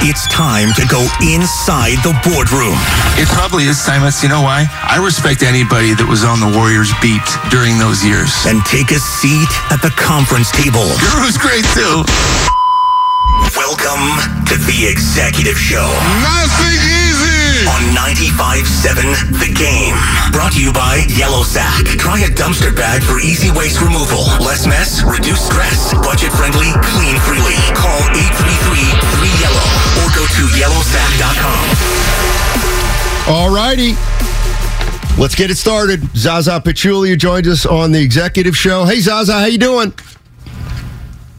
It's 0.00 0.30
time 0.30 0.70
to 0.78 0.86
go 0.86 1.02
inside 1.26 1.98
the 2.06 2.14
boardroom. 2.22 2.78
It 3.18 3.26
probably 3.34 3.66
is, 3.66 3.82
Simus. 3.82 4.22
You 4.22 4.30
know 4.30 4.46
why? 4.46 4.70
I 4.86 5.02
respect 5.02 5.42
anybody 5.42 5.90
that 5.90 6.06
was 6.06 6.22
on 6.22 6.38
the 6.38 6.46
Warriors 6.46 6.94
beat 7.02 7.26
during 7.50 7.82
those 7.82 8.06
years. 8.06 8.30
And 8.46 8.62
take 8.62 8.94
a 8.94 9.02
seat 9.02 9.50
at 9.74 9.82
the 9.82 9.90
conference 9.98 10.54
table. 10.54 10.86
Guru's 11.02 11.34
great 11.34 11.66
too. 11.74 12.06
Welcome 13.58 14.06
to 14.46 14.54
the 14.70 14.86
Executive 14.86 15.58
Show. 15.58 15.90
Nothing 16.22 16.78
easy. 16.78 17.66
On 17.66 17.82
95.7 17.98 19.42
The 19.42 19.50
Game. 19.50 19.98
Brought 20.30 20.54
to 20.54 20.62
you 20.62 20.70
by 20.70 21.02
Yellow 21.10 21.42
Sack. 21.42 21.82
Try 21.98 22.22
a 22.22 22.30
dumpster 22.30 22.70
bag 22.70 23.02
for 23.02 23.18
easy 23.18 23.50
waste 23.50 23.82
removal. 23.82 24.30
Less 24.38 24.62
mess, 24.62 25.02
reduce 25.02 25.42
stress. 25.42 25.90
Budget 26.06 26.30
friendly, 26.30 26.70
clean 26.86 27.18
freely. 27.26 27.58
Call 27.74 27.98
833-3YELLOW 28.14 29.58
or 29.58 29.66
go 29.66 29.77
to 30.36 30.42
yellowsack.com. 30.58 31.64
All 33.28 33.54
righty. 33.54 33.94
Let's 35.20 35.34
get 35.34 35.50
it 35.50 35.56
started. 35.56 36.00
Zaza 36.16 36.60
Pachulia 36.64 37.18
joins 37.18 37.48
us 37.48 37.66
on 37.66 37.92
the 37.92 38.00
executive 38.00 38.56
show. 38.56 38.84
Hey 38.84 39.00
Zaza, 39.00 39.32
how 39.32 39.46
you 39.46 39.58
doing? 39.58 39.92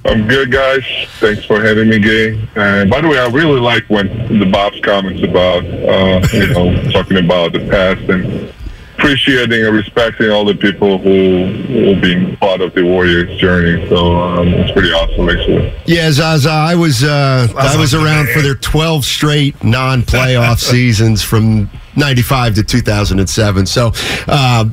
I'm 0.05 0.27
good, 0.27 0.51
guys. 0.51 0.83
Thanks 1.19 1.45
for 1.45 1.61
having 1.61 1.89
me, 1.89 1.99
Gay. 1.99 2.47
And 2.55 2.89
by 2.89 3.01
the 3.01 3.07
way, 3.07 3.19
I 3.19 3.27
really 3.27 3.59
like 3.59 3.89
when 3.89 4.39
the 4.39 4.45
Bob's 4.45 4.79
comments 4.81 5.21
about, 5.23 5.65
uh, 5.65 6.27
you 6.33 6.47
know, 6.47 6.91
talking 6.91 7.17
about 7.17 7.53
the 7.53 7.59
past 7.69 8.01
and 8.09 8.53
appreciating 8.99 9.65
and 9.65 9.75
respecting 9.75 10.29
all 10.29 10.45
the 10.45 10.55
people 10.55 10.97
who 10.97 11.47
will 11.73 11.99
be 11.99 12.35
part 12.37 12.61
of 12.61 12.73
the 12.75 12.83
Warriors 12.83 13.39
journey. 13.39 13.87
So 13.89 14.15
um, 14.15 14.47
it's 14.49 14.71
pretty 14.71 14.91
awesome, 14.91 15.29
actually. 15.29 15.73
Yeah, 15.85 16.11
Zaza, 16.11 16.49
I 16.49 16.75
was 16.75 17.03
uh, 17.03 17.47
I 17.57 17.77
was 17.77 17.93
around 17.93 18.29
for 18.29 18.41
their 18.41 18.55
12 18.55 19.05
straight 19.05 19.63
non-playoff 19.63 20.59
seasons 20.71 21.23
from 21.23 21.69
95 21.95 22.55
to 22.55 22.63
2007. 22.63 23.65
So 23.65 23.91
uh, 24.27 24.65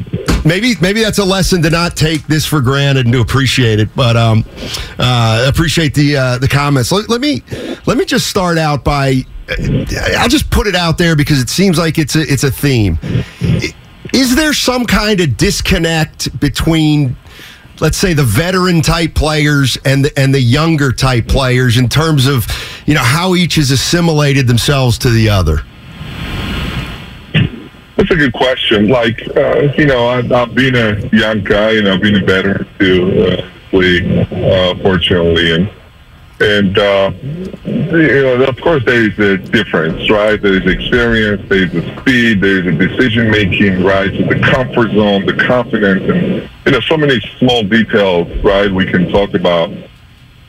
maybe 0.44 0.74
maybe 0.80 1.02
that's 1.02 1.18
a 1.18 1.24
lesson 1.24 1.62
to 1.62 1.70
not 1.70 1.96
take 1.96 2.26
this 2.26 2.44
for 2.44 2.60
granted 2.60 3.06
and 3.06 3.12
to 3.14 3.20
appreciate 3.20 3.80
it. 3.80 3.94
But 3.94 4.16
um, 4.16 4.44
uh, 4.98 5.44
appreciate 5.48 5.94
the 5.94 6.16
uh, 6.16 6.38
the 6.38 6.48
comments. 6.48 6.90
Let, 6.92 7.08
let 7.08 7.20
me 7.20 7.42
let 7.86 7.96
me 7.96 8.04
just 8.04 8.26
start 8.26 8.58
out 8.58 8.84
by 8.84 9.24
I'll 10.18 10.28
just 10.28 10.50
put 10.50 10.66
it 10.66 10.74
out 10.74 10.98
there 10.98 11.14
because 11.14 11.40
it 11.40 11.48
seems 11.48 11.78
like 11.78 11.98
it's 11.98 12.16
a 12.16 12.22
it's 12.22 12.44
a 12.44 12.50
theme. 12.50 12.98
Is 14.12 14.36
there 14.36 14.52
some 14.52 14.86
kind 14.86 15.20
of 15.20 15.36
disconnect 15.36 16.38
between 16.40 17.16
let's 17.80 17.98
say 17.98 18.14
the 18.14 18.24
veteran 18.24 18.80
type 18.80 19.14
players 19.14 19.76
and 19.84 20.04
the, 20.04 20.18
and 20.18 20.32
the 20.32 20.40
younger 20.40 20.92
type 20.92 21.28
players 21.28 21.76
in 21.76 21.88
terms 21.88 22.26
of 22.26 22.46
you 22.86 22.94
know 22.94 23.02
how 23.02 23.34
each 23.34 23.56
has 23.56 23.70
assimilated 23.70 24.46
themselves 24.46 24.98
to 24.98 25.10
the 25.10 25.28
other? 25.28 25.62
That's 27.96 28.10
a 28.10 28.16
good 28.16 28.34
question. 28.34 28.88
Like, 28.88 29.26
uh, 29.36 29.72
you 29.78 29.86
know, 29.86 30.06
I, 30.06 30.18
I've 30.18 30.54
been 30.54 30.76
a 30.76 31.08
young 31.16 31.42
guy 31.42 31.72
and 31.72 31.88
I've 31.88 32.02
been 32.02 32.16
a 32.16 32.24
veteran 32.24 32.68
to 32.78 33.26
uh, 33.26 33.50
league, 33.72 34.32
uh, 34.32 34.74
fortunately, 34.82 35.54
and 35.54 35.70
and 36.40 36.78
uh, 36.78 37.12
you 37.64 38.22
know, 38.22 38.44
of 38.44 38.60
course, 38.60 38.84
there 38.84 39.08
is 39.08 39.18
a 39.18 39.38
difference, 39.38 40.10
right? 40.10 40.40
There 40.40 40.54
is 40.54 40.66
experience, 40.66 41.48
there 41.48 41.64
is 41.64 41.74
a 41.74 42.00
speed, 42.00 42.42
there 42.42 42.58
is 42.58 42.66
a 42.66 42.72
decision 42.72 43.30
making, 43.30 43.82
right? 43.82 44.10
So 44.10 44.24
the 44.24 44.40
comfort 44.40 44.90
zone, 44.92 45.24
the 45.24 45.32
confidence, 45.32 46.02
and 46.02 46.50
you 46.66 46.72
know, 46.72 46.80
so 46.80 46.98
many 46.98 47.20
small 47.38 47.62
details, 47.62 48.28
right? 48.44 48.70
We 48.70 48.84
can 48.84 49.08
talk 49.10 49.32
about. 49.32 49.72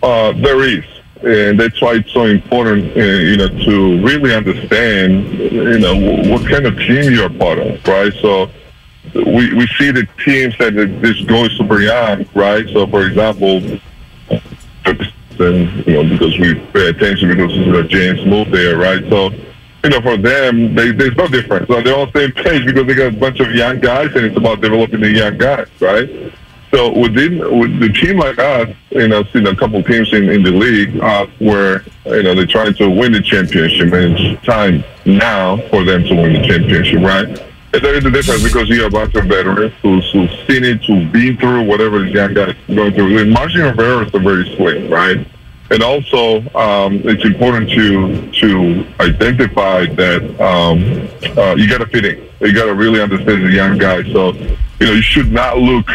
Uh, 0.04 0.34
there 0.34 0.62
is, 0.64 0.84
and 1.24 1.60
that's 1.60 1.82
why 1.82 1.96
it's 1.96 2.12
so 2.12 2.26
important, 2.26 2.96
uh, 2.96 3.00
you 3.00 3.38
know, 3.38 3.48
to 3.48 4.06
really 4.06 4.36
understand, 4.36 5.40
you 5.40 5.80
know, 5.80 5.96
what 6.30 6.48
kind 6.50 6.66
of 6.66 6.78
team 6.78 7.14
you're 7.14 7.30
part 7.30 7.60
of, 7.60 7.88
right? 7.88 8.14
So 8.22 8.50
we 9.16 9.54
we 9.54 9.66
see 9.78 9.92
the 9.92 10.06
teams 10.26 10.58
that 10.58 10.74
this 11.02 11.22
goes 11.22 11.58
super 11.58 11.78
beyond, 11.78 12.28
right? 12.36 12.68
So, 12.74 12.86
for 12.88 13.08
example 13.08 13.80
and 15.40 15.86
you 15.88 15.94
know 15.94 16.04
because 16.04 16.38
we 16.40 16.56
pay 16.74 16.90
attention 16.90 17.30
because 17.30 17.52
uh, 17.58 17.88
James 17.88 18.26
moved 18.26 18.52
there, 18.52 18.78
right? 18.78 19.04
So 19.10 19.30
you 19.84 19.90
know 19.90 20.02
for 20.02 20.18
them, 20.18 20.76
they, 20.76 20.92
there's 20.92 21.16
no 21.16 21.28
difference. 21.28 21.68
So 21.68 21.82
they're 21.82 21.98
on 21.98 22.12
the 22.12 22.20
same 22.20 22.32
page 22.32 22.66
because 22.66 22.86
they 22.88 22.96
got 22.96 23.14
a 23.14 23.18
bunch 23.18 23.40
of 23.40 23.52
young 23.52 23.80
guys, 23.80 24.16
and 24.16 24.26
it's 24.26 24.38
about 24.38 24.62
developing 24.62 25.02
the 25.02 25.10
young 25.10 25.38
guys, 25.38 25.68
right? 25.80 26.34
So 26.72 26.92
within 26.92 27.40
with 27.60 27.80
the 27.80 27.90
team 27.90 28.18
like 28.18 28.38
us, 28.40 28.70
you 28.90 29.08
know, 29.08 29.24
seen 29.26 29.48
a 29.48 29.56
couple 29.56 29.82
teams 29.84 30.12
in, 30.14 30.30
in 30.30 30.44
the 30.44 30.52
league 30.52 31.00
uh, 31.00 31.26
where 31.40 31.84
you 32.06 32.24
know 32.24 32.36
they're 32.36 32.46
trying 32.46 32.74
to 32.76 32.90
win 32.90 33.14
the 33.14 33.22
championship, 33.22 33.94
and 33.94 34.18
it's 34.18 34.46
time 34.46 34.84
now 35.06 35.58
for 35.70 35.84
them 35.84 36.04
to 36.04 36.16
win 36.16 36.34
the 36.34 36.46
championship, 36.46 37.02
right? 37.02 37.44
There 37.80 37.96
is 37.96 38.06
a 38.06 38.12
difference 38.12 38.44
because 38.44 38.70
you 38.70 38.82
have 38.84 38.94
a 38.94 38.98
bunch 38.98 39.16
of 39.16 39.26
veterans 39.26 39.74
who's, 39.82 40.10
who's 40.12 40.32
seen 40.48 40.64
it, 40.64 40.84
who've 40.86 41.12
been 41.12 41.38
through 41.38 41.64
whatever 41.64 42.00
the 42.00 42.10
young 42.10 42.34
guys 42.34 42.56
going 42.68 42.94
through. 42.94 43.18
And 43.20 43.32
Marcin 43.32 43.62
Rivera 43.62 44.06
is 44.06 44.14
a 44.14 44.20
very 44.20 44.56
slick, 44.56 44.90
right? 44.90 45.26
And 45.70 45.84
also, 45.84 46.40
um, 46.56 47.02
it's 47.04 47.26
important 47.26 47.70
to 47.72 48.32
to 48.32 48.88
identify 49.02 49.86
that 49.86 50.24
um, 50.40 51.10
uh, 51.38 51.56
you 51.56 51.70
got 51.70 51.80
to 51.80 51.88
fit 51.88 52.06
in. 52.06 52.30
You 52.40 52.54
got 52.54 52.66
to 52.66 52.74
really 52.74 53.02
understand 53.02 53.44
the 53.44 53.52
young 53.52 53.78
guys. 53.78 54.06
So, 54.14 54.32
you 54.34 54.86
know, 54.86 54.94
you 54.94 55.02
should 55.02 55.32
not 55.32 55.58
look 55.58 55.86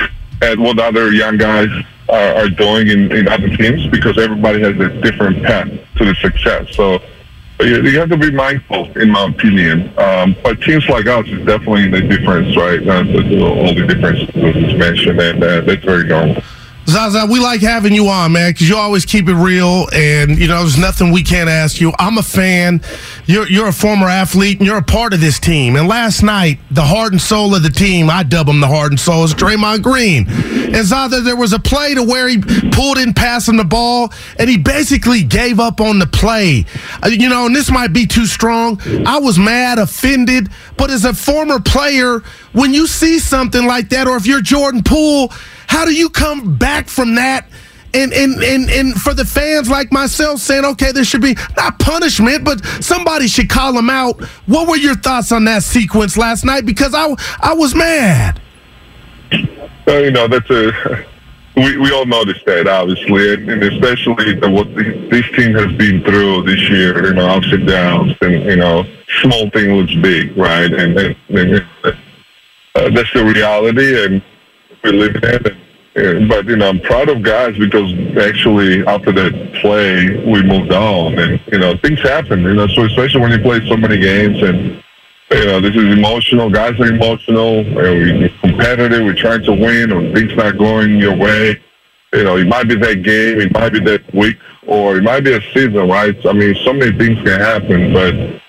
at 0.43 0.59
what 0.59 0.79
other 0.79 1.13
young 1.13 1.39
guys 1.39 1.71
are, 2.09 2.35
are 2.35 2.49
doing 2.51 2.89
in, 2.89 3.11
in 3.13 3.29
other 3.29 3.49
teams 3.57 3.87
because 3.87 4.19
everybody 4.19 4.61
has 4.61 4.79
a 4.79 4.89
different 5.01 5.43
path 5.43 5.69
to 5.97 6.05
the 6.05 6.15
success. 6.17 6.75
So, 6.77 7.01
you, 7.61 7.99
have 7.99 8.09
to 8.09 8.17
be 8.17 8.31
mindful, 8.31 8.97
in 8.99 9.11
my 9.11 9.27
opinion. 9.27 9.97
Um, 9.99 10.37
but 10.43 10.61
teams 10.63 10.89
like 10.89 11.07
us 11.07 11.27
is 11.29 11.45
definitely 11.47 11.89
the 11.89 12.03
difference, 12.03 12.57
right? 12.57 12.87
Uh, 12.87 13.05
all 13.45 13.75
the 13.75 13.87
difference 13.87 14.21
was 14.35 14.75
mentioned, 14.75 15.21
and 15.21 15.43
uh, 15.43 15.61
that's 15.61 15.85
very 15.85 16.07
normal. 16.07 16.43
Zaza, 16.87 17.27
we 17.31 17.39
like 17.39 17.61
having 17.61 17.95
you 17.95 18.09
on, 18.09 18.33
man, 18.33 18.51
because 18.51 18.69
you 18.69 18.77
always 18.77 19.05
keep 19.05 19.29
it 19.29 19.35
real, 19.35 19.87
and 19.93 20.37
you 20.37 20.49
know 20.49 20.61
there's 20.61 20.79
nothing 20.79 21.13
we 21.13 21.23
can't 21.23 21.49
ask 21.49 21.81
you. 21.81 21.93
I'm 21.99 22.19
a 22.19 22.23
fan. 22.23 22.81
You're 23.27 23.49
you're 23.49 23.69
a 23.69 23.73
former 23.73 24.09
athlete, 24.09 24.59
and 24.59 24.67
you're 24.67 24.79
a 24.79 24.83
part 24.83 25.15
of 25.15 25.21
this 25.21 25.39
team. 25.39 25.77
And 25.77 25.87
last 25.87 26.23
night, 26.23 26.59
the 26.73 26.83
heart 26.83 27.13
and 27.13 27.21
soul 27.21 27.55
of 27.55 27.63
the 27.63 27.71
team, 27.71 28.11
I 28.11 28.25
dub 28.25 28.49
him 28.49 28.61
the 28.61 28.67
heart 28.67 28.91
and 28.91 28.99
soul, 28.99 29.23
is 29.23 29.33
Draymond 29.33 29.83
Green. 29.83 30.27
And 30.29 30.85
Zaza, 30.85 31.21
there 31.21 31.37
was 31.37 31.53
a 31.53 31.59
play 31.61 31.95
to 31.95 32.03
where 32.03 32.29
he 32.29 32.39
pulled 32.39 32.99
in, 32.99 33.15
passing 33.15 33.57
the 33.57 33.65
ball, 33.65 34.13
and 34.39 34.51
he 34.51 34.59
basically 34.59 35.23
gave 35.23 35.61
up 35.61 35.81
on 35.81 36.01
the 36.01 36.07
play. 36.07 36.67
Uh, 37.03 37.09
you 37.09 37.29
know, 37.29 37.47
and 37.47 37.55
this 37.55 37.71
might 37.71 37.93
be 37.93 38.07
too 38.07 38.27
strong. 38.27 38.81
I 39.07 39.19
was 39.19 39.39
mad, 39.39 39.79
offended, 39.79 40.49
but 40.77 40.91
as 40.91 41.05
a 41.05 41.15
former 41.15 41.61
player, 41.61 42.21
when 42.53 42.75
you 42.75 42.89
see 42.89 43.21
something 43.21 43.67
like 43.67 43.91
that, 43.91 44.09
or 44.09 44.17
if 44.17 44.27
you're 44.27 44.41
Jordan 44.41 44.83
Poole 44.83 45.33
how 45.73 45.87
do 45.87 45.95
you 45.95 46.11
come 46.11 46.57
back 46.59 46.87
from 46.87 47.15
that? 47.15 47.49
And, 47.95 48.13
and, 48.13 48.43
and, 48.43 48.71
and 48.71 48.95
for 48.95 49.15
the 49.15 49.25
fans 49.25 49.71
like 49.71 49.91
myself 49.91 50.41
saying, 50.41 50.67
okay, 50.67 50.93
there 50.93 51.03
should 51.03 51.23
be 51.23 51.35
not 51.57 51.79
punishment, 51.79 52.45
but 52.45 52.63
somebody 52.83 53.27
should 53.27 53.49
call 53.49 53.77
him 53.77 53.89
out. 53.89 54.23
What 54.47 54.69
were 54.69 54.77
your 54.77 54.95
thoughts 54.95 55.33
on 55.33 55.47
that 55.47 55.63
sequence 55.63 56.19
last 56.19 56.45
night? 56.45 56.67
Because 56.67 56.95
I, 56.95 57.15
I 57.41 57.55
was 57.55 57.75
mad. 57.75 58.41
uh, 59.33 59.93
you 59.97 60.11
know, 60.11 60.29
that's 60.29 60.49
a 60.51 61.07
we, 61.57 61.77
we 61.79 61.93
all 61.93 62.07
noticed 62.07 62.45
that 62.47 62.67
obviously, 62.69 63.35
and, 63.35 63.49
and 63.49 63.63
especially 63.63 64.35
the, 64.35 64.51
what 64.51 64.75
the, 64.75 64.85
this 65.11 65.27
team 65.37 65.55
has 65.55 65.73
been 65.77 66.03
through 66.03 66.43
this 66.45 66.69
year. 66.71 67.07
You 67.07 67.15
know, 67.15 67.29
ups 67.29 67.51
and 67.51 67.67
downs, 67.67 68.15
and 68.21 68.45
you 68.45 68.57
know, 68.57 68.85
small 69.23 69.51
thing 69.51 69.75
looks 69.75 69.95
big, 69.97 70.37
right? 70.37 70.73
And, 70.73 70.99
and, 70.99 71.17
and 71.29 71.67
uh, 71.85 71.93
that's 72.91 73.13
the 73.13 73.25
reality, 73.25 74.05
and 74.05 74.23
we 74.85 74.93
live 74.93 75.17
in. 75.17 75.59
And, 75.95 76.29
but 76.29 76.47
you 76.47 76.57
know, 76.57 76.71
I'm 76.71 76.81
proud 76.81 77.11
of 77.11 77.23
guys 77.23 77.57
because 77.59 77.93
actually 78.17 78.87
after 78.87 79.13
that 79.13 79.61
play, 79.61 80.25
we 80.25 80.43
moved 80.43 80.73
on, 80.73 81.19
and 81.19 81.41
you 81.53 81.59
know, 81.59 81.77
things 81.77 82.01
happen. 82.01 82.43
You 82.43 82.55
know, 82.55 82.67
so 82.69 82.85
especially 82.85 83.21
when 83.21 83.33
you 83.33 83.41
play 83.41 83.61
so 83.69 83.77
many 83.77 83.99
games 83.99 84.43
and 84.43 84.83
you 85.31 85.47
know, 85.47 85.61
this 85.61 85.75
is 85.75 85.85
emotional. 85.85 86.51
Guys 86.51 86.79
are 86.81 86.87
emotional. 86.87 87.65
We're 87.75 88.29
competitive. 88.41 89.05
We're 89.05 89.15
trying 89.15 89.43
to 89.45 89.53
win, 89.53 89.93
or 89.93 90.15
things 90.15 90.35
not 90.37 90.59
going 90.59 90.99
your 90.99 91.17
way. 91.17 91.61
You 92.13 92.25
know, 92.25 92.37
it 92.37 92.47
might 92.47 92.69
be 92.69 92.77
that 92.77 93.03
game, 93.03 93.41
it 93.41 93.53
might 93.55 93.73
be 93.73 93.81
that 93.81 94.15
week, 94.15 94.37
or 94.67 94.99
it 94.99 95.03
might 95.03 95.25
be 95.25 95.33
a 95.33 95.41
season, 95.55 95.89
right? 95.89 96.15
I 96.27 96.33
mean, 96.35 96.55
so 96.63 96.75
many 96.75 96.97
things 96.99 97.17
can 97.23 97.41
happen, 97.41 97.93
but 97.95 98.43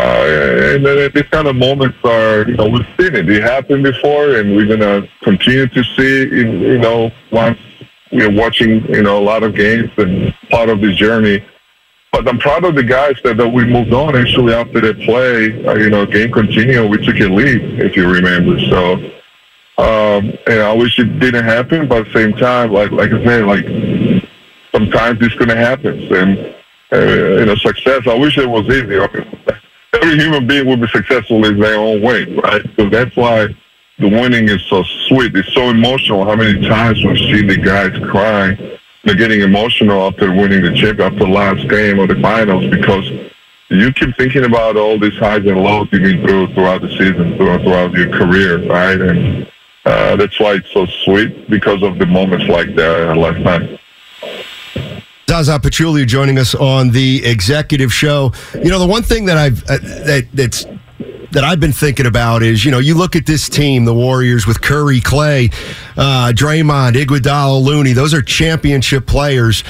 uh, 0.00 0.74
and 0.74 0.86
then 0.86 1.10
these 1.14 1.28
kind 1.30 1.46
of 1.46 1.56
moments 1.56 1.98
are, 2.04 2.48
you 2.48 2.56
know, 2.56 2.68
we've 2.68 2.86
seen 2.98 3.14
it. 3.14 3.28
It 3.28 3.42
happened 3.42 3.82
before, 3.82 4.36
and 4.36 4.56
we're 4.56 4.66
gonna 4.66 5.08
continue 5.22 5.66
to 5.68 5.84
see, 5.96 6.28
you 6.28 6.78
know, 6.78 7.10
once 7.30 7.58
we're 8.12 8.34
watching, 8.34 8.84
you 8.86 9.02
know, 9.02 9.18
a 9.18 9.24
lot 9.24 9.42
of 9.42 9.54
games 9.54 9.90
and 9.96 10.34
part 10.50 10.68
of 10.68 10.80
this 10.80 10.96
journey 10.96 11.44
but 12.12 12.28
I'm 12.28 12.38
proud 12.38 12.64
of 12.64 12.74
the 12.74 12.82
guys 12.82 13.14
that, 13.22 13.36
that 13.36 13.48
we 13.48 13.64
moved 13.64 13.92
on 13.92 14.16
actually 14.16 14.52
after 14.52 14.80
that 14.80 15.00
play. 15.00 15.64
Uh, 15.64 15.74
you 15.74 15.90
know, 15.90 16.04
game 16.06 16.32
continued. 16.32 16.90
We 16.90 17.04
took 17.04 17.20
a 17.20 17.28
lead, 17.28 17.80
if 17.80 17.96
you 17.96 18.10
remember. 18.10 18.58
So, 18.68 18.94
um, 19.78 20.36
and 20.46 20.60
I 20.60 20.72
wish 20.72 20.98
it 20.98 21.18
didn't 21.20 21.44
happen, 21.44 21.86
but 21.88 21.98
at 21.98 22.12
the 22.12 22.12
same 22.12 22.32
time, 22.32 22.72
like 22.72 22.90
like 22.90 23.12
I 23.12 23.24
said, 23.24 23.46
like 23.46 23.64
sometimes 24.72 25.18
it's 25.22 25.34
going 25.36 25.48
to 25.48 25.56
happen. 25.56 26.12
And 26.12 26.54
uh, 26.92 27.38
you 27.38 27.44
know, 27.46 27.54
success. 27.54 28.06
I 28.06 28.14
wish 28.14 28.36
it 28.36 28.48
was 28.48 28.66
easy. 28.66 28.98
Every 30.02 30.18
human 30.18 30.46
being 30.46 30.66
will 30.66 30.76
be 30.76 30.88
successful 30.88 31.44
in 31.44 31.58
their 31.58 31.78
own 31.78 32.02
way, 32.02 32.24
right? 32.24 32.62
So 32.76 32.88
that's 32.88 33.14
why 33.16 33.48
the 33.98 34.08
winning 34.08 34.48
is 34.48 34.62
so 34.64 34.82
sweet. 35.08 35.34
It's 35.36 35.52
so 35.52 35.70
emotional. 35.70 36.24
How 36.24 36.36
many 36.36 36.66
times 36.66 37.04
we've 37.04 37.18
seen 37.18 37.46
the 37.46 37.56
guys 37.56 37.92
crying 38.10 38.78
they're 39.04 39.14
getting 39.14 39.40
emotional 39.40 40.06
after 40.06 40.30
winning 40.30 40.62
the 40.62 40.74
chip 40.74 41.00
after 41.00 41.20
the 41.20 41.26
last 41.26 41.68
game 41.68 41.98
or 41.98 42.06
the 42.06 42.20
finals 42.20 42.66
because 42.66 43.08
you 43.70 43.92
keep 43.92 44.14
thinking 44.16 44.44
about 44.44 44.76
all 44.76 44.98
these 44.98 45.16
highs 45.16 45.46
and 45.46 45.56
lows 45.58 45.88
you've 45.92 46.02
been 46.02 46.26
through 46.26 46.52
throughout 46.54 46.82
the 46.82 46.88
season, 46.90 47.36
throughout, 47.36 47.62
throughout 47.62 47.92
your 47.92 48.10
career, 48.10 48.66
right? 48.66 49.00
And 49.00 49.50
uh, 49.86 50.16
that's 50.16 50.38
why 50.38 50.54
it's 50.54 50.70
so 50.72 50.86
sweet 51.04 51.48
because 51.48 51.82
of 51.82 51.98
the 51.98 52.06
moments 52.06 52.46
like 52.46 52.74
that 52.74 53.16
last 53.16 53.38
night. 53.38 53.79
Zaza 55.30 55.60
Pachulia 55.60 56.04
joining 56.04 56.40
us 56.40 56.56
on 56.56 56.90
the 56.90 57.24
executive 57.24 57.92
show. 57.92 58.32
You 58.52 58.68
know, 58.68 58.80
the 58.80 58.86
one 58.88 59.04
thing 59.04 59.26
that 59.26 59.38
I've 59.38 59.62
uh, 59.70 59.78
that 59.78 60.26
that's 60.34 60.64
that 61.30 61.44
I've 61.44 61.60
been 61.60 61.72
thinking 61.72 62.06
about 62.06 62.42
is, 62.42 62.64
you 62.64 62.72
know, 62.72 62.80
you 62.80 62.96
look 62.96 63.14
at 63.14 63.26
this 63.26 63.48
team, 63.48 63.84
the 63.84 63.94
Warriors 63.94 64.44
with 64.44 64.60
Curry, 64.60 64.98
Klay, 64.98 65.54
uh, 65.96 66.32
Draymond, 66.34 67.00
Iguodala, 67.00 67.62
Looney. 67.62 67.92
Those 67.92 68.12
are 68.12 68.22
championship 68.22 69.06
players. 69.06 69.62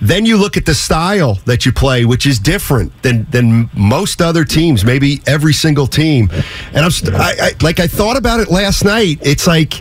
Then 0.00 0.24
you 0.24 0.38
look 0.38 0.56
at 0.56 0.64
the 0.64 0.74
style 0.74 1.34
that 1.44 1.66
you 1.66 1.72
play, 1.72 2.06
which 2.06 2.24
is 2.24 2.38
different 2.38 3.02
than 3.02 3.26
than 3.30 3.68
most 3.74 4.22
other 4.22 4.42
teams, 4.42 4.86
maybe 4.86 5.20
every 5.26 5.52
single 5.52 5.86
team. 5.86 6.30
And 6.72 6.86
I'm 6.86 6.92
I, 7.14 7.34
I, 7.42 7.50
like 7.60 7.78
I 7.78 7.86
thought 7.86 8.16
about 8.16 8.40
it 8.40 8.50
last 8.50 8.86
night. 8.86 9.18
It's 9.20 9.46
like, 9.46 9.78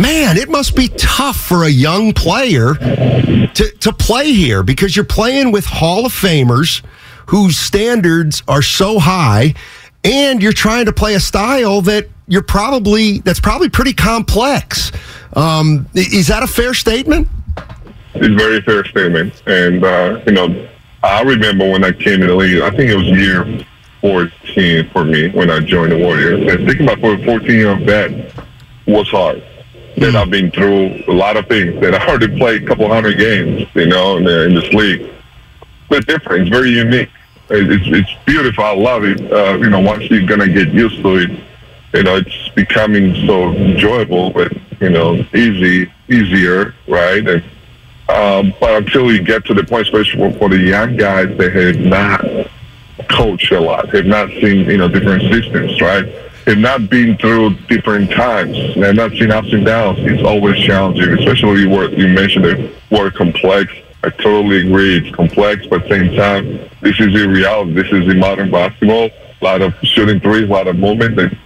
man, 0.00 0.36
it 0.36 0.48
must 0.48 0.74
be 0.74 0.88
tough 0.88 1.36
for 1.36 1.64
a 1.64 1.68
young 1.68 2.12
player 2.12 2.74
to 2.74 3.70
to 3.80 3.92
play 3.92 4.32
here 4.32 4.62
because 4.62 4.96
you're 4.96 5.04
playing 5.04 5.52
with 5.52 5.66
Hall 5.66 6.06
of 6.06 6.12
Famers 6.12 6.82
whose 7.26 7.56
standards 7.58 8.42
are 8.48 8.62
so 8.62 8.98
high 8.98 9.54
and 10.02 10.42
you're 10.42 10.52
trying 10.52 10.86
to 10.86 10.92
play 10.92 11.14
a 11.14 11.20
style 11.20 11.80
that 11.82 12.08
you're 12.26 12.42
probably 12.42 13.18
that's 13.20 13.40
probably 13.40 13.68
pretty 13.68 13.92
complex. 13.92 14.92
Um, 15.34 15.88
is 15.94 16.28
that 16.28 16.42
a 16.42 16.46
fair 16.46 16.74
statement? 16.74 17.28
It's 18.14 18.26
a 18.26 18.34
very 18.34 18.60
fair 18.62 18.84
statement, 18.84 19.42
and 19.46 19.84
uh, 19.84 20.20
you 20.26 20.32
know, 20.32 20.68
I 21.02 21.22
remember 21.22 21.70
when 21.70 21.84
I 21.84 21.92
came 21.92 22.22
in 22.22 22.26
the 22.26 22.34
league. 22.34 22.62
I 22.62 22.70
think 22.70 22.90
it 22.90 22.96
was 22.96 23.06
year 23.06 23.64
14 24.00 24.90
for 24.90 25.04
me 25.04 25.28
when 25.28 25.50
I 25.50 25.60
joined 25.60 25.92
the 25.92 25.98
Warriors. 25.98 26.40
And 26.40 26.66
thinking 26.66 26.88
about 26.88 27.00
for 27.00 27.14
a 27.14 27.24
14 27.24 27.50
year 27.50 27.70
old 27.70 27.82
vet 27.82 28.34
was 28.86 29.08
hard. 29.08 29.42
That 30.00 30.16
I've 30.16 30.30
been 30.30 30.50
through 30.50 31.04
a 31.08 31.12
lot 31.12 31.36
of 31.36 31.46
things. 31.46 31.78
That 31.82 31.94
I 31.94 32.06
already 32.08 32.38
played 32.38 32.62
a 32.62 32.66
couple 32.66 32.88
hundred 32.88 33.18
games, 33.18 33.68
you 33.74 33.84
know, 33.84 34.16
in, 34.16 34.24
the, 34.24 34.46
in 34.46 34.54
this 34.54 34.72
league. 34.72 35.10
But 35.90 36.06
different. 36.06 36.42
It's 36.42 36.50
very 36.50 36.70
unique. 36.70 37.10
It's, 37.50 37.84
it's 37.86 38.24
beautiful. 38.24 38.64
I 38.64 38.74
love 38.74 39.04
it. 39.04 39.20
Uh, 39.30 39.58
you 39.58 39.68
know, 39.68 39.80
once 39.80 40.08
you're 40.10 40.26
gonna 40.26 40.48
get 40.48 40.72
used 40.72 41.02
to 41.02 41.16
it, 41.16 41.30
you 41.92 42.02
know, 42.02 42.16
it's 42.16 42.48
becoming 42.54 43.14
so 43.26 43.52
enjoyable, 43.52 44.30
but 44.30 44.52
you 44.80 44.88
know, 44.88 45.16
easy, 45.34 45.92
easier, 46.08 46.74
right? 46.88 47.26
And, 47.28 47.44
um, 48.08 48.54
but 48.58 48.82
until 48.82 49.12
you 49.12 49.22
get 49.22 49.44
to 49.46 49.54
the 49.54 49.64
point, 49.64 49.82
especially 49.82 50.32
for 50.38 50.48
the 50.48 50.58
young 50.58 50.96
guys 50.96 51.36
that 51.36 51.52
have 51.52 51.78
not 51.78 52.24
coached 53.10 53.52
a 53.52 53.60
lot, 53.60 53.94
have 53.94 54.06
not 54.06 54.30
seen 54.30 54.64
you 54.70 54.78
know 54.78 54.88
different 54.88 55.22
systems, 55.30 55.78
right? 55.82 56.06
Have 56.46 56.58
not 56.58 56.90
being 56.90 57.16
through 57.18 57.54
different 57.68 58.10
times, 58.10 58.56
and 58.76 58.96
not 58.96 59.10
seeing 59.12 59.30
ups 59.30 59.52
and 59.52 59.64
downs. 59.64 59.98
It's 60.00 60.22
always 60.22 60.58
challenging, 60.64 61.18
especially 61.18 61.66
what 61.66 61.96
you 61.96 62.08
mentioned 62.08 62.44
the 62.44 62.72
word 62.90 63.14
complex 63.14 63.72
I 64.02 64.10
totally 64.10 64.66
agree. 64.66 64.96
It's 64.96 65.14
complex, 65.14 65.66
but 65.66 65.82
at 65.82 65.88
the 65.88 65.96
same 65.96 66.16
time, 66.16 66.70
this 66.80 66.98
is 67.00 67.12
the 67.12 67.28
reality. 67.28 67.72
This 67.72 67.92
is 67.92 68.06
the 68.06 68.14
modern 68.14 68.50
basketball. 68.50 69.10
A 69.40 69.44
lot 69.44 69.60
of 69.60 69.74
shooting 69.82 70.20
threes, 70.20 70.48
a 70.48 70.52
lot 70.52 70.68
of 70.68 70.76
movement, 70.76 71.18
and 71.18 71.36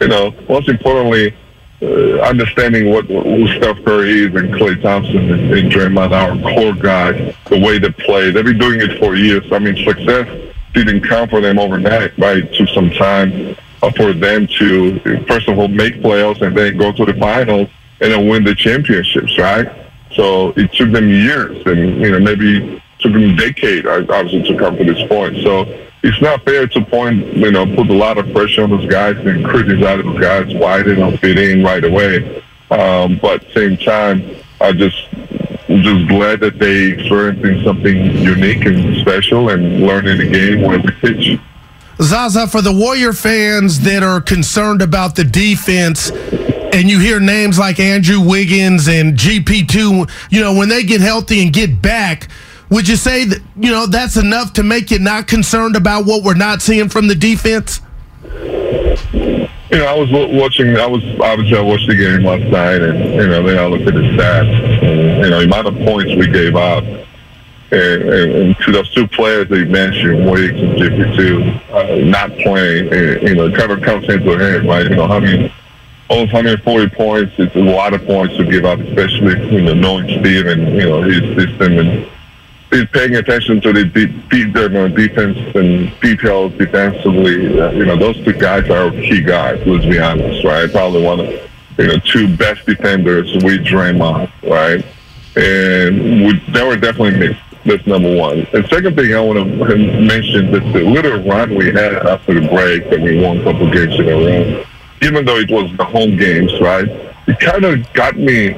you 0.00 0.08
know, 0.08 0.34
most 0.48 0.68
importantly, 0.68 1.34
uh, 1.82 2.20
understanding 2.20 2.90
what 2.90 3.06
who 3.06 3.48
Steph 3.56 3.84
Curry 3.84 4.26
is 4.26 4.34
and 4.34 4.54
Klay 4.54 4.80
Thompson 4.80 5.30
and, 5.30 5.52
and 5.52 5.72
Draymond, 5.72 6.12
our 6.12 6.54
core 6.54 6.74
guys, 6.74 7.34
the 7.46 7.58
way 7.58 7.78
they 7.78 7.90
play. 7.90 8.30
They've 8.30 8.44
been 8.44 8.58
doing 8.58 8.80
it 8.80 8.98
for 9.00 9.16
years. 9.16 9.44
I 9.52 9.58
mean, 9.58 9.76
success 9.84 10.28
didn't 10.72 11.02
come 11.02 11.28
for 11.28 11.40
them 11.40 11.58
overnight, 11.58 12.16
right? 12.16 12.38
It 12.38 12.54
took 12.54 12.68
some 12.68 12.90
time 12.90 13.56
for 13.92 14.12
them 14.12 14.46
to, 14.46 15.24
first 15.26 15.48
of 15.48 15.58
all, 15.58 15.68
make 15.68 15.94
playoffs 15.96 16.42
and 16.42 16.56
then 16.56 16.76
go 16.76 16.92
to 16.92 17.04
the 17.04 17.14
finals 17.14 17.68
and 18.00 18.12
then 18.12 18.28
win 18.28 18.44
the 18.44 18.54
championships, 18.54 19.38
right? 19.38 19.68
So 20.12 20.50
it 20.50 20.72
took 20.72 20.92
them 20.92 21.08
years 21.08 21.64
and, 21.66 22.00
you 22.00 22.12
know, 22.12 22.20
maybe 22.20 22.82
took 22.98 23.12
them 23.12 23.22
a 23.22 23.36
decade, 23.36 23.86
obviously, 23.86 24.42
to 24.44 24.58
come 24.58 24.76
to 24.76 24.84
this 24.84 25.08
point. 25.08 25.42
So 25.42 25.62
it's 26.02 26.20
not 26.20 26.44
fair 26.44 26.66
to 26.66 26.84
point, 26.84 27.36
you 27.36 27.50
know, 27.50 27.66
put 27.74 27.88
a 27.88 27.94
lot 27.94 28.18
of 28.18 28.30
pressure 28.32 28.64
on 28.64 28.70
those 28.70 28.88
guys 28.88 29.16
and 29.18 29.44
criticize 29.44 30.04
those 30.04 30.20
guys 30.20 30.54
why 30.54 30.82
they 30.82 30.94
don't 30.94 31.16
fit 31.18 31.38
in 31.38 31.64
right 31.64 31.84
away. 31.84 32.42
Um, 32.70 33.18
but 33.20 33.44
same 33.52 33.76
time, 33.76 34.36
I 34.60 34.72
just 34.72 35.08
just 35.68 36.08
glad 36.08 36.40
that 36.40 36.58
they 36.58 36.92
experiencing 36.92 37.64
something 37.64 37.96
unique 38.18 38.64
and 38.66 38.96
special 38.98 39.48
and 39.48 39.80
learning 39.80 40.18
the 40.18 40.30
game 40.30 40.62
when 40.62 40.82
we 40.82 40.90
pitch. 40.92 41.40
Zaza, 42.00 42.46
for 42.46 42.60
the 42.60 42.72
Warrior 42.72 43.12
fans 43.12 43.80
that 43.80 44.02
are 44.02 44.20
concerned 44.20 44.82
about 44.82 45.14
the 45.14 45.24
defense, 45.24 46.10
and 46.10 46.90
you 46.90 46.98
hear 46.98 47.20
names 47.20 47.58
like 47.58 47.78
Andrew 47.78 48.20
Wiggins 48.20 48.88
and 48.88 49.16
GP2, 49.16 50.10
you 50.30 50.40
know, 50.40 50.54
when 50.54 50.68
they 50.68 50.82
get 50.82 51.00
healthy 51.00 51.42
and 51.42 51.52
get 51.52 51.80
back, 51.80 52.28
would 52.70 52.88
you 52.88 52.96
say 52.96 53.24
that, 53.24 53.40
you 53.56 53.70
know, 53.70 53.86
that's 53.86 54.16
enough 54.16 54.52
to 54.54 54.62
make 54.62 54.90
you 54.90 54.98
not 54.98 55.28
concerned 55.28 55.76
about 55.76 56.06
what 56.06 56.24
we're 56.24 56.34
not 56.34 56.62
seeing 56.62 56.88
from 56.88 57.06
the 57.06 57.14
defense? 57.14 57.80
You 59.70 59.80
know, 59.80 59.86
I 59.86 59.94
was 59.94 60.10
watching, 60.10 60.76
I 60.76 60.86
was, 60.86 61.02
obviously, 61.20 61.56
I 61.56 61.60
watched 61.60 61.86
the 61.88 61.96
game 61.96 62.24
last 62.24 62.44
night, 62.50 62.82
and, 62.82 63.14
you 63.14 63.26
know, 63.28 63.42
then 63.42 63.58
I 63.58 63.66
looked 63.66 63.86
at 63.86 63.94
the 63.94 64.00
stats, 64.00 64.82
and, 64.82 65.24
you 65.24 65.30
know, 65.30 65.38
the 65.40 65.46
amount 65.46 65.68
of 65.68 65.74
points 65.76 66.14
we 66.16 66.26
gave 66.26 66.56
up. 66.56 66.84
And, 67.70 68.02
and, 68.02 68.32
and 68.32 68.58
to 68.58 68.72
those 68.72 68.92
two 68.94 69.08
players 69.08 69.48
they 69.48 69.64
mentioned, 69.64 70.30
Wiggs 70.30 70.60
and 70.60 70.78
GP2, 70.78 71.70
uh, 71.70 72.04
not 72.04 72.30
playing, 72.38 72.92
and, 72.92 73.22
you 73.22 73.34
know, 73.34 73.50
kind 73.50 73.72
of 73.72 73.82
comes 73.82 74.08
into 74.08 74.38
head, 74.38 74.64
right? 74.66 74.84
You 74.84 74.96
know, 74.96 75.08
how 75.08 75.18
many 75.18 75.52
almost 76.08 76.32
140 76.32 76.94
points. 76.94 77.32
It's 77.38 77.54
a 77.56 77.60
lot 77.60 77.94
of 77.94 78.04
points 78.06 78.36
to 78.36 78.44
give 78.44 78.64
up, 78.64 78.78
especially 78.80 79.52
you 79.52 79.62
know 79.62 79.74
knowing 79.74 80.06
Steve 80.20 80.46
and 80.46 80.74
you 80.74 80.88
know 80.88 81.02
his 81.02 81.22
system 81.36 81.78
and 81.78 82.08
he's 82.70 82.88
paying 82.90 83.16
attention 83.16 83.60
to 83.60 83.72
the 83.72 83.84
deep, 83.84 84.28
deep 84.28 84.52
defense 84.52 85.38
and 85.54 86.00
details 86.00 86.52
defensively. 86.54 87.60
Uh, 87.60 87.70
you 87.72 87.84
know 87.84 87.96
those 87.96 88.22
two 88.24 88.32
guys 88.32 88.68
are 88.70 88.90
key 88.90 89.22
guys. 89.22 89.64
Let's 89.66 89.86
be 89.86 89.98
honest, 89.98 90.44
right? 90.44 90.70
Probably 90.70 91.02
one 91.02 91.20
of 91.20 91.28
you 91.78 91.86
know 91.86 91.98
two 91.98 92.36
best 92.36 92.66
defenders 92.66 93.32
with 93.34 93.64
Draymond, 93.64 94.30
right? 94.42 94.84
And 95.36 96.26
we, 96.26 96.38
they 96.52 96.64
were 96.64 96.76
definitely 96.76 97.18
missed. 97.18 97.40
That's 97.64 97.86
number 97.86 98.14
one. 98.14 98.46
And 98.52 98.66
second 98.68 98.96
thing 98.96 99.14
I 99.14 99.20
want 99.20 99.38
to 99.38 99.76
mention 100.00 100.52
that 100.52 100.72
the 100.72 100.82
little 100.82 101.22
run 101.22 101.54
we 101.54 101.66
had 101.66 101.94
after 102.06 102.38
the 102.38 102.46
break 102.48 102.90
that 102.90 103.00
we 103.00 103.20
won 103.20 103.38
a 103.38 103.44
couple 103.44 103.70
games 103.70 103.94
in 103.98 104.08
a 104.08 104.12
row 104.12 104.64
even 105.02 105.24
though 105.26 105.36
it 105.36 105.50
was 105.50 105.70
the 105.76 105.84
home 105.84 106.16
games, 106.16 106.58
right? 106.60 106.88
it 107.26 107.38
kind 107.40 107.64
of 107.64 107.92
got 107.92 108.16
me 108.16 108.56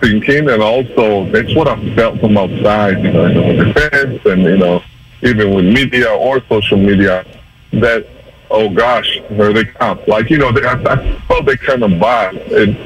thinking, 0.00 0.48
and 0.50 0.62
also 0.62 1.26
that's 1.30 1.54
what 1.54 1.68
I 1.68 1.94
felt 1.94 2.20
from 2.20 2.36
outside, 2.36 3.02
you 3.02 3.12
know, 3.12 3.28
the 3.28 3.64
defense, 3.64 4.24
and 4.24 4.42
you 4.42 4.56
know, 4.56 4.82
even 5.22 5.54
with 5.54 5.64
media 5.64 6.10
or 6.10 6.42
social 6.48 6.78
media, 6.78 7.24
that 7.72 8.06
oh 8.50 8.68
gosh, 8.70 9.20
here 9.28 9.52
they 9.52 9.64
come. 9.64 10.00
Like 10.06 10.30
you 10.30 10.38
know, 10.38 10.52
they, 10.52 10.64
I, 10.64 10.74
I 10.74 11.20
felt 11.28 11.46
they 11.46 11.56
kind 11.56 11.82
of 11.82 11.92
vibe, 11.92 12.44
and 12.52 12.76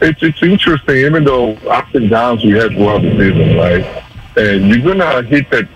it's 0.00 0.22
it's 0.22 0.42
interesting. 0.42 0.96
Even 0.96 1.24
though 1.24 1.54
ups 1.68 1.94
and 1.94 2.08
downs 2.08 2.44
we 2.44 2.52
had 2.52 2.72
throughout 2.72 3.02
the 3.02 3.10
season, 3.10 3.56
right? 3.56 4.04
And 4.36 4.68
you're 4.68 4.94
gonna 4.94 5.22
hit 5.22 5.50
that 5.50 5.68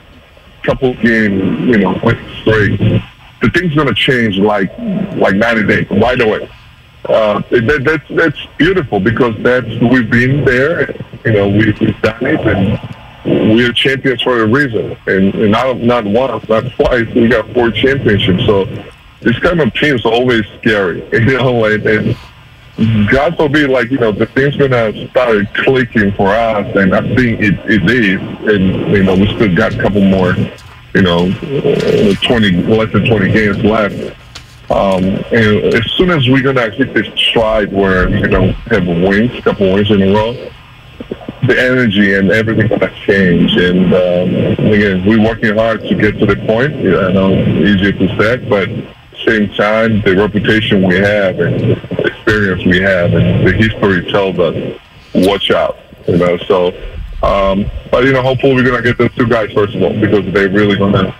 couple 0.62 0.94
game, 0.94 1.68
you 1.68 1.78
know, 1.78 1.98
win 2.02 2.18
straight. 2.40 2.78
The 3.40 3.50
thing's 3.50 3.74
gonna 3.74 3.94
change 3.94 4.38
like 4.38 4.70
like 5.16 5.36
90 5.36 5.66
days, 5.66 5.90
right 5.90 6.20
away. 6.20 6.48
Uh, 7.08 7.40
that, 7.50 7.82
that's 7.84 8.08
that's 8.10 8.56
beautiful 8.56 8.98
because 8.98 9.36
that's 9.42 9.68
we've 9.80 10.10
been 10.10 10.44
there. 10.44 10.92
You 11.24 11.32
know, 11.32 11.48
we've, 11.48 11.78
we've 11.80 12.00
done 12.02 12.26
it, 12.26 12.40
and 12.40 13.54
we're 13.54 13.72
champions 13.72 14.22
for 14.22 14.42
a 14.42 14.46
reason. 14.46 14.96
And, 15.06 15.34
and 15.34 15.52
not 15.52 15.78
not 15.78 16.04
once, 16.04 16.48
not 16.48 16.64
twice. 16.72 17.06
We 17.14 17.28
got 17.28 17.48
four 17.52 17.70
championships. 17.70 18.44
So 18.46 18.64
this 19.20 19.38
kind 19.38 19.60
of 19.60 19.72
team 19.74 19.94
is 19.94 20.04
always 20.04 20.44
scary. 20.58 21.02
You 21.12 21.38
know, 21.38 21.64
and, 21.64 21.86
and 21.86 22.16
God 22.76 23.38
forbid, 23.38 23.70
like 23.70 23.90
you 23.90 23.98
know, 23.98 24.12
the 24.12 24.26
thing's 24.26 24.54
gonna 24.56 25.08
start 25.08 25.46
clicking 25.54 26.12
for 26.12 26.28
us, 26.28 26.76
and 26.76 26.94
I 26.94 27.00
think 27.14 27.40
it, 27.40 27.54
it 27.64 27.90
is. 27.90 28.20
And 28.54 28.92
you 28.92 29.02
know, 29.02 29.14
we 29.14 29.26
still 29.34 29.54
got 29.54 29.74
a 29.74 29.80
couple 29.80 30.02
more, 30.02 30.34
you 30.92 31.00
know, 31.00 31.28
uh, 31.30 32.14
twenty 32.26 32.50
less 32.50 32.92
than 32.92 33.06
twenty 33.06 33.32
games 33.32 33.64
left. 33.64 33.94
Um, 34.70 35.04
and 35.32 35.74
as 35.74 35.90
soon 35.92 36.10
as 36.10 36.28
we're 36.28 36.42
gonna 36.42 36.68
hit 36.68 36.92
this 36.92 37.06
stride 37.18 37.72
where 37.72 38.10
you 38.10 38.28
know 38.28 38.52
have 38.66 38.86
wins, 38.86 39.32
a 39.38 39.42
couple 39.42 39.72
wins 39.72 39.90
in 39.90 40.02
a 40.02 40.12
row, 40.12 40.34
the 41.46 41.58
energy 41.58 42.14
and 42.14 42.30
everything 42.30 42.68
gonna 42.68 42.92
change. 43.06 43.56
And 43.56 43.94
um, 43.94 44.66
again, 44.70 45.02
we're 45.06 45.22
working 45.22 45.56
hard 45.56 45.80
to 45.80 45.94
get 45.94 46.18
to 46.18 46.26
the 46.26 46.36
point. 46.44 46.76
Yeah, 46.82 47.06
I 47.06 47.12
know 47.12 47.32
easier 47.32 47.92
to 47.92 48.16
say, 48.18 48.36
but 48.36 48.68
same 49.26 49.48
time, 49.54 50.02
the 50.02 50.14
reputation 50.14 50.86
we 50.86 50.96
have 50.96 51.40
and 51.40 51.80
experience 52.26 52.64
we 52.64 52.80
have 52.80 53.12
and 53.14 53.46
the 53.46 53.52
history 53.52 54.10
tells 54.10 54.38
us, 54.38 54.80
watch 55.14 55.50
out. 55.50 55.78
You 56.08 56.18
know, 56.18 56.36
so. 56.38 56.68
Um, 57.22 57.70
but 57.90 58.04
you 58.04 58.12
know, 58.12 58.22
hopefully 58.22 58.54
we're 58.54 58.64
gonna 58.64 58.82
get 58.82 58.98
those 58.98 59.14
two 59.14 59.26
guys 59.26 59.50
first 59.52 59.74
of 59.74 59.82
all 59.82 59.98
because 59.98 60.30
they're 60.32 60.50
really 60.50 60.76
gonna 60.76 61.14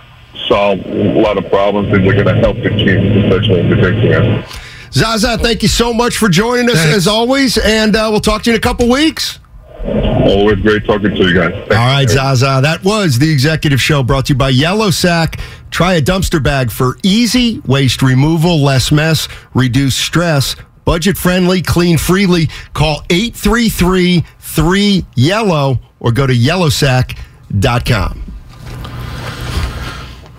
solve 0.47 0.79
a 0.85 1.19
lot 1.19 1.37
of 1.37 1.49
problems 1.49 1.91
and 1.91 2.05
they're 2.05 2.23
gonna 2.23 2.39
help 2.39 2.57
the 2.57 2.69
team, 2.69 3.23
especially 3.23 3.61
in 3.61 3.69
defensive 3.69 4.11
end. 4.11 4.45
Zaza, 4.93 5.37
thank 5.39 5.63
you 5.63 5.67
so 5.67 5.93
much 5.93 6.17
for 6.17 6.29
joining 6.29 6.69
us 6.69 6.77
Thanks. 6.77 6.97
as 6.97 7.07
always, 7.07 7.57
and 7.57 7.95
uh, 7.95 8.07
we'll 8.11 8.21
talk 8.21 8.43
to 8.43 8.51
you 8.51 8.55
in 8.55 8.59
a 8.59 8.61
couple 8.61 8.87
weeks. 8.89 9.39
Always 9.83 10.59
great 10.59 10.85
talking 10.85 11.15
to 11.15 11.27
you 11.27 11.33
guys. 11.33 11.53
Thank 11.53 11.71
All 11.71 11.77
right. 11.87 12.09
Zaza. 12.09 12.59
That 12.61 12.83
was 12.83 13.19
the 13.19 13.31
executive 13.31 13.79
show 13.81 14.03
brought 14.03 14.25
to 14.25 14.33
you 14.33 14.37
by 14.37 14.49
Yellow 14.49 14.91
Sack. 14.91 15.39
Try 15.71 15.93
a 15.93 16.01
dumpster 16.01 16.41
bag 16.43 16.71
for 16.71 16.97
easy 17.03 17.61
waste 17.65 18.01
removal, 18.01 18.61
less 18.61 18.91
mess, 18.91 19.27
reduce 19.53 19.95
stress, 19.95 20.55
budget 20.87 21.17
friendly, 21.17 21.61
clean 21.61 21.97
freely. 21.97 22.47
Call 22.73 23.03
833 23.09 24.23
3 24.39 25.05
Yellow 25.15 25.79
or 25.99 26.13
go 26.13 26.25
to 26.25 26.33
yellowsack.com. 26.33 28.23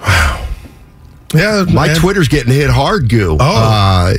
Wow. 0.01 0.49
Yeah, 1.35 1.65
My 1.71 1.89
man. 1.89 1.97
Twitter's 1.97 2.29
getting 2.29 2.55
hit 2.55 2.71
hard, 2.71 3.11
Goo. 3.11 3.37
Oh. 3.39 4.15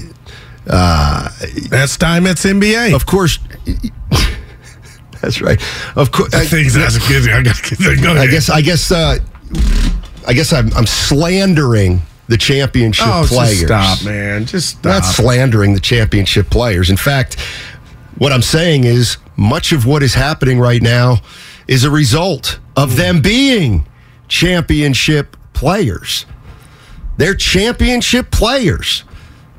Uh, 0.70 1.30
That's 1.70 1.98
time. 1.98 2.28
It's 2.28 2.46
NBA. 2.46 2.94
of 2.94 3.08
course. 3.08 3.40
That's 5.22 5.42
right. 5.42 5.60
Of 5.98 6.12
course. 6.12 6.36
I 6.36 6.46
think 6.46 6.72
that's 6.72 6.98
good. 7.10 7.30
I 7.30 7.42
got 7.42 7.56
to 7.56 7.76
get 7.76 7.80
that. 7.80 8.00
Go 8.02 8.14
I 8.14 8.28
guess 8.28 8.50
I 8.50 8.62
guess 8.62 8.90
uh, 8.90 9.18
I 10.26 10.32
guess 10.32 10.54
I'm, 10.54 10.72
I'm 10.76 10.86
slandering 10.86 12.02
the 12.30 12.38
championship 12.38 13.06
Oh, 13.08 13.26
players. 13.28 13.62
just 13.62 13.66
stop, 13.68 14.06
man. 14.06 14.46
Just 14.46 14.70
stop. 14.70 14.86
Not 14.86 15.02
slandering 15.04 15.74
the 15.74 15.80
championship 15.80 16.50
players. 16.50 16.90
In 16.90 16.96
fact, 16.98 17.40
what 18.18 18.32
I'm 18.32 18.42
saying 18.44 18.84
is 18.84 19.18
much 19.36 19.72
of 19.72 19.86
what 19.86 20.04
is 20.04 20.14
happening 20.14 20.60
right 20.60 20.82
now 20.82 21.18
is 21.68 21.84
a 21.84 21.90
result 21.90 22.60
of 22.78 22.96
them 22.96 23.22
being 23.22 23.88
championship 24.28 25.36
players. 25.54 26.26
They're 27.18 27.36
championship 27.36 28.32
players. 28.32 29.04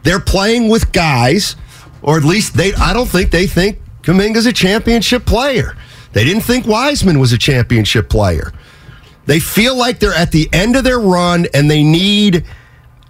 They're 0.04 0.20
playing 0.20 0.68
with 0.70 0.92
guys, 0.92 1.56
or 2.02 2.16
at 2.16 2.24
least 2.24 2.56
they 2.56 2.72
I 2.74 2.92
don't 2.92 3.08
think 3.08 3.30
they 3.30 3.46
think 3.46 3.78
Kuminga's 4.02 4.46
a 4.46 4.52
championship 4.52 5.26
player. 5.26 5.76
They 6.12 6.24
didn't 6.24 6.42
think 6.44 6.66
Wiseman 6.66 7.18
was 7.18 7.32
a 7.32 7.38
championship 7.38 8.08
player. 8.08 8.52
They 9.26 9.40
feel 9.40 9.76
like 9.76 9.98
they're 9.98 10.14
at 10.14 10.32
the 10.32 10.48
end 10.52 10.74
of 10.76 10.84
their 10.84 10.98
run 10.98 11.46
and 11.52 11.70
they 11.70 11.82
need 11.82 12.44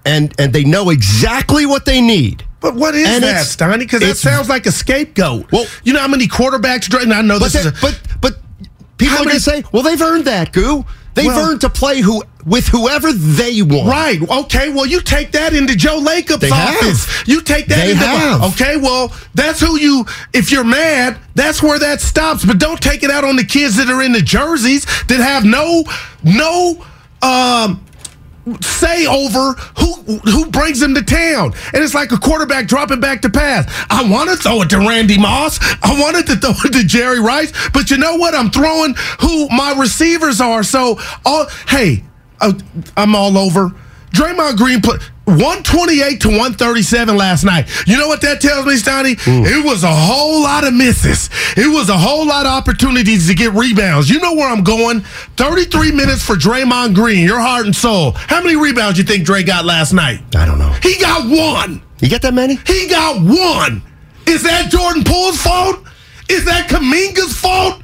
and 0.05 0.35
and 0.39 0.53
they 0.53 0.65
know 0.65 0.91
exactly 0.91 1.67
what 1.67 1.85
they 1.85 2.01
need. 2.01 2.45
But 2.61 2.75
what 2.75 2.95
is 2.95 3.09
And 3.09 3.23
that, 3.25 3.47
Steiny? 3.47 3.81
Because 3.81 4.01
that 4.01 4.17
sounds 4.19 4.49
like 4.49 4.67
a 4.67 4.73
scapegoat. 4.73 5.51
Well- 5.51 5.67
you 5.83 5.93
know 5.95 6.01
how 6.01 6.09
many 6.09 6.29
quarterbacks? 6.29 6.93
And 7.03 7.13
I 7.15 7.23
know 7.23 7.39
this 7.39 7.55
is 7.55 7.65
that- 7.65 7.79
a, 7.79 7.81
but 7.81 7.99
but 8.21 8.35
people 8.99 9.17
are 9.17 9.25
going 9.25 9.37
to 9.37 9.41
say, 9.41 9.65
"Well, 9.73 9.83
they've 9.83 10.01
earned 10.01 10.27
that, 10.27 10.53
Goo. 10.53 10.85
They've 11.15 11.27
Well- 11.27 11.51
earned 11.51 11.63
to 11.63 11.71
play 11.71 12.01
who 12.03 12.23
with 12.45 12.69
whoever 12.69 13.13
they 13.13 13.63
want." 13.63 13.89
Right. 13.89 14.21
Okay. 14.45 14.69
Well, 14.69 14.85
you 14.85 15.01
take 15.01 15.33
that 15.33 15.55
into 15.55 15.75
Joe 15.75 15.97
Lacob's 15.99 16.43
They 16.43 16.51
office. 16.51 17.05
have. 17.07 17.29
You 17.29 17.41
take 17.41 17.67
that 17.69 17.77
They 17.79 17.93
into 17.93 18.07
have. 18.07 18.43
Okay. 18.53 18.77
Well, 18.77 19.11
that's 19.35 19.61
who 19.61 19.79
you. 19.79 20.05
If 20.35 20.53
you're 20.53 20.63
mad, 20.65 21.17
that's 21.35 21.63
where 21.63 21.79
that 21.79 22.03
stops. 22.03 22.45
But 22.45 22.59
don't 22.59 22.81
take 22.81 23.03
it 23.03 23.11
out 23.11 23.25
on 23.25 23.37
the 23.37 23.45
kids 23.45 23.77
that 23.77 23.89
are 23.89 24.03
in 24.03 24.13
the 24.13 24.23
jerseys 24.23 24.87
that 25.09 25.19
have 25.21 25.45
no 25.47 25.85
no 26.23 26.85
um 27.23 27.81
say 28.61 29.07
over 29.07 29.53
who 29.79 29.95
who 30.31 30.51
brings 30.51 30.81
them 30.81 30.95
to 30.95 31.03
town. 31.03 31.53
And 31.73 31.83
it's 31.83 31.95
like 31.95 32.13
a 32.13 32.19
quarterback 32.19 32.67
dropping 32.67 33.01
back 33.01 33.23
to 33.23 33.31
pass. 33.31 33.67
I 33.91 34.09
want 34.09 34.31
to 34.31 34.37
throw 34.37 34.63
it 34.63 34.71
to 34.71 34.79
Randy 34.79 35.19
Moss. 35.19 35.59
I 35.83 35.99
wanted 36.01 36.27
to 36.27 36.37
throw 36.41 36.55
it 36.65 36.73
to 36.73 36.85
Jerry 36.85 37.21
Rice. 37.21 37.53
But 37.71 37.91
you 37.91 37.99
know 37.99 38.17
what? 38.17 38.35
I'm 38.35 38.51
throwing 38.51 38.95
who 39.21 39.49
my 39.49 39.75
receivers 39.79 40.41
are. 40.41 40.63
So, 40.63 40.99
all, 41.25 41.47
hey, 41.69 42.05
uh, 42.41 42.53
I'm 42.97 43.15
all 43.15 43.37
over. 43.39 43.71
Draymond 44.13 44.57
Green 44.57 44.81
put 44.81 45.01
128 45.31 46.21
to 46.21 46.29
137 46.29 47.17
last 47.17 47.45
night. 47.45 47.69
You 47.87 47.97
know 47.99 48.09
what 48.09 48.21
that 48.23 48.41
tells 48.41 48.67
me, 48.67 48.77
Stoney? 48.77 49.15
Hmm. 49.19 49.45
It 49.45 49.65
was 49.65 49.85
a 49.85 49.93
whole 49.93 50.43
lot 50.43 50.67
of 50.67 50.75
misses. 50.75 51.31
It 51.57 51.73
was 51.73 51.89
a 51.89 51.97
whole 51.99 52.27
lot 52.27 52.47
of 52.47 52.53
opportunities 52.53 53.29
to 53.29 53.35
get 53.35 53.53
rebounds. 53.53 54.11
You 54.11 54.21
know 54.21 54.35
where 54.35 54.49
I'm 54.51 54.63
going? 54.65 55.01
33 55.37 55.93
minutes 55.93 56.25
for 56.25 56.35
Draymond 56.37 56.95
Green, 56.95 57.25
your 57.25 57.41
heart 57.41 57.67
and 57.67 57.75
soul. 57.75 58.13
How 58.13 58.43
many 58.43 58.57
rebounds 58.57 58.99
you 58.99 59.05
think 59.05 59.25
Dre 59.25 59.43
got 59.43 59.65
last 59.65 59.93
night? 59.93 60.21
I 60.37 60.47
don't 60.47 60.59
know. 60.59 60.73
He 60.83 60.99
got 60.99 61.29
one. 61.29 61.83
You 62.01 62.09
get 62.09 62.23
that 62.23 62.35
many? 62.35 62.57
He 62.67 62.89
got 62.89 63.21
one. 63.23 63.83
Is 64.27 64.43
that 64.45 64.71
Jordan 64.71 65.05
Poole's 65.05 65.41
fault? 65.41 65.85
Is 66.29 66.45
that 66.45 66.69
Kuminga's 66.69 67.37
fault? 67.37 67.83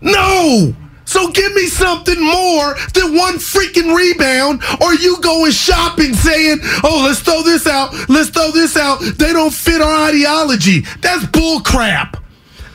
No. 0.00 0.74
So 1.14 1.28
give 1.28 1.54
me 1.54 1.66
something 1.66 2.20
more 2.20 2.74
than 2.92 3.14
one 3.14 3.34
freaking 3.34 3.94
rebound, 3.94 4.64
or 4.80 4.94
you 4.94 5.16
going 5.20 5.52
shopping 5.52 6.12
saying, 6.12 6.58
"Oh, 6.82 7.04
let's 7.06 7.20
throw 7.20 7.44
this 7.44 7.68
out. 7.68 7.94
Let's 8.08 8.30
throw 8.30 8.50
this 8.50 8.76
out." 8.76 8.98
They 9.00 9.32
don't 9.32 9.54
fit 9.54 9.80
our 9.80 10.08
ideology. 10.08 10.84
That's 11.02 11.24
bull 11.26 11.60
crap. 11.60 12.16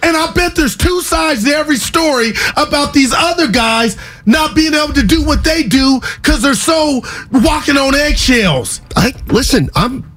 And 0.01 0.15
I 0.15 0.31
bet 0.31 0.55
there's 0.55 0.77
two 0.77 1.01
sides 1.01 1.43
to 1.43 1.53
every 1.53 1.75
story 1.75 2.31
about 2.55 2.93
these 2.93 3.11
other 3.13 3.49
guys 3.49 3.97
not 4.25 4.55
being 4.55 4.73
able 4.73 4.93
to 4.93 5.03
do 5.03 5.25
what 5.25 5.43
they 5.43 5.63
do 5.63 5.99
because 6.21 6.41
they're 6.41 6.53
so 6.53 7.01
walking 7.33 7.75
on 7.75 7.93
eggshells. 7.93 8.79
I 8.95 9.13
listen. 9.27 9.69
I'm. 9.75 10.09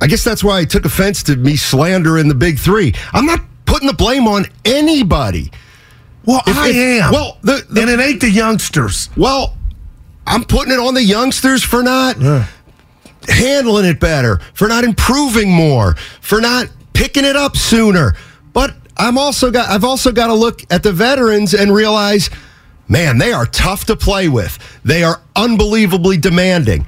I 0.00 0.06
guess 0.06 0.24
that's 0.24 0.42
why 0.42 0.60
I 0.60 0.64
took 0.64 0.86
offense 0.86 1.22
to 1.24 1.36
me 1.36 1.56
slandering 1.56 2.28
the 2.28 2.34
big 2.34 2.58
three. 2.58 2.94
I'm 3.12 3.26
not 3.26 3.40
putting 3.66 3.86
the 3.86 3.92
blame 3.92 4.26
on 4.26 4.46
anybody. 4.64 5.50
Well, 6.26 6.42
If- 6.46 6.56
I 6.56 6.68
if- 6.68 6.76
am. 7.04 7.12
well, 7.12 7.38
the- 7.42 7.64
the- 7.68 7.80
and 7.82 7.90
it 7.90 8.00
ain't 8.00 8.20
the 8.20 8.30
youngsters. 8.30 9.08
Well, 9.16 9.56
I'm 10.26 10.44
putting 10.44 10.72
it 10.72 10.78
on 10.78 10.94
the 10.94 11.02
youngsters 11.02 11.62
for 11.62 11.82
not 11.82 12.16
handling 13.28 13.84
it 13.86 14.00
better, 14.00 14.40
for 14.54 14.68
not 14.68 14.84
improving 14.84 15.50
more, 15.50 15.96
for 16.20 16.40
not 16.40 16.68
picking 16.92 17.24
it 17.24 17.36
up 17.36 17.56
sooner. 17.56 18.14
But 18.52 18.74
I'm 18.96 19.18
also 19.18 19.50
got 19.50 19.68
I've 19.68 19.84
also 19.84 20.12
got 20.12 20.28
to 20.28 20.34
look 20.34 20.62
at 20.70 20.82
the 20.82 20.92
veterans 20.92 21.52
and 21.54 21.74
realize, 21.74 22.30
man, 22.88 23.18
they 23.18 23.32
are 23.32 23.46
tough 23.46 23.84
to 23.86 23.96
play 23.96 24.28
with. 24.28 24.58
They 24.84 25.02
are 25.02 25.20
unbelievably 25.36 26.18
demanding. 26.18 26.86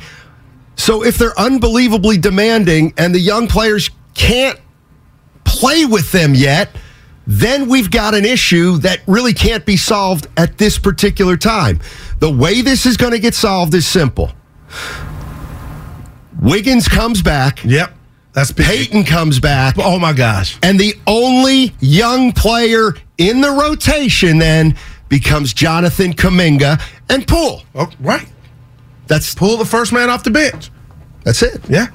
So 0.76 1.02
if 1.04 1.18
they're 1.18 1.38
unbelievably 1.38 2.18
demanding 2.18 2.92
and 2.98 3.14
the 3.14 3.20
young 3.20 3.48
players 3.48 3.90
can't 4.14 4.58
play 5.44 5.84
with 5.84 6.12
them 6.12 6.34
yet, 6.34 6.70
then 7.26 7.68
we've 7.68 7.90
got 7.90 8.14
an 8.14 8.24
issue 8.24 8.78
that 8.78 9.00
really 9.06 9.32
can't 9.34 9.66
be 9.66 9.76
solved 9.76 10.28
at 10.36 10.58
this 10.58 10.78
particular 10.78 11.36
time. 11.36 11.80
The 12.20 12.30
way 12.30 12.62
this 12.62 12.86
is 12.86 12.96
going 12.96 13.12
to 13.12 13.18
get 13.18 13.34
solved 13.34 13.74
is 13.74 13.86
simple. 13.86 14.30
Wiggins 16.40 16.88
comes 16.88 17.22
back. 17.22 17.64
Yep. 17.64 17.92
That's 18.32 18.52
big. 18.52 18.66
Peyton 18.66 19.04
comes 19.04 19.40
back. 19.40 19.76
Oh 19.78 19.98
my 19.98 20.12
gosh. 20.12 20.58
And 20.62 20.78
the 20.78 20.94
only 21.06 21.74
young 21.80 22.32
player 22.32 22.94
in 23.18 23.40
the 23.40 23.50
rotation 23.50 24.38
then 24.38 24.76
becomes 25.08 25.54
Jonathan 25.54 26.12
Kuminga 26.12 26.80
and 27.08 27.26
Poole. 27.26 27.62
Oh, 27.74 27.90
right. 28.00 28.28
That's 29.06 29.34
Poole 29.34 29.56
the 29.56 29.64
first 29.64 29.92
man 29.92 30.10
off 30.10 30.22
the 30.22 30.30
bench. 30.30 30.70
that's 31.24 31.42
it. 31.42 31.60
Yeah. 31.68 31.86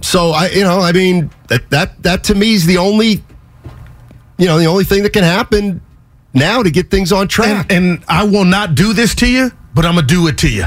So 0.00 0.30
I, 0.30 0.48
you 0.48 0.62
know, 0.64 0.80
I 0.80 0.92
mean 0.92 1.30
that 1.48 1.70
that 1.70 2.02
that 2.02 2.24
to 2.24 2.34
me 2.34 2.54
is 2.54 2.66
the 2.66 2.76
only, 2.78 3.22
you 4.38 4.46
know, 4.46 4.58
the 4.58 4.66
only 4.66 4.84
thing 4.84 5.02
that 5.04 5.12
can 5.12 5.24
happen 5.24 5.80
now 6.34 6.62
to 6.62 6.70
get 6.70 6.90
things 6.90 7.12
on 7.12 7.28
track. 7.28 7.66
And, 7.70 7.96
and 7.98 8.04
I 8.08 8.24
will 8.24 8.44
not 8.44 8.74
do 8.74 8.92
this 8.92 9.14
to 9.16 9.26
you, 9.30 9.50
but 9.74 9.84
I'm 9.86 9.94
gonna 9.94 10.06
do 10.06 10.26
it 10.28 10.38
to 10.38 10.48
you. 10.50 10.66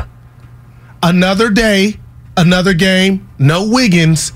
Another 1.03 1.49
day, 1.49 1.99
another 2.35 2.73
game, 2.73 3.29
no 3.37 3.67
Wiggins. 3.69 4.33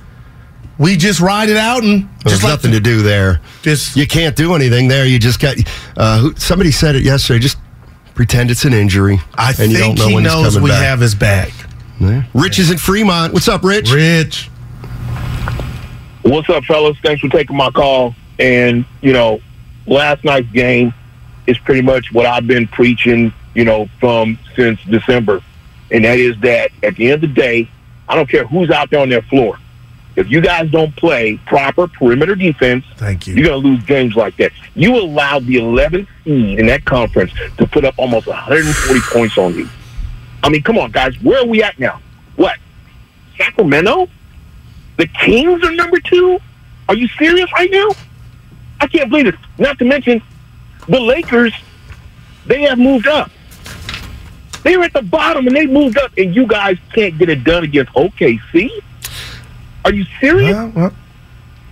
We 0.77 0.97
just 0.97 1.19
ride 1.19 1.49
it 1.49 1.57
out 1.57 1.83
and 1.83 2.09
There's 2.25 2.43
like 2.43 2.51
nothing 2.51 2.71
to 2.71 2.79
do 2.79 3.01
there. 3.03 3.41
Just 3.61 3.95
You 3.95 4.07
can't 4.07 4.35
do 4.35 4.53
anything 4.55 4.87
there. 4.87 5.05
You 5.05 5.19
just 5.19 5.39
got. 5.39 5.55
Uh, 5.95 6.31
somebody 6.35 6.71
said 6.71 6.95
it 6.95 7.03
yesterday. 7.03 7.39
Just 7.39 7.57
pretend 8.15 8.49
it's 8.51 8.65
an 8.65 8.73
injury. 8.73 9.19
I 9.35 9.49
and 9.49 9.57
think 9.57 9.73
you 9.73 9.79
don't 9.79 9.97
know 9.97 10.07
he 10.07 10.15
when 10.15 10.23
knows 10.23 10.59
we 10.59 10.69
back. 10.69 10.83
have 10.83 10.99
his 10.99 11.13
back. 11.15 11.51
Yeah. 11.99 12.23
Rich 12.33 12.57
is 12.59 12.71
in 12.71 12.77
Fremont. 12.77 13.33
What's 13.33 13.47
up, 13.47 13.63
Rich? 13.63 13.91
Rich. 13.91 14.49
What's 16.23 16.49
up, 16.49 16.63
fellas? 16.63 16.97
Thanks 17.03 17.21
for 17.21 17.29
taking 17.29 17.55
my 17.55 17.69
call. 17.69 18.15
And, 18.39 18.85
you 19.01 19.13
know, 19.13 19.39
last 19.85 20.23
night's 20.23 20.49
game 20.51 20.93
is 21.47 21.57
pretty 21.59 21.81
much 21.81 22.11
what 22.11 22.25
I've 22.25 22.47
been 22.47 22.67
preaching, 22.67 23.33
you 23.53 23.65
know, 23.65 23.87
from 23.99 24.37
since 24.55 24.79
December. 24.83 25.41
And 25.91 26.05
that 26.05 26.17
is 26.17 26.39
that 26.41 26.71
at 26.81 26.95
the 26.95 27.11
end 27.11 27.23
of 27.23 27.29
the 27.33 27.41
day, 27.41 27.69
I 28.07 28.15
don't 28.15 28.27
care 28.29 28.45
who's 28.45 28.69
out 28.71 28.89
there 28.89 28.99
on 28.99 29.09
their 29.09 29.21
floor. 29.23 29.57
If 30.15 30.29
you 30.29 30.41
guys 30.41 30.69
don't 30.69 30.95
play 30.95 31.39
proper 31.47 31.87
perimeter 31.87 32.35
defense, 32.35 32.85
Thank 32.97 33.25
you. 33.25 33.33
you're 33.33 33.45
going 33.47 33.61
to 33.63 33.67
lose 33.67 33.83
games 33.83 34.15
like 34.15 34.37
that. 34.37 34.51
You 34.75 34.95
allowed 34.95 35.45
the 35.45 35.55
11th 35.55 36.07
seed 36.23 36.59
in 36.59 36.67
that 36.67 36.85
conference 36.85 37.31
to 37.57 37.65
put 37.65 37.83
up 37.83 37.95
almost 37.97 38.27
140 38.27 38.99
points 39.11 39.37
on 39.37 39.55
you. 39.55 39.67
I 40.43 40.49
mean, 40.49 40.61
come 40.61 40.77
on, 40.77 40.91
guys. 40.91 41.19
Where 41.21 41.39
are 41.41 41.45
we 41.47 41.63
at 41.63 41.79
now? 41.79 41.99
What? 42.35 42.57
Sacramento? 43.37 44.07
The 44.97 45.07
Kings 45.07 45.63
are 45.63 45.71
number 45.71 45.99
two? 45.99 46.39
Are 46.89 46.95
you 46.95 47.07
serious 47.07 47.51
right 47.53 47.71
now? 47.71 47.89
I 48.79 48.87
can't 48.87 49.09
believe 49.09 49.27
it. 49.27 49.35
Not 49.57 49.79
to 49.79 49.85
mention, 49.85 50.21
the 50.87 50.99
Lakers, 50.99 51.53
they 52.45 52.61
have 52.63 52.77
moved 52.79 53.07
up. 53.07 53.31
They 54.63 54.77
were 54.77 54.83
at 54.85 54.93
the 54.93 55.01
bottom 55.01 55.47
and 55.47 55.55
they 55.55 55.65
moved 55.65 55.97
up, 55.97 56.11
and 56.17 56.35
you 56.35 56.45
guys 56.47 56.77
can't 56.93 57.17
get 57.17 57.29
it 57.29 57.43
done 57.43 57.63
against 57.63 57.91
OKC? 57.93 58.69
Are 59.85 59.93
you 59.93 60.05
serious? 60.21 60.53
Well, 60.53 60.71
well, 60.75 60.93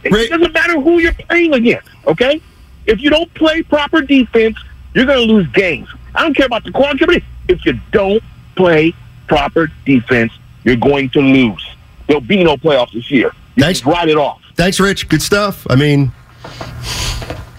It 0.03 0.11
Rick- 0.11 0.29
doesn't 0.29 0.53
matter 0.53 0.79
who 0.79 0.99
you're 0.99 1.13
playing 1.13 1.53
against, 1.53 1.87
okay? 2.07 2.41
If 2.85 2.99
you 3.01 3.09
don't 3.09 3.33
play 3.33 3.61
proper 3.63 4.01
defense, 4.01 4.57
you're 4.93 5.05
going 5.05 5.25
to 5.27 5.33
lose 5.33 5.47
games. 5.53 5.87
I 6.15 6.23
don't 6.23 6.35
care 6.35 6.45
about 6.47 6.63
the 6.65 6.71
quantity. 6.71 7.23
If 7.47 7.65
you 7.65 7.79
don't 7.91 8.21
play 8.55 8.93
proper 9.27 9.71
defense, 9.85 10.33
you're 10.65 10.75
going 10.75 11.09
to 11.11 11.21
lose. 11.21 11.65
There'll 12.07 12.19
be 12.21 12.43
no 12.43 12.57
playoffs 12.57 12.91
this 12.93 13.09
year. 13.09 13.31
You 13.55 13.63
Thanks. 13.63 13.79
just 13.79 13.85
write 13.93 14.09
it 14.09 14.17
off. 14.17 14.41
Thanks, 14.55 14.79
Rich. 14.81 15.07
Good 15.07 15.21
stuff. 15.21 15.65
I 15.69 15.75
mean, 15.75 16.11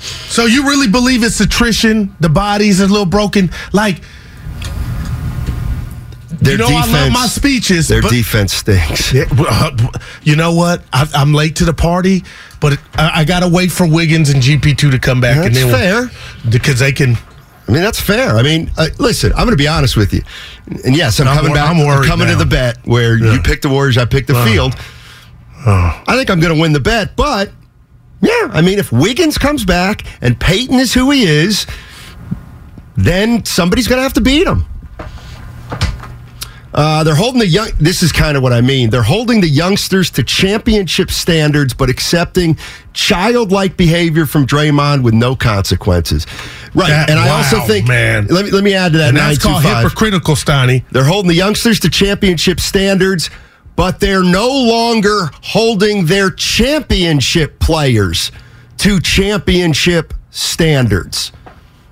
so 0.01 0.47
you 0.47 0.65
really 0.65 0.89
believe 0.89 1.23
it's 1.23 1.41
attrition? 1.41 2.15
The 2.21 2.29
bodies 2.29 2.81
are 2.81 2.85
a 2.85 2.89
little 2.89 3.07
broken. 3.07 3.51
Like 3.73 4.03
their 6.43 6.53
you 6.53 6.59
know, 6.59 6.69
defense. 6.69 6.89
I 6.89 7.05
love 7.05 7.13
my 7.13 7.27
speeches. 7.27 7.89
Their 7.89 8.01
defense 8.01 8.53
stinks. 8.53 9.13
Yeah, 9.13 9.25
uh, 9.31 9.77
you 10.23 10.37
know 10.37 10.55
what? 10.55 10.83
I, 10.93 11.09
I'm 11.15 11.35
late 11.35 11.57
to 11.57 11.65
the 11.65 11.75
party, 11.75 12.25
but 12.61 12.79
I, 12.95 13.21
I 13.21 13.25
got 13.25 13.41
to 13.41 13.49
wait 13.49 13.71
for 13.71 13.87
Wiggins 13.87 14.31
and 14.31 14.43
GP2 14.43 14.91
to 14.91 14.99
come 14.99 15.21
back. 15.21 15.37
That's 15.37 15.47
and 15.49 15.57
then 15.57 16.09
fair. 16.09 16.51
Because 16.51 16.81
they 16.81 16.93
can. 16.93 17.17
I 17.69 17.73
mean, 17.73 17.83
that's 17.83 18.01
fair. 18.01 18.31
I 18.37 18.43
mean, 18.43 18.71
uh, 18.77 18.89
listen, 18.99 19.33
I'm 19.33 19.47
going 19.47 19.51
to 19.51 19.57
be 19.57 19.69
honest 19.69 19.97
with 19.97 20.13
you. 20.13 20.23
And 20.85 20.97
yes, 20.97 21.21
I'm, 21.21 21.29
I'm 21.29 21.37
coming 21.37 21.51
wor- 21.51 21.57
back. 21.57 21.71
I'm 21.71 21.79
worried 21.79 22.09
coming 22.09 22.27
now. 22.27 22.33
to 22.33 22.39
the 22.39 22.51
bet 22.51 22.79
where 22.85 23.17
you 23.17 23.41
pick 23.41 23.63
the 23.63 23.69
Warriors, 23.69 23.97
I 23.97 24.05
pick 24.05 24.27
the 24.27 24.35
field. 24.45 24.75
I 25.65 26.17
think 26.17 26.29
I'm 26.29 26.41
going 26.41 26.55
to 26.55 26.61
win 26.61 26.73
the 26.73 26.81
bet, 26.81 27.15
but 27.15 27.53
yeah, 28.23 28.49
I 28.53 28.63
mean, 28.63 28.79
if 28.79 28.91
Wiggins 28.93 29.37
comes 29.37 29.65
back 29.65 30.05
and 30.23 30.39
Peyton 30.41 30.79
is 30.79 30.95
who 30.95 31.11
he 31.11 31.25
is, 31.25 31.67
then 32.97 33.45
somebody's 33.45 33.89
going 33.89 33.99
to 33.99 34.03
have 34.03 34.13
to 34.15 34.21
beat 34.21 34.47
him. 34.47 34.65
Uh, 36.75 37.05
they're 37.05 37.15
holding 37.15 37.39
the 37.39 37.47
young. 37.47 37.69
This 37.79 38.03
is 38.03 38.13
kind 38.13 38.35
of 38.35 38.43
what 38.43 38.55
I 38.55 38.63
mean. 38.63 38.89
They're 38.89 39.03
holding 39.03 39.43
the 39.43 39.49
youngsters 39.49 40.09
to 40.13 40.23
championship 40.23 41.11
standards, 41.11 41.75
but 41.75 41.91
accepting 41.91 42.57
childlike 42.95 43.77
behavior 43.77 44.25
from 44.25 44.47
Draymond 44.47 45.03
with 45.03 45.13
no 45.13 45.37
consequences. 45.37 46.27
Right, 46.73 46.89
That- 46.89 47.11
and 47.11 47.19
I 47.19 47.27
wow, 47.27 47.37
also 47.39 47.61
think. 47.67 47.87
man. 47.89 48.27
Let 48.29 48.47
me 48.47 48.51
let 48.53 48.65
me 48.65 48.73
add 48.73 48.93
to 48.93 48.99
that. 48.99 49.09
And 49.09 49.19
that's 49.19 49.37
called 49.37 49.63
hypocritical, 49.63 50.35
Steiny. 50.35 50.83
They're 50.91 51.05
holding 51.05 51.29
the 51.29 51.35
youngsters 51.35 51.79
to 51.81 51.91
championship 51.91 52.59
standards, 52.59 53.29
but 53.77 54.01
they're 54.01 54.23
no 54.23 54.49
longer 54.49 55.31
holding 55.43 56.07
their 56.07 56.31
championship 56.31 57.59
players 57.59 58.31
to 58.79 59.01
championship 59.01 60.15
standards. 60.31 61.33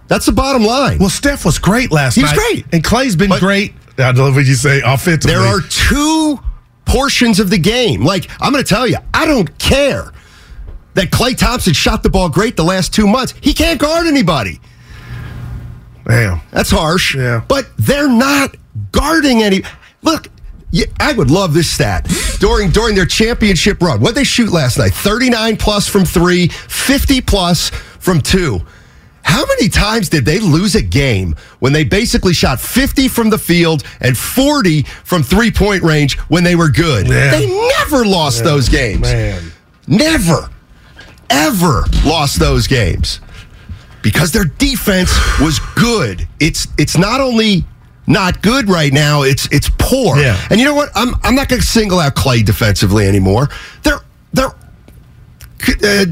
That's 0.09 0.27
the 0.27 0.33
bottom 0.33 0.64
line. 0.64 0.99
Well, 0.99 1.09
Steph 1.11 1.45
was 1.45 1.59
great 1.59 1.93
last 1.93 2.16
night. 2.16 2.31
He 2.31 2.37
was 2.37 2.45
great. 2.53 2.64
And 2.73 2.83
Klay's 2.85 3.16
been 3.16 3.29
But- 3.31 3.40
great. 3.40 3.75
I 3.99 4.11
love 4.12 4.35
what 4.35 4.47
you 4.47 4.55
say 4.55 4.81
offensively. 4.85 5.33
There 5.37 5.43
are 5.47 5.61
two 5.61 6.40
portions 6.87 7.38
of 7.38 7.51
the 7.51 7.59
game. 7.59 8.03
Like, 8.05 8.29
I'm 8.40 8.51
going 8.53 8.64
to 8.64 8.69
tell 8.69 8.87
you, 8.87 8.97
I 9.12 9.27
don't 9.27 9.57
care 9.59 10.11
that 10.95 11.11
Klay 11.11 11.37
Thompson 11.37 11.75
shot 11.75 12.03
the 12.03 12.09
ball 12.11 12.29
great 12.31 12.57
the 12.57 12.64
last 12.64 12.93
two 12.95 13.07
months. 13.07 13.35
He 13.40 13.53
can't 13.55 13.79
guard 13.79 14.07
anybody. 14.07 14.59
Damn. 16.07 16.40
That's 16.51 16.71
harsh. 16.71 17.14
Yeah. 17.14 17.43
But 17.47 17.69
they're 17.79 18.09
not 18.09 18.57
guarding 18.90 19.43
any. 19.43 19.62
Look, 20.03 20.29
yeah, 20.70 20.87
I 20.98 21.12
would 21.12 21.30
love 21.30 21.54
this 21.54 21.70
stat 21.70 22.09
during 22.38 22.70
during 22.70 22.94
their 22.94 23.06
championship 23.06 23.83
run. 23.83 24.00
What 24.00 24.14
they 24.14 24.24
shoot 24.24 24.52
last 24.52 24.78
night? 24.78 24.92
Thirty 24.92 25.28
nine 25.30 25.56
plus 25.56 25.88
from 25.88 26.04
three, 26.04 26.48
50 26.48 27.20
plus 27.22 27.70
from 27.70 28.20
two. 28.20 28.61
How 29.22 29.44
many 29.46 29.68
times 29.68 30.09
did 30.09 30.24
they 30.24 30.40
lose 30.40 30.74
a 30.74 30.83
game 30.83 31.37
when 31.59 31.72
they 31.72 31.85
basically 31.85 32.33
shot 32.33 32.59
50 32.59 33.09
from 33.09 33.30
the 33.30 33.38
field 33.38 33.85
and 34.00 34.16
40 34.16 34.83
from 35.04 35.22
three 35.22 35.50
point 35.50 35.83
range 35.83 36.18
when 36.28 36.42
they 36.42 36.56
were 36.56 36.70
good? 36.70 37.06
They 37.06 37.46
never 37.78 38.04
lost 38.04 38.44
those 38.44 38.68
games. 38.68 39.02
Man. 39.02 39.52
Never, 39.87 40.50
ever 41.28 41.85
lost 42.04 42.38
those 42.38 42.66
games 42.66 43.20
because 44.02 44.33
their 44.33 44.44
defense 44.44 45.12
was 45.40 45.59
good. 45.76 46.26
It's 46.38 46.66
it's 46.78 46.96
not 46.96 47.20
only 47.20 47.64
not 48.11 48.42
good 48.42 48.68
right 48.68 48.92
now, 48.92 49.23
it's 49.23 49.46
it's 49.51 49.70
poor. 49.79 50.18
Yeah. 50.18 50.37
And 50.51 50.59
you 50.61 50.66
know 50.66 50.75
what? 50.75 50.90
I'm 50.94 51.14
I'm 51.23 51.35
not 51.35 51.49
going 51.49 51.61
to 51.62 51.66
single 51.66 51.99
out 52.01 52.14
Klay 52.16 52.44
defensively 52.44 53.07
anymore. 53.07 53.49
They're 53.83 54.01
they're 54.35 54.53
uh, 55.68 56.07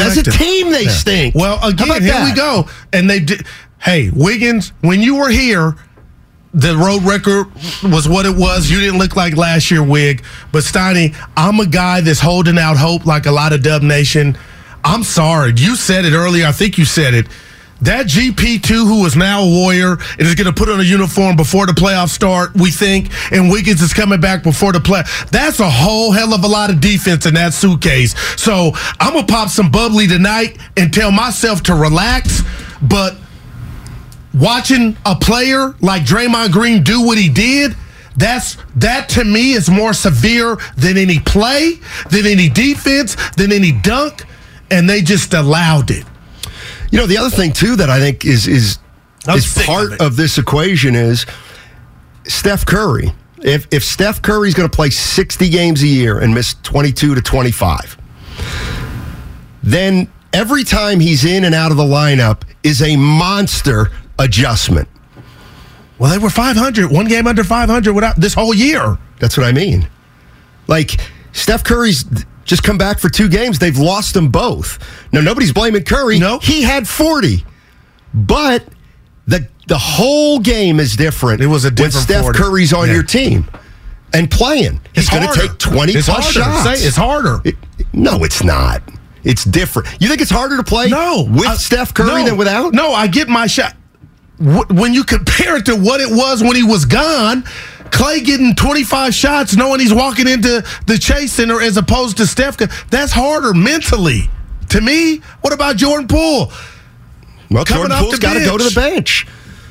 as 0.00 0.16
a 0.18 0.22
team 0.24 0.70
they 0.70 0.84
Yeah. 0.84 0.90
stink. 0.90 1.34
Well, 1.34 1.58
again, 1.66 1.88
here 2.02 2.12
that? 2.12 2.24
we 2.30 2.34
go. 2.34 2.68
And 2.92 3.08
they 3.08 3.20
did. 3.20 3.46
Hey, 3.78 4.10
Wiggins, 4.14 4.72
when 4.80 5.00
you 5.02 5.16
were 5.16 5.28
here, 5.28 5.76
the 6.54 6.76
road 6.76 7.02
record 7.02 7.46
was 7.82 8.08
what 8.08 8.24
it 8.24 8.34
was. 8.34 8.70
You 8.70 8.80
didn't 8.80 8.98
look 8.98 9.14
like 9.14 9.36
last 9.36 9.70
year, 9.70 9.82
Wig. 9.82 10.24
But 10.52 10.62
Steiny, 10.64 11.14
I'm 11.36 11.60
a 11.60 11.66
guy 11.66 12.00
that's 12.00 12.20
holding 12.20 12.58
out 12.58 12.76
hope 12.78 13.04
like 13.04 13.26
a 13.26 13.32
lot 13.32 13.52
of 13.52 13.62
Dub 13.62 13.82
Nation. 13.82 14.38
I'm 14.84 15.02
sorry. 15.02 15.52
You 15.56 15.76
said 15.76 16.04
it 16.04 16.12
earlier. 16.14 16.46
I 16.46 16.52
think 16.52 16.78
you 16.78 16.84
said 16.84 17.12
it. 17.14 17.26
That 17.84 18.06
GP2, 18.06 18.68
who 18.86 19.04
is 19.04 19.14
now 19.14 19.42
a 19.42 19.46
Warrior 19.46 19.98
is 20.18 20.34
going 20.34 20.46
to 20.46 20.54
put 20.54 20.70
on 20.70 20.80
a 20.80 20.82
uniform 20.82 21.36
before 21.36 21.66
the 21.66 21.72
playoffs 21.72 22.08
start, 22.08 22.54
we 22.54 22.70
think, 22.70 23.10
and 23.30 23.50
Wiggins 23.50 23.82
is 23.82 23.92
coming 23.92 24.22
back 24.22 24.42
before 24.42 24.72
the 24.72 24.80
play. 24.80 25.02
That's 25.30 25.60
a 25.60 25.68
whole 25.68 26.10
hell 26.10 26.32
of 26.32 26.44
a 26.44 26.48
lot 26.48 26.70
of 26.70 26.80
defense 26.80 27.26
in 27.26 27.34
that 27.34 27.52
suitcase. 27.52 28.14
So 28.40 28.72
I'm 28.98 29.12
going 29.12 29.26
to 29.26 29.30
pop 29.30 29.50
some 29.50 29.70
bubbly 29.70 30.06
tonight 30.06 30.56
and 30.78 30.94
tell 30.94 31.12
myself 31.12 31.62
to 31.64 31.74
relax. 31.74 32.40
But 32.80 33.18
watching 34.32 34.96
a 35.04 35.14
player 35.14 35.74
like 35.82 36.04
Draymond 36.04 36.52
Green 36.52 36.82
do 36.82 37.04
what 37.04 37.18
he 37.18 37.28
did, 37.28 37.76
that's 38.16 38.56
that 38.76 39.10
to 39.10 39.24
me 39.24 39.52
is 39.52 39.68
more 39.68 39.92
severe 39.92 40.56
than 40.78 40.96
any 40.96 41.18
play, 41.20 41.80
than 42.08 42.24
any 42.24 42.48
defense, 42.48 43.14
than 43.32 43.52
any 43.52 43.72
dunk, 43.72 44.24
and 44.70 44.88
they 44.88 45.02
just 45.02 45.34
allowed 45.34 45.90
it. 45.90 46.06
You 46.94 47.00
know, 47.00 47.06
the 47.08 47.18
other 47.18 47.28
thing 47.28 47.52
too 47.52 47.74
that 47.74 47.90
I 47.90 47.98
think 47.98 48.24
is 48.24 48.46
is 48.46 48.78
is 49.28 49.52
part 49.66 49.94
of 49.94 50.00
of, 50.00 50.16
this 50.16 50.38
equation 50.38 50.94
is 50.94 51.26
Steph 52.22 52.64
Curry. 52.64 53.10
If 53.42 53.66
if 53.72 53.82
Steph 53.82 54.22
Curry's 54.22 54.54
going 54.54 54.70
to 54.70 54.74
play 54.74 54.90
60 54.90 55.48
games 55.48 55.82
a 55.82 55.88
year 55.88 56.20
and 56.20 56.32
miss 56.32 56.54
22 56.62 57.16
to 57.16 57.20
25, 57.20 57.98
then 59.64 60.08
every 60.32 60.62
time 60.62 61.00
he's 61.00 61.24
in 61.24 61.42
and 61.44 61.52
out 61.52 61.72
of 61.72 61.78
the 61.78 61.82
lineup 61.82 62.42
is 62.62 62.80
a 62.80 62.94
monster 62.94 63.90
adjustment. 64.20 64.86
Well, 65.98 66.12
they 66.12 66.18
were 66.18 66.30
500, 66.30 66.92
one 66.92 67.08
game 67.08 67.26
under 67.26 67.42
500 67.42 67.92
without 67.92 68.20
this 68.20 68.34
whole 68.34 68.54
year. 68.54 68.98
That's 69.18 69.36
what 69.36 69.44
I 69.44 69.50
mean. 69.50 69.88
Like 70.68 71.00
Steph 71.32 71.64
Curry's 71.64 72.04
just 72.44 72.62
come 72.62 72.78
back 72.78 72.98
for 72.98 73.08
two 73.08 73.28
games. 73.28 73.58
They've 73.58 73.76
lost 73.78 74.14
them 74.14 74.28
both. 74.28 74.78
Now 75.12 75.20
nobody's 75.20 75.52
blaming 75.52 75.84
Curry. 75.84 76.18
No. 76.18 76.38
He 76.40 76.62
had 76.62 76.86
40. 76.88 77.44
But 78.12 78.64
the 79.26 79.48
the 79.66 79.78
whole 79.78 80.38
game 80.40 80.78
is 80.78 80.94
different. 80.96 81.40
It 81.40 81.46
was 81.46 81.64
a 81.64 81.68
when 81.68 81.74
different 81.76 81.94
Steph 82.04 82.22
40. 82.24 82.38
Curry's 82.38 82.72
on 82.72 82.86
Yeah. 82.88 82.94
your 82.94 83.02
team 83.02 83.46
and 84.12 84.30
playing. 84.30 84.80
He's 84.94 85.04
It's 85.04 85.10
going 85.10 85.26
to 85.26 85.40
take 85.40 85.58
20 85.58 85.92
It's 85.94 86.06
plus 86.06 86.34
harder. 86.36 86.50
shots. 86.64 86.80
Say- 86.80 86.86
it's 86.86 86.96
harder. 86.96 87.40
It- 87.44 87.56
no, 87.92 88.22
it's 88.24 88.44
not. 88.44 88.82
It's 89.24 89.42
different. 89.42 89.88
You 90.00 90.08
think 90.08 90.20
it's 90.20 90.30
harder 90.30 90.58
to 90.58 90.62
play 90.62 90.88
No, 90.90 91.22
with 91.22 91.58
Steph 91.58 91.94
Curry 91.94 92.22
no. 92.22 92.24
than 92.26 92.36
without? 92.36 92.74
No, 92.74 92.92
I 92.92 93.06
get 93.06 93.26
my 93.28 93.46
shot. 93.46 93.74
When 94.38 94.92
you 94.92 95.02
compare 95.04 95.56
it 95.56 95.64
to 95.66 95.76
what 95.76 96.00
it 96.02 96.10
was 96.10 96.42
when 96.42 96.56
he 96.56 96.62
was 96.62 96.84
gone, 96.84 97.44
Klay 97.94 98.24
getting 98.24 98.54
25 98.56 99.14
shots, 99.14 99.54
knowing 99.56 99.78
he's 99.78 99.94
walking 99.94 100.26
into 100.26 100.64
the 100.86 100.98
Chase 100.98 101.32
Center 101.32 101.60
as 101.60 101.76
opposed 101.76 102.16
to 102.16 102.26
Steph, 102.26 102.56
that's 102.90 103.12
harder 103.12 103.54
mentally. 103.54 104.28
To 104.70 104.80
me, 104.80 105.18
what 105.42 105.52
about 105.52 105.76
Jordan 105.76 106.08
Poole? 106.08 106.50
Well, 107.50 107.64
Coming 107.64 107.88
Jordan 107.88 107.98
Poole's 107.98 108.18
got 108.18 108.34
to 108.34 108.44
go 108.44 108.58
to 108.58 108.64
the 108.64 108.72
bench. 108.74 109.26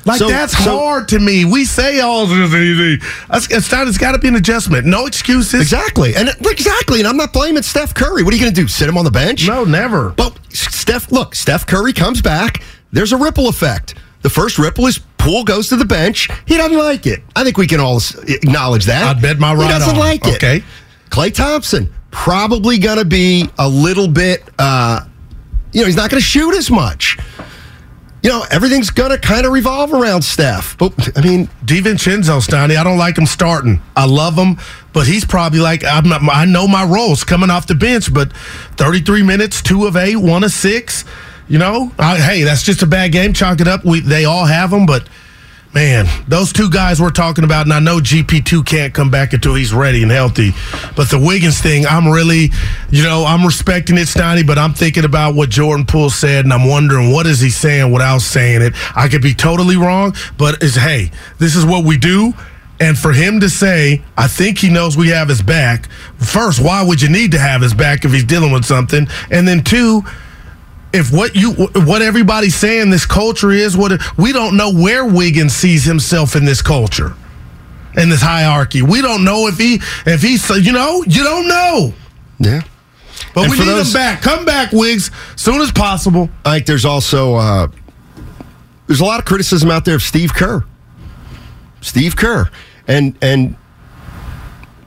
Like 0.05 0.19
So- 0.19 0.29
that's 0.29 0.53
so- 0.57 0.77
hard 0.77 1.09
to 1.09 1.19
me. 1.19 1.43
We 1.43 1.65
say 1.65 1.99
all 1.99 2.25
this 2.25 2.49
is 2.49 2.55
easy. 2.55 3.05
It's 3.33 3.71
not. 3.71 3.87
It's 3.87 3.97
got 3.97 4.13
to 4.13 4.19
be 4.19 4.27
an 4.29 4.35
adjustment. 4.35 4.85
No 4.85 5.05
excuses. 5.05 5.61
Exactly. 5.61 6.15
And 6.15 6.29
uh, 6.29 6.33
exactly. 6.45 6.99
And 6.99 7.07
I'm 7.07 7.17
not 7.17 7.33
blaming 7.33 7.63
Steph 7.63 7.93
Curry. 7.93 8.23
What 8.23 8.33
are 8.33 8.37
you 8.37 8.41
going 8.43 8.53
to 8.53 8.61
do? 8.61 8.67
Sit 8.67 8.87
him 8.87 8.97
on 8.97 9.05
the 9.05 9.11
bench? 9.11 9.47
No, 9.47 9.63
never. 9.65 10.09
But 10.11 10.37
Steph, 10.53 11.11
look, 11.11 11.35
Steph 11.35 11.65
Curry 11.65 11.91
comes 11.93 12.21
back. 12.21 12.61
There's 12.91 13.11
a 13.11 13.17
ripple 13.17 13.47
effect. 13.49 13.95
The 14.23 14.29
first 14.29 14.57
ripple 14.57 14.87
is 14.87 14.99
Poole 15.17 15.43
goes 15.43 15.69
to 15.69 15.75
the 15.75 15.85
bench. 15.85 16.29
He 16.45 16.57
doesn't 16.57 16.77
like 16.77 17.05
it. 17.05 17.21
I 17.35 17.43
think 17.43 17.57
we 17.57 17.67
can 17.67 17.79
all 17.79 18.01
acknowledge 18.27 18.85
that. 18.85 19.15
I'd 19.15 19.21
bet 19.21 19.39
my 19.39 19.51
He 19.55 19.67
doesn't 19.67 19.93
on. 19.93 19.99
like 19.99 20.25
it. 20.25 20.35
Okay. 20.35 20.63
Klay 21.09 21.33
Thompson 21.33 21.93
probably 22.11 22.77
going 22.77 22.97
to 22.97 23.05
be 23.05 23.49
a 23.59 23.67
little 23.67 24.07
bit. 24.07 24.43
Uh, 24.59 25.01
you 25.71 25.81
know, 25.81 25.87
he's 25.87 25.95
not 25.95 26.09
going 26.09 26.19
to 26.21 26.25
shoot 26.25 26.55
as 26.55 26.69
much. 26.71 27.17
You 28.21 28.29
know, 28.29 28.45
everything's 28.51 28.89
going 28.89 29.09
to 29.11 29.17
kind 29.17 29.45
of 29.45 29.51
revolve 29.51 29.91
around 29.93 30.21
Steph. 30.21 30.77
But 30.77 31.17
I 31.17 31.21
mean, 31.21 31.47
DiVincenzo, 31.65 32.41
Stoney, 32.41 32.77
I 32.77 32.83
don't 32.83 32.97
like 32.97 33.17
him 33.17 33.25
starting. 33.25 33.81
I 33.97 34.05
love 34.05 34.35
him, 34.35 34.57
but 34.93 35.07
he's 35.07 35.25
probably 35.25 35.59
like, 35.59 35.83
I'm 35.83 36.07
not, 36.07 36.21
I 36.31 36.45
know 36.45 36.65
my 36.67 36.85
roles 36.85 37.23
coming 37.25 37.49
off 37.49 37.67
the 37.67 37.75
bench, 37.75 38.13
but 38.13 38.31
33 38.77 39.23
minutes, 39.23 39.61
two 39.61 39.85
of 39.87 39.97
eight, 39.97 40.15
one 40.15 40.43
of 40.45 40.51
six. 40.51 41.03
You 41.47 41.59
know, 41.59 41.91
I, 41.99 42.17
hey, 42.19 42.43
that's 42.43 42.63
just 42.63 42.81
a 42.81 42.87
bad 42.87 43.11
game. 43.11 43.33
Chalk 43.33 43.59
it 43.59 43.67
up. 43.67 43.83
We, 43.83 43.99
they 43.99 44.25
all 44.25 44.45
have 44.45 44.71
them, 44.71 44.85
but 44.85 45.07
man, 45.73 46.05
those 46.27 46.53
two 46.53 46.69
guys 46.69 47.01
we're 47.01 47.09
talking 47.09 47.43
about, 47.43 47.65
and 47.65 47.73
I 47.73 47.79
know 47.79 47.97
GP2 47.97 48.65
can't 48.65 48.93
come 48.93 49.09
back 49.09 49.33
until 49.33 49.55
he's 49.55 49.73
ready 49.73 50.03
and 50.03 50.11
healthy. 50.11 50.51
But 50.95 51.09
the 51.09 51.19
Wiggins 51.19 51.59
thing, 51.59 51.85
I'm 51.85 52.07
really, 52.07 52.51
you 52.89 53.03
know, 53.03 53.25
I'm 53.25 53.45
respecting 53.45 53.97
it, 53.97 54.07
Stoney, 54.07 54.43
but 54.43 54.57
I'm 54.57 54.73
thinking 54.73 55.03
about 55.03 55.35
what 55.35 55.49
Jordan 55.49 55.85
Poole 55.85 56.09
said, 56.09 56.45
and 56.45 56.53
I'm 56.53 56.67
wondering 56.67 57.11
what 57.11 57.25
is 57.25 57.39
he 57.39 57.49
saying 57.49 57.91
without 57.91 58.19
saying 58.19 58.61
it. 58.61 58.73
I 58.95 59.07
could 59.07 59.21
be 59.21 59.33
totally 59.33 59.75
wrong, 59.75 60.15
but 60.37 60.61
it's 60.61 60.75
hey, 60.75 61.11
this 61.39 61.55
is 61.55 61.65
what 61.65 61.83
we 61.83 61.97
do. 61.97 62.33
And 62.79 62.97
for 62.97 63.13
him 63.13 63.39
to 63.39 63.49
say, 63.49 64.01
I 64.17 64.27
think 64.27 64.57
he 64.57 64.69
knows 64.69 64.97
we 64.97 65.09
have 65.09 65.29
his 65.29 65.41
back. 65.41 65.89
First, 66.17 66.59
why 66.61 66.83
would 66.83 67.01
you 67.01 67.09
need 67.09 67.31
to 67.31 67.39
have 67.39 67.61
his 67.61 67.73
back 67.73 68.03
if 68.03 68.11
he's 68.11 68.23
dealing 68.25 68.51
with 68.51 68.65
something? 68.65 69.07
And 69.31 69.47
then 69.47 69.63
two, 69.63 70.03
if 70.93 71.11
what 71.11 71.35
you 71.35 71.51
what 71.53 72.01
everybody's 72.01 72.55
saying 72.55 72.89
this 72.91 73.05
culture 73.05 73.51
is 73.51 73.75
what 73.75 73.91
we 74.17 74.31
don't 74.31 74.55
know 74.55 74.71
where 74.71 75.05
Wiggins 75.05 75.53
sees 75.55 75.83
himself 75.83 76.35
in 76.35 76.45
this 76.45 76.61
culture 76.61 77.15
in 77.97 78.09
this 78.09 78.21
hierarchy 78.21 78.81
we 78.81 79.01
don't 79.01 79.23
know 79.23 79.47
if 79.47 79.57
he 79.57 79.79
if 80.05 80.21
he's 80.21 80.47
you 80.65 80.71
know 80.71 81.03
you 81.07 81.23
don't 81.23 81.47
know 81.47 81.93
yeah. 82.39 82.61
but 83.35 83.43
And 83.43 83.51
we 83.51 83.59
need 83.59 83.65
those- 83.67 83.87
him 83.87 83.93
back 83.93 84.21
come 84.21 84.45
back 84.45 84.71
Wiggs 84.71 85.09
soon 85.35 85.61
as 85.61 85.71
possible 85.71 86.29
I 86.45 86.55
think 86.55 86.67
there's 86.67 86.85
also 86.85 87.35
uh, 87.35 87.67
there's 88.87 88.99
a 89.01 89.05
lot 89.05 89.19
of 89.19 89.25
criticism 89.25 89.71
out 89.71 89.85
there 89.85 89.95
of 89.95 90.01
Steve 90.01 90.33
Kerr. 90.33 90.63
Steve 91.81 92.15
Kerr, 92.15 92.49
and 92.87 93.17
and 93.21 93.55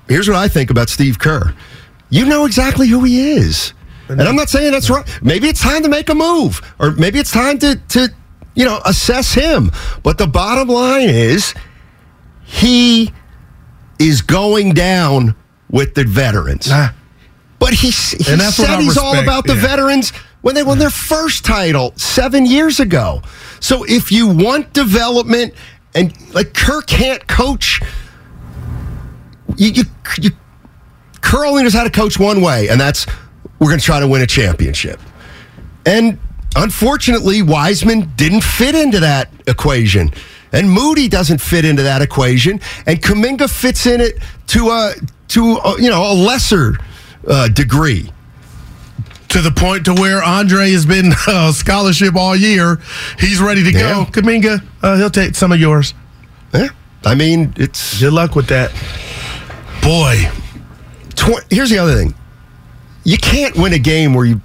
here's 0.08 0.28
what 0.28 0.36
I 0.36 0.48
think 0.48 0.70
about 0.70 0.88
Steve 0.88 1.18
Kerr. 1.18 1.54
You 2.10 2.24
know 2.26 2.44
exactly 2.46 2.88
who 2.88 3.04
he 3.04 3.32
is, 3.32 3.72
and 4.08 4.22
I'm 4.22 4.36
not 4.36 4.48
saying 4.48 4.72
that's 4.72 4.90
right. 4.90 5.06
Maybe 5.22 5.48
it's 5.48 5.60
time 5.60 5.82
to 5.82 5.88
make 5.88 6.08
a 6.08 6.14
move, 6.14 6.60
or 6.78 6.92
maybe 6.92 7.18
it's 7.18 7.30
time 7.30 7.58
to 7.58 7.76
to 7.76 8.08
you 8.54 8.64
know 8.64 8.80
assess 8.84 9.34
him. 9.34 9.70
But 10.02 10.18
the 10.18 10.26
bottom 10.26 10.68
line 10.68 11.08
is 11.08 11.54
he 12.44 13.12
is 13.98 14.22
going 14.22 14.72
down 14.74 15.34
with 15.70 15.94
the 15.94 16.04
veterans. 16.04 16.68
Nah. 16.68 16.90
But 17.58 17.72
he, 17.72 17.88
he 17.88 17.92
said 17.92 18.80
he's 18.80 18.98
all 18.98 19.18
about 19.18 19.46
the 19.46 19.54
yeah. 19.54 19.62
veterans 19.62 20.10
when 20.42 20.54
they 20.54 20.62
won 20.62 20.78
their 20.78 20.90
first 20.90 21.44
title 21.44 21.92
seven 21.96 22.46
years 22.46 22.78
ago. 22.78 23.22
So 23.60 23.84
if 23.84 24.12
you 24.12 24.28
want 24.28 24.72
development, 24.72 25.54
and 25.94 26.12
like 26.34 26.54
Kerr 26.54 26.82
can't 26.82 27.26
coach, 27.26 27.80
you, 29.56 29.70
you, 29.70 29.84
you 30.20 30.30
Kerr 31.22 31.46
only 31.46 31.62
knows 31.62 31.72
how 31.72 31.84
to 31.84 31.90
coach 31.90 32.18
one 32.20 32.42
way, 32.42 32.68
and 32.68 32.80
that's 32.80 33.06
we're 33.58 33.68
going 33.68 33.78
to 33.80 33.84
try 33.84 34.00
to 34.00 34.08
win 34.08 34.22
a 34.22 34.26
championship. 34.26 35.00
And 35.84 36.18
unfortunately, 36.56 37.42
Wiseman 37.42 38.10
didn't 38.16 38.42
fit 38.42 38.74
into 38.74 39.00
that 39.00 39.30
equation. 39.46 40.10
And 40.52 40.70
Moody 40.70 41.08
doesn't 41.08 41.40
fit 41.40 41.64
into 41.64 41.82
that 41.84 42.02
equation. 42.02 42.60
And 42.86 43.00
Kuminga 43.02 43.48
fits 43.50 43.86
in 43.86 44.00
it 44.00 44.18
to 44.48 44.68
a 44.70 44.92
to 45.28 45.56
a, 45.56 45.80
you 45.82 45.90
know 45.90 46.10
a 46.10 46.14
lesser 46.14 46.78
uh, 47.26 47.48
degree. 47.48 48.10
to 49.28 49.40
the 49.42 49.50
point 49.50 49.84
to 49.86 49.92
where 49.94 50.22
Andre 50.22 50.70
has 50.70 50.86
been 50.86 51.12
uh, 51.26 51.50
scholarship 51.52 52.14
all 52.14 52.36
year 52.36 52.78
he's 53.18 53.40
ready 53.40 53.62
to 53.64 53.72
Yeah. 53.72 54.04
go 54.06 54.10
Kuminga 54.12 54.62
uh, 54.82 54.96
he'll 54.96 55.10
take 55.10 55.34
some 55.34 55.50
of 55.52 55.58
yours 55.58 55.94
Yeah, 56.54 56.68
I 57.04 57.16
mean 57.16 57.52
it's 57.56 57.98
good 58.00 58.12
luck 58.12 58.36
with 58.36 58.46
that 58.46 58.70
boy 59.82 60.30
tw- 61.16 61.44
here's 61.50 61.70
the 61.70 61.78
other 61.78 61.94
thing. 61.96 62.14
You 63.06 63.16
can't 63.18 63.56
win 63.56 63.72
a 63.72 63.78
game 63.78 64.12
where 64.14 64.24
you 64.26 64.40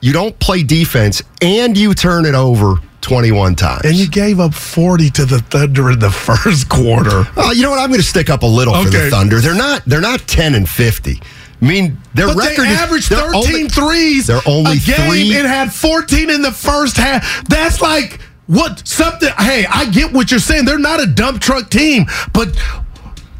you 0.00 0.12
don't 0.12 0.38
play 0.38 0.62
defense 0.62 1.22
and 1.42 1.76
you 1.76 1.92
turn 1.94 2.24
it 2.24 2.34
over 2.36 2.76
21 3.00 3.56
times. 3.56 3.84
and 3.84 3.94
you 3.96 4.08
gave 4.08 4.38
up 4.38 4.54
40 4.54 5.10
to 5.10 5.24
the 5.24 5.38
Thunder 5.40 5.90
in 5.90 5.98
the 5.98 6.10
first 6.26 6.68
quarter 6.68 7.24
Oh, 7.36 7.50
you 7.52 7.62
know 7.62 7.70
what? 7.70 7.80
I'm 7.80 7.88
going 7.88 8.00
to 8.00 8.06
stick 8.06 8.28
up 8.30 8.42
a 8.42 8.46
little 8.46 8.74
for 8.74 8.90
the 8.90 9.10
Thunder. 9.10 9.40
They're 9.40 9.54
not. 9.56 9.84
They're 9.86 10.00
not 10.00 10.20
10 10.28 10.54
and 10.54 10.68
50. 10.68 11.20
I 11.60 11.64
mean, 11.64 11.98
their 12.14 12.28
But 12.28 12.36
record 12.36 12.66
they 12.66 12.70
is 12.72 12.78
averaged 12.78 13.10
they're 13.10 13.32
13 13.32 13.34
only- 13.34 13.68
threes 13.68 14.26
They're 14.28 14.40
only 14.46 14.72
a 14.72 14.76
game 14.76 15.08
three. 15.10 15.36
and 15.36 15.46
had 15.48 15.72
14 15.72 16.30
in 16.30 16.42
the 16.42 16.52
first 16.52 16.96
half. 16.96 17.44
That's 17.48 17.80
like 17.80 18.20
what 18.46 18.86
something. 18.86 19.30
Hey, 19.38 19.66
I 19.68 19.86
get 19.90 20.12
what 20.12 20.30
you're 20.30 20.38
saying. 20.40 20.64
They're 20.64 20.78
not 20.78 21.00
a 21.02 21.06
dump 21.06 21.40
truck 21.40 21.70
team, 21.70 22.06
but 22.32 22.48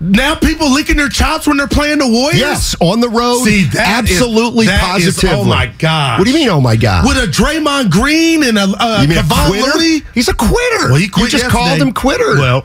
now 0.00 0.34
people 0.37 0.72
licking 0.72 0.96
their 0.96 1.08
chops 1.08 1.46
when 1.46 1.56
they're 1.56 1.66
playing 1.66 1.98
the 1.98 2.06
Warriors. 2.08 2.38
Yes, 2.40 2.76
on 2.80 3.00
the 3.00 3.08
road. 3.08 3.44
See, 3.44 3.64
that 3.64 4.04
is- 4.04 4.11
absolutely 4.20 4.66
that 4.66 4.98
is- 5.00 5.14
positively. 5.16 5.30
oh 5.40 5.44
my 5.44 5.66
god! 5.78 6.18
What 6.18 6.24
do 6.24 6.30
you 6.30 6.37
mean? 6.38 6.48
Oh 6.48 6.61
my 6.61 6.76
god! 6.76 7.06
With 7.06 7.16
a 7.16 7.26
Draymond 7.26 7.90
Green 7.90 8.42
and 8.44 8.56
a 8.58 8.62
uh, 8.78 9.00
you 9.02 9.08
mean 9.08 9.18
a 9.18 9.22
Kevon? 9.22 9.74
Looney? 9.74 10.02
He's 10.14 10.28
a 10.28 10.34
quitter. 10.34 10.88
Well, 10.88 10.94
he 10.96 11.08
quit 11.08 11.24
You 11.26 11.30
just 11.30 11.44
yesterday. 11.44 11.64
called 11.64 11.80
him 11.82 11.92
quitter. 11.92 12.37
Well, 12.38 12.64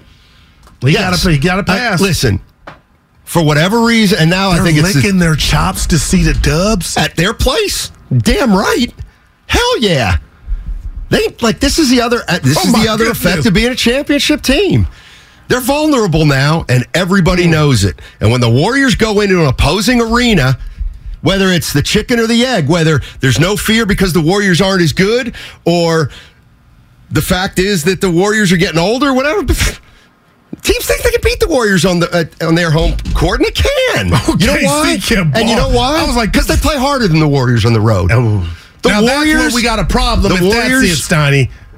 he 0.82 0.92
Yes. 0.92 1.24
got 1.24 1.32
to 1.32 1.40
to 1.40 1.72
I- 1.72 1.78
pass. 1.78 2.02
listen, 2.02 2.40
for 3.24 3.44
whatever 3.44 3.82
reason, 3.84 4.20
and 4.20 4.30
now 4.30 4.52
they're 4.52 4.62
I 4.62 4.66
think 4.66 4.78
it's 4.78 4.96
licking 4.96 5.18
their 5.18 5.36
chops 5.36 5.88
to 5.88 5.98
see 5.98 6.24
the 6.24 6.34
Dubs. 6.36 6.98
at 6.98 7.16
their 7.16 7.34
place. 7.34 7.92
Damn 8.16 8.54
right. 8.54 8.94
Hell 9.48 9.80
yeah. 9.80 10.18
They 11.10 11.30
like 11.42 11.60
this 11.60 11.80
is 11.80 11.90
the 11.90 12.02
other 12.02 12.22
uh, 12.28 12.40
this 12.44 12.58
Oh 12.60 12.68
is 12.68 12.74
the 12.74 12.90
other 12.90 13.06
goodness. 13.06 13.26
effect 13.26 13.46
of 13.46 13.54
being 13.54 13.72
a 13.72 13.76
championship 13.76 14.42
team. 14.42 14.88
They're 15.54 15.62
vulnerable 15.62 16.26
now, 16.26 16.66
and 16.68 16.84
everybody 16.96 17.46
knows 17.46 17.84
it. 17.84 18.00
And 18.20 18.32
when 18.32 18.42
the 18.42 18.50
Warriors 18.50 18.96
go 18.96 19.22
into 19.22 19.40
an 19.40 19.46
opposing 19.46 20.02
arena, 20.02 20.58
whether 21.22 21.50
it's 21.50 21.74
the 21.74 21.84
chicken 21.84 22.20
or 22.20 22.26
the 22.26 22.44
egg, 22.44 22.68
whether 22.68 23.02
there's 23.20 23.40
no 23.40 23.56
fear 23.56 23.86
because 23.86 24.14
the 24.14 24.22
Warriors 24.22 24.62
aren't 24.62 24.82
as 24.82 24.94
good, 24.94 25.36
or 25.64 26.10
the 27.12 27.22
fact 27.22 27.60
is 27.60 27.84
that 27.84 28.02
the 28.02 28.10
Warriors 28.10 28.52
are 28.52 28.58
getting 28.58 28.80
older, 28.80 29.14
whatever. 29.14 29.42
Teams 30.64 30.86
think 30.88 31.04
they 31.04 31.12
can 31.12 31.22
beat 31.24 31.40
the 31.40 31.48
Warriors 31.48 31.86
on 31.86 32.00
the 32.00 32.10
uh, 32.42 32.48
on 32.48 32.56
their 32.56 32.72
home 32.72 32.98
court, 33.14 33.40
and 33.40 33.46
they 33.46 33.52
can. 33.52 34.08
you 34.40 34.48
know 34.48 34.58
why? 34.60 34.98
And 35.36 35.48
you 35.48 35.56
know 35.56 35.70
why? 35.70 36.00
I 36.02 36.08
was 36.08 36.16
like, 36.16 36.32
because 36.32 36.48
they 36.48 36.56
play 36.56 36.80
harder 36.80 37.08
than 37.08 37.20
the 37.20 37.28
Warriors 37.28 37.64
on 37.64 37.74
the 37.74 37.82
road. 37.82 38.10
Oh. 38.12 38.40
The 38.82 38.90
now 38.90 39.04
Warriors- 39.04 39.54
we 39.54 39.62
got 39.62 39.78
a 39.78 39.86
problem. 39.86 40.30
the 40.34 40.36
if 40.48 40.52
that's 40.52 40.72
Warriors- 40.72 41.00
it, 41.00 41.14
Steiny. 41.14 41.52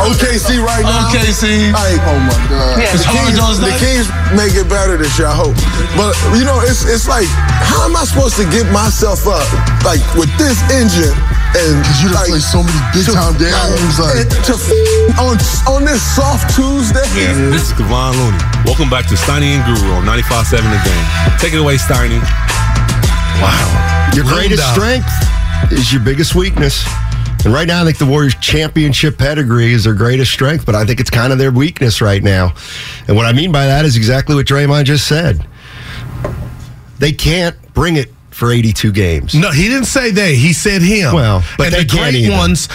OKC 0.00 0.56
right 0.64 0.80
now. 0.82 1.08
OKC. 1.12 1.72
Like, 1.72 2.00
oh 2.08 2.16
my 2.16 2.32
God. 2.48 2.80
Yeah. 2.80 2.94
It's 2.96 3.04
the, 3.04 3.12
hard 3.12 3.36
Kings, 3.36 3.60
the 3.60 3.68
nights? 3.68 3.82
Kings 3.84 4.06
make 4.32 4.54
it 4.56 4.68
better 4.72 4.96
this 4.96 5.18
year, 5.20 5.28
I 5.28 5.36
hope. 5.36 5.56
But 6.00 6.16
you 6.36 6.44
know, 6.48 6.60
it's 6.64 6.88
it's 6.88 7.04
like, 7.08 7.28
how 7.28 7.84
am 7.84 7.96
I 7.96 8.04
supposed 8.08 8.36
to 8.40 8.48
get 8.48 8.64
myself 8.72 9.28
up 9.28 9.44
like 9.84 10.00
with 10.16 10.32
this 10.40 10.56
engine? 10.72 11.12
And 11.52 11.76
you 12.00 12.08
done 12.08 12.16
like, 12.24 12.32
play 12.32 12.40
so 12.40 12.64
many 12.64 12.80
big 12.96 13.04
time 13.12 13.36
games, 13.36 14.00
like- 14.00 14.24
and 14.24 14.30
to 14.48 14.56
f- 14.56 14.72
on 15.20 15.36
on 15.68 15.84
this 15.84 16.00
soft 16.00 16.48
Tuesday. 16.56 17.04
Yeah, 17.12 17.36
This 17.52 17.68
is 17.68 17.76
Kevon 17.76 18.16
Looney. 18.16 18.40
Welcome 18.64 18.88
back 18.88 19.04
to 19.12 19.20
Steiny 19.20 19.60
and 19.60 19.62
Guru 19.68 19.92
on 20.00 20.08
95.7 20.08 20.64
The 20.64 20.80
Game. 20.80 21.04
Take 21.36 21.52
it 21.52 21.60
away, 21.60 21.76
Steiny. 21.76 22.24
Wow. 23.40 24.10
Your 24.14 24.24
greatest 24.24 24.68
strength 24.72 25.08
is 25.72 25.92
your 25.92 26.02
biggest 26.02 26.34
weakness. 26.34 26.84
And 27.44 27.52
right 27.52 27.66
now, 27.66 27.82
I 27.82 27.84
think 27.84 27.98
the 27.98 28.06
Warriors' 28.06 28.36
championship 28.36 29.18
pedigree 29.18 29.72
is 29.72 29.84
their 29.84 29.94
greatest 29.94 30.30
strength, 30.30 30.64
but 30.64 30.74
I 30.74 30.84
think 30.84 31.00
it's 31.00 31.10
kind 31.10 31.32
of 31.32 31.38
their 31.38 31.50
weakness 31.50 32.00
right 32.00 32.22
now. 32.22 32.54
And 33.08 33.16
what 33.16 33.26
I 33.26 33.32
mean 33.32 33.50
by 33.50 33.66
that 33.66 33.84
is 33.84 33.96
exactly 33.96 34.36
what 34.36 34.46
Draymond 34.46 34.84
just 34.84 35.08
said. 35.08 35.44
They 36.98 37.12
can't 37.12 37.56
bring 37.74 37.96
it 37.96 38.12
for 38.30 38.52
82 38.52 38.92
games. 38.92 39.34
No, 39.34 39.50
he 39.50 39.68
didn't 39.68 39.86
say 39.86 40.10
they. 40.12 40.36
He 40.36 40.52
said 40.52 40.82
him. 40.82 41.14
Well, 41.14 41.42
but 41.56 41.66
and 41.66 41.74
they 41.74 41.84
the 41.84 41.96
great 41.96 42.14
either. 42.14 42.32
ones. 42.32 42.68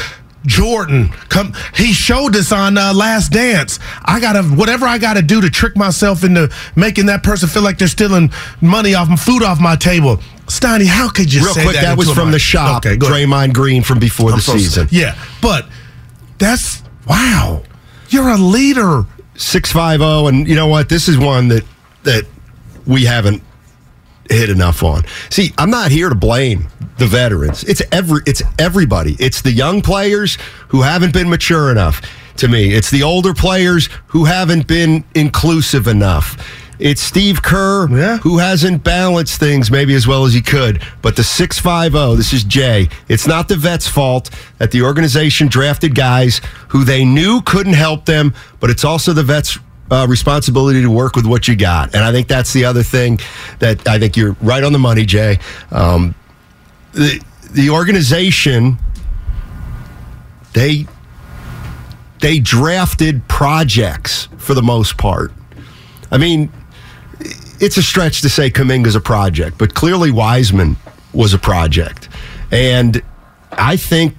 Jordan, 0.45 1.09
come. 1.29 1.53
He 1.75 1.93
showed 1.93 2.35
us 2.35 2.51
on 2.51 2.77
uh, 2.77 2.93
Last 2.93 3.31
Dance. 3.31 3.79
I 4.05 4.19
gotta 4.19 4.43
whatever 4.43 4.85
I 4.85 4.97
gotta 4.97 5.21
do 5.21 5.41
to 5.41 5.49
trick 5.49 5.75
myself 5.75 6.23
into 6.23 6.49
making 6.75 7.07
that 7.07 7.21
person 7.21 7.49
feel 7.49 7.63
like 7.63 7.77
they're 7.77 7.87
stealing 7.87 8.31
money 8.61 8.93
off 8.93 9.07
food 9.19 9.43
off 9.43 9.59
my 9.59 9.75
table. 9.75 10.19
Steiny, 10.47 10.85
how 10.85 11.09
could 11.09 11.31
you 11.31 11.43
Real 11.43 11.53
say 11.53 11.63
quick, 11.63 11.75
that? 11.75 11.81
that, 11.83 11.97
was 11.97 12.11
from 12.11 12.31
the 12.31 12.39
shop. 12.39 12.85
Okay. 12.85 12.97
Draymond 12.97 13.53
Green 13.53 13.83
from 13.83 13.99
before 13.99 14.31
I'm 14.31 14.37
the 14.37 14.41
so- 14.41 14.53
season. 14.53 14.87
Yeah, 14.91 15.15
but 15.41 15.67
that's 16.37 16.81
wow. 17.07 17.63
You're 18.09 18.29
a 18.29 18.37
leader. 18.37 19.05
650 19.39 20.27
and 20.35 20.47
you 20.47 20.55
know 20.55 20.65
what 20.65 20.89
this 20.89 21.07
is 21.07 21.15
one 21.15 21.47
that 21.49 21.63
that 22.01 22.23
we 22.87 23.05
haven't 23.05 23.43
hit 24.31 24.49
enough 24.49 24.81
on 24.81 25.03
see 25.29 25.53
i'm 25.59 25.69
not 25.69 25.91
here 25.91 26.09
to 26.09 26.15
blame 26.15 26.67
the 26.97 27.05
veterans 27.05 27.63
it's 27.65 27.83
every 27.91 28.19
it's 28.25 28.41
everybody 28.57 29.15
it's 29.19 29.43
the 29.43 29.51
young 29.51 29.79
players 29.83 30.39
who 30.69 30.81
haven't 30.81 31.13
been 31.13 31.29
mature 31.29 31.69
enough 31.71 32.01
to 32.37 32.47
me 32.47 32.73
it's 32.73 32.89
the 32.89 33.03
older 33.03 33.31
players 33.31 33.89
who 34.07 34.25
haven't 34.25 34.65
been 34.65 35.03
inclusive 35.13 35.87
enough 35.87 36.35
it's 36.79 37.01
Steve 37.01 37.41
Kerr 37.41 37.87
who 37.87 38.37
hasn't 38.37 38.83
balanced 38.83 39.39
things 39.39 39.71
maybe 39.71 39.95
as 39.95 40.07
well 40.07 40.25
as 40.25 40.33
he 40.33 40.41
could. 40.41 40.81
But 41.01 41.15
the 41.15 41.23
650, 41.23 42.15
this 42.17 42.33
is 42.33 42.43
Jay. 42.43 42.89
It's 43.07 43.27
not 43.27 43.47
the 43.47 43.55
vets' 43.55 43.87
fault 43.87 44.29
that 44.57 44.71
the 44.71 44.83
organization 44.83 45.47
drafted 45.47 45.95
guys 45.95 46.41
who 46.69 46.83
they 46.83 47.05
knew 47.05 47.41
couldn't 47.41 47.73
help 47.73 48.05
them, 48.05 48.33
but 48.59 48.69
it's 48.69 48.83
also 48.83 49.13
the 49.13 49.23
vets' 49.23 49.57
uh, 49.89 50.05
responsibility 50.09 50.81
to 50.81 50.89
work 50.91 51.15
with 51.15 51.25
what 51.25 51.47
you 51.47 51.55
got. 51.55 51.95
And 51.95 52.03
I 52.03 52.11
think 52.11 52.27
that's 52.27 52.53
the 52.53 52.65
other 52.65 52.83
thing 52.83 53.19
that 53.59 53.87
I 53.87 53.99
think 53.99 54.17
you're 54.17 54.35
right 54.41 54.63
on 54.63 54.73
the 54.73 54.79
money, 54.79 55.05
Jay. 55.05 55.39
Um, 55.71 56.13
the 56.93 57.21
the 57.51 57.69
organization 57.69 58.77
they 60.53 60.85
they 62.19 62.39
drafted 62.39 63.27
projects 63.27 64.27
for 64.37 64.53
the 64.53 64.61
most 64.61 64.97
part. 64.97 65.31
I 66.11 66.17
mean, 66.17 66.51
it's 67.59 67.77
a 67.77 67.83
stretch 67.83 68.21
to 68.21 68.29
say 68.29 68.49
Kuminga's 68.49 68.95
a 68.95 69.01
project, 69.01 69.57
but 69.57 69.73
clearly 69.73 70.11
Wiseman 70.11 70.77
was 71.13 71.33
a 71.33 71.39
project. 71.39 72.09
And 72.51 73.01
I 73.51 73.77
think 73.77 74.15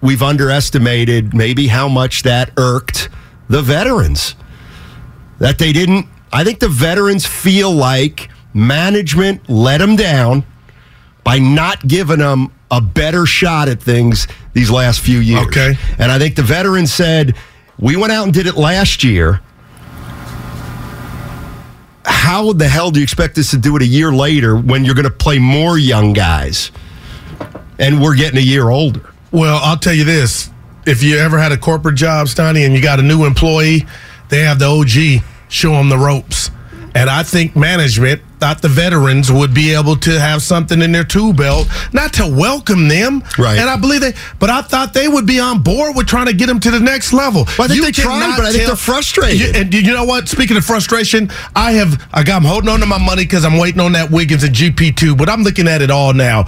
we've 0.00 0.22
underestimated 0.22 1.34
maybe 1.34 1.66
how 1.66 1.88
much 1.88 2.22
that 2.22 2.50
irked 2.56 3.08
the 3.48 3.62
veterans. 3.62 4.34
That 5.38 5.58
they 5.58 5.72
didn't, 5.72 6.06
I 6.32 6.44
think 6.44 6.60
the 6.60 6.68
veterans 6.68 7.26
feel 7.26 7.72
like 7.72 8.28
management 8.54 9.48
let 9.48 9.78
them 9.78 9.96
down 9.96 10.44
by 11.24 11.38
not 11.38 11.86
giving 11.86 12.18
them 12.18 12.52
a 12.70 12.80
better 12.80 13.26
shot 13.26 13.68
at 13.68 13.82
things 13.82 14.26
these 14.52 14.70
last 14.70 15.00
few 15.00 15.18
years. 15.18 15.46
Okay. 15.46 15.74
And 15.98 16.10
I 16.10 16.18
think 16.18 16.36
the 16.36 16.42
veterans 16.42 16.92
said, 16.92 17.36
we 17.78 17.96
went 17.96 18.12
out 18.12 18.24
and 18.24 18.34
did 18.34 18.46
it 18.46 18.56
last 18.56 19.04
year 19.04 19.40
how 22.08 22.52
the 22.52 22.66
hell 22.66 22.90
do 22.90 23.00
you 23.00 23.04
expect 23.04 23.38
us 23.38 23.50
to 23.50 23.58
do 23.58 23.76
it 23.76 23.82
a 23.82 23.86
year 23.86 24.12
later 24.12 24.56
when 24.56 24.84
you're 24.84 24.94
going 24.94 25.04
to 25.04 25.10
play 25.10 25.38
more 25.38 25.78
young 25.78 26.12
guys 26.12 26.70
and 27.78 28.00
we're 28.02 28.16
getting 28.16 28.38
a 28.38 28.42
year 28.42 28.70
older? 28.70 29.12
Well, 29.30 29.60
I'll 29.62 29.76
tell 29.76 29.92
you 29.92 30.04
this. 30.04 30.50
If 30.86 31.02
you 31.02 31.18
ever 31.18 31.38
had 31.38 31.52
a 31.52 31.58
corporate 31.58 31.96
job, 31.96 32.28
Stoney, 32.28 32.64
and 32.64 32.74
you 32.74 32.80
got 32.80 32.98
a 32.98 33.02
new 33.02 33.26
employee, 33.26 33.86
they 34.30 34.40
have 34.40 34.58
the 34.58 34.66
OG 34.66 35.22
show 35.48 35.72
them 35.72 35.90
the 35.90 35.98
ropes. 35.98 36.50
And 36.94 37.10
I 37.10 37.22
think 37.22 37.54
management 37.54 38.22
thought 38.38 38.62
the 38.62 38.68
veterans 38.68 39.30
would 39.32 39.52
be 39.52 39.74
able 39.74 39.96
to 39.96 40.18
have 40.20 40.42
something 40.42 40.80
in 40.82 40.92
their 40.92 41.04
tool 41.04 41.32
belt, 41.32 41.68
not 41.92 42.12
to 42.14 42.26
welcome 42.26 42.88
them. 42.88 43.22
Right. 43.38 43.58
And 43.58 43.68
I 43.68 43.76
believe 43.76 44.00
they, 44.00 44.14
but 44.38 44.50
I 44.50 44.62
thought 44.62 44.92
they 44.94 45.08
would 45.08 45.26
be 45.26 45.40
on 45.40 45.62
board 45.62 45.96
with 45.96 46.06
trying 46.06 46.26
to 46.26 46.32
get 46.32 46.46
them 46.46 46.60
to 46.60 46.70
the 46.70 46.80
next 46.80 47.12
level. 47.12 47.44
Well, 47.58 47.64
I 47.64 47.68
think 47.68 47.76
You 47.78 47.84
they 47.84 47.92
tried, 47.92 48.36
but 48.36 48.46
I 48.46 48.50
think 48.50 48.58
tell- 48.62 48.66
they're 48.68 48.76
frustrated. 48.76 49.40
You- 49.40 49.60
and 49.60 49.74
you 49.74 49.92
know 49.92 50.04
what? 50.04 50.28
Speaking 50.28 50.56
of 50.56 50.64
frustration, 50.64 51.30
I 51.56 51.72
have, 51.72 52.02
I 52.12 52.22
got, 52.22 52.36
I'm 52.36 52.44
holding 52.44 52.70
on 52.70 52.80
to 52.80 52.86
my 52.86 52.98
money 52.98 53.24
because 53.24 53.44
I'm 53.44 53.58
waiting 53.58 53.80
on 53.80 53.92
that 53.92 54.10
Wiggins 54.10 54.44
and 54.44 54.54
GP2, 54.54 55.16
but 55.16 55.28
I'm 55.28 55.42
looking 55.42 55.66
at 55.68 55.82
it 55.82 55.90
all 55.90 56.12
now. 56.12 56.46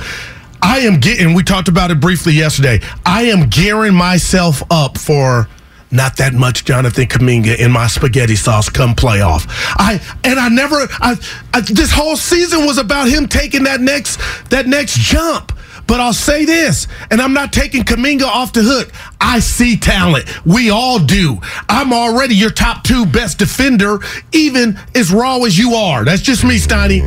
I 0.62 0.80
am 0.80 1.00
getting, 1.00 1.32
we 1.34 1.42
talked 1.42 1.68
about 1.68 1.90
it 1.90 2.00
briefly 2.00 2.34
yesterday. 2.34 2.80
I 3.06 3.22
am 3.24 3.48
gearing 3.48 3.94
myself 3.94 4.62
up 4.70 4.98
for 4.98 5.48
not 5.90 6.16
that 6.18 6.34
much 6.34 6.64
Jonathan 6.64 7.06
Kuminga 7.06 7.58
in 7.58 7.72
my 7.72 7.86
spaghetti 7.86 8.36
sauce 8.36 8.68
come 8.68 8.94
playoff. 8.94 9.46
I 9.76 10.00
and 10.24 10.38
I 10.38 10.48
never 10.48 10.76
I, 11.00 11.16
I 11.52 11.60
this 11.60 11.92
whole 11.92 12.16
season 12.16 12.64
was 12.64 12.78
about 12.78 13.08
him 13.08 13.26
taking 13.26 13.64
that 13.64 13.80
next 13.80 14.20
that 14.50 14.66
next 14.66 14.98
jump. 14.98 15.52
But 15.86 15.98
I'll 15.98 16.12
say 16.12 16.44
this, 16.44 16.86
and 17.10 17.20
I'm 17.20 17.32
not 17.32 17.52
taking 17.52 17.82
Kuminga 17.82 18.22
off 18.22 18.52
the 18.52 18.62
hook. 18.62 18.92
I 19.20 19.40
see 19.40 19.76
talent. 19.76 20.24
We 20.46 20.70
all 20.70 21.00
do. 21.00 21.40
I'm 21.68 21.92
already 21.92 22.36
your 22.36 22.50
top 22.50 22.84
two 22.84 23.06
best 23.06 23.40
defender, 23.40 23.98
even 24.30 24.78
as 24.94 25.10
raw 25.10 25.38
as 25.38 25.58
you 25.58 25.74
are. 25.74 26.04
That's 26.04 26.22
just 26.22 26.44
me, 26.44 26.58
Steiny. 26.60 27.02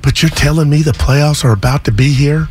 But 0.00 0.22
you're 0.22 0.30
telling 0.30 0.70
me 0.70 0.82
the 0.82 0.92
playoffs 0.92 1.44
are 1.44 1.52
about 1.52 1.86
to 1.86 1.92
be 1.92 2.12
here, 2.12 2.46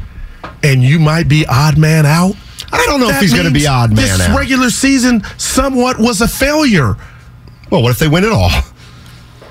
and 0.64 0.84
you 0.84 1.00
might 1.00 1.30
be 1.30 1.46
odd 1.46 1.78
man 1.78 2.06
out. 2.06 2.36
I 2.72 2.86
don't 2.86 3.00
know 3.00 3.10
if 3.10 3.20
he's 3.22 3.34
going 3.34 3.46
to 3.46 3.52
be 3.52 3.68
odd 3.68 3.90
man 3.92 3.98
This 4.06 4.22
out. 4.22 4.38
regular 4.38 4.70
season 4.70 5.24
somewhat 5.38 5.98
was 6.00 6.22
a 6.22 6.28
failure. 6.28 6.96
Well, 7.72 7.82
what 7.84 7.92
if 7.92 8.00
they 8.00 8.08
win 8.08 8.24
it 8.24 8.32
all? 8.32 8.50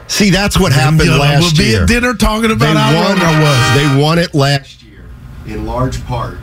See, 0.08 0.30
that's 0.30 0.58
what 0.58 0.72
happened 0.72 1.00
You 1.00 1.10
know, 1.10 1.18
last 1.18 1.42
we'll 1.42 1.64
be 1.66 1.70
year. 1.70 1.82
at 1.82 1.88
dinner 1.88 2.14
talking 2.14 2.50
about 2.50 2.74
they 2.74 2.78
how 2.80 2.94
won, 2.94 3.18
wrong 3.18 3.20
I 3.26 3.42
was. 3.42 3.96
They 3.96 4.02
won 4.02 4.18
it 4.18 4.34
last 4.34 4.82
year 4.82 5.04
in 5.46 5.66
large 5.66 6.04
part. 6.04 6.38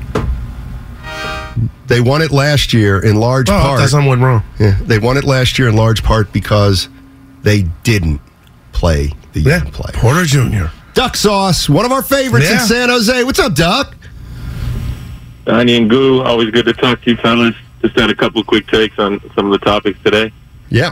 They 1.87 2.01
won 2.01 2.21
it 2.21 2.31
last 2.31 2.73
year 2.73 2.99
in 3.03 3.17
large 3.17 3.49
Oh, 3.49 3.55
I 3.55 3.61
part. 3.61 3.79
thought 3.81 3.89
something 3.89 4.09
went 4.09 4.21
wrong. 4.21 4.43
Yeah, 4.59 4.77
they 4.81 4.99
won 4.99 5.17
it 5.17 5.23
last 5.25 5.59
year 5.59 5.67
in 5.67 5.75
large 5.75 6.03
part 6.03 6.31
because 6.33 6.87
they 7.43 7.63
didn't 7.83 8.21
play 8.71 9.11
the 9.33 9.41
young 9.41 9.69
play. 9.71 9.91
Porter 9.93 10.23
Jr. 10.25 10.65
Duck 10.93 11.15
Sauce, 11.15 11.67
one 11.69 11.85
of 11.85 11.91
our 11.91 12.01
favorites 12.03 12.49
in 12.49 12.59
San 12.59 12.89
Jose. 12.89 13.23
What's 13.23 13.39
up, 13.39 13.53
Duck? 13.55 13.95
Donnie 15.45 15.75
and 15.75 15.89
Goo, 15.89 16.21
always 16.21 16.49
good 16.51 16.65
to 16.65 16.73
talk 16.73 17.01
to 17.01 17.11
you 17.11 17.17
fellas. 17.17 17.55
Just 17.81 17.99
had 17.99 18.09
a 18.09 18.15
couple 18.15 18.43
quick 18.43 18.67
takes 18.67 18.97
on 18.97 19.19
some 19.35 19.51
of 19.51 19.51
the 19.51 19.65
topics 19.65 19.99
today. 20.03 20.31
Yeah. 20.69 20.91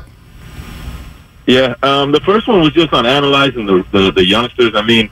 Yeah, 1.47 1.75
um, 1.83 2.11
the 2.11 2.19
first 2.21 2.47
one 2.47 2.61
was 2.61 2.73
just 2.73 2.93
on 2.93 3.05
analyzing 3.05 3.65
the, 3.65 3.85
the, 3.91 4.11
the 4.11 4.25
youngsters. 4.25 4.75
I 4.75 4.81
mean, 4.81 5.09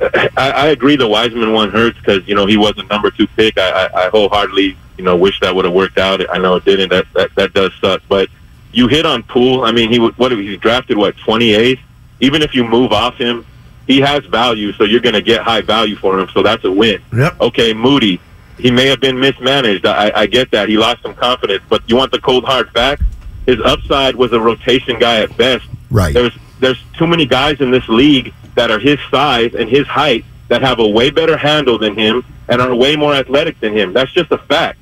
I, 0.00 0.30
I 0.36 0.66
agree 0.68 0.96
the 0.96 1.06
Wiseman 1.06 1.52
one 1.52 1.70
hurts 1.70 1.98
because, 1.98 2.26
you 2.26 2.34
know, 2.34 2.46
he 2.46 2.56
was 2.56 2.74
a 2.78 2.84
number 2.84 3.10
two 3.10 3.26
pick. 3.28 3.58
I, 3.58 3.70
I, 3.70 4.06
I 4.06 4.08
wholeheartedly, 4.10 4.76
you 4.98 5.04
know, 5.04 5.16
wish 5.16 5.38
that 5.40 5.54
would 5.54 5.64
have 5.64 5.74
worked 5.74 5.98
out. 5.98 6.20
I 6.30 6.38
know 6.38 6.56
it 6.56 6.64
didn't. 6.64 6.90
That, 6.90 7.06
that, 7.14 7.34
that 7.36 7.54
does 7.54 7.72
suck. 7.80 8.02
But 8.08 8.28
you 8.72 8.88
hit 8.88 9.06
on 9.06 9.22
Poole. 9.22 9.64
I 9.64 9.72
mean, 9.72 9.90
he 9.90 9.98
what 9.98 10.32
he 10.32 10.56
drafted 10.56 10.96
what 10.96 11.16
28th. 11.16 11.80
Even 12.20 12.42
if 12.42 12.54
you 12.54 12.64
move 12.64 12.92
off 12.92 13.16
him, 13.16 13.46
he 13.86 14.00
has 14.00 14.24
value, 14.26 14.72
so 14.74 14.84
you're 14.84 15.00
going 15.00 15.14
to 15.14 15.22
get 15.22 15.42
high 15.42 15.62
value 15.62 15.96
for 15.96 16.18
him. 16.18 16.28
So 16.32 16.42
that's 16.42 16.64
a 16.64 16.70
win. 16.70 17.02
Yep. 17.12 17.40
Okay, 17.40 17.72
Moody. 17.72 18.20
He 18.60 18.70
may 18.70 18.86
have 18.86 19.00
been 19.00 19.18
mismanaged. 19.18 19.86
I, 19.86 20.12
I 20.14 20.26
get 20.26 20.50
that. 20.50 20.68
He 20.68 20.76
lost 20.76 21.02
some 21.02 21.14
confidence, 21.14 21.62
but 21.68 21.82
you 21.88 21.96
want 21.96 22.12
the 22.12 22.20
cold 22.20 22.44
hard 22.44 22.70
facts? 22.70 23.02
His 23.46 23.60
upside 23.60 24.14
was 24.14 24.32
a 24.32 24.40
rotation 24.40 24.98
guy 24.98 25.20
at 25.22 25.36
best. 25.36 25.66
Right. 25.90 26.14
There's 26.14 26.36
there's 26.60 26.82
too 26.92 27.06
many 27.06 27.26
guys 27.26 27.60
in 27.60 27.70
this 27.70 27.88
league 27.88 28.34
that 28.54 28.70
are 28.70 28.78
his 28.78 28.98
size 29.10 29.54
and 29.54 29.68
his 29.68 29.86
height 29.86 30.24
that 30.48 30.60
have 30.62 30.78
a 30.78 30.86
way 30.86 31.10
better 31.10 31.36
handle 31.36 31.78
than 31.78 31.96
him 31.96 32.24
and 32.48 32.60
are 32.60 32.74
way 32.74 32.96
more 32.96 33.14
athletic 33.14 33.58
than 33.60 33.72
him. 33.72 33.92
That's 33.92 34.12
just 34.12 34.30
a 34.30 34.38
fact. 34.38 34.78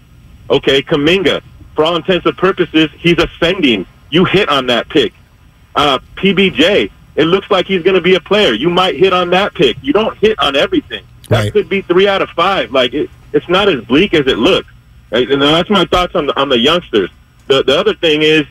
Okay, 0.51 0.83
Kuminga, 0.83 1.43
for 1.75 1.85
all 1.85 1.95
intents 1.95 2.27
and 2.27 2.37
purposes, 2.37 2.91
he's 2.97 3.19
ascending. 3.19 3.87
You 4.11 4.25
hit 4.25 4.49
on 4.49 4.67
that 4.67 4.89
pick. 4.89 5.13
Uh, 5.77 5.99
PBJ, 6.17 6.91
it 7.15 7.25
looks 7.25 7.51
like 7.51 7.67
he's 7.67 7.83
going 7.83 7.95
to 7.95 8.01
be 8.01 8.15
a 8.15 8.21
player. 8.21 8.53
You 8.55 8.71
might 8.71 8.97
hit 8.97 9.13
on 9.13 9.31
that 9.31 9.55
pick. 9.55 9.77
You 9.83 9.93
don't 9.93 10.17
hit 10.19 10.39
on 10.41 10.57
everything. 10.57 11.05
That 11.29 11.53
could 11.53 11.69
be 11.69 11.83
three 11.83 12.09
out 12.09 12.23
of 12.23 12.31
five. 12.31 12.73
Like 12.73 12.95
it, 12.95 13.11
it's 13.33 13.49
not 13.49 13.69
as 13.69 13.85
bleak 13.85 14.15
as 14.15 14.27
it 14.27 14.39
looks. 14.39 14.69
Right? 15.11 15.31
And 15.31 15.41
that's 15.41 15.71
my 15.71 15.85
thoughts 15.87 16.15
on 16.15 16.27
the 16.27 16.39
on 16.39 16.49
the 16.49 16.59
youngsters. 16.59 17.11
The 17.47 17.63
the 17.63 17.79
other 17.79 17.95
thing 17.95 18.23
is, 18.23 18.47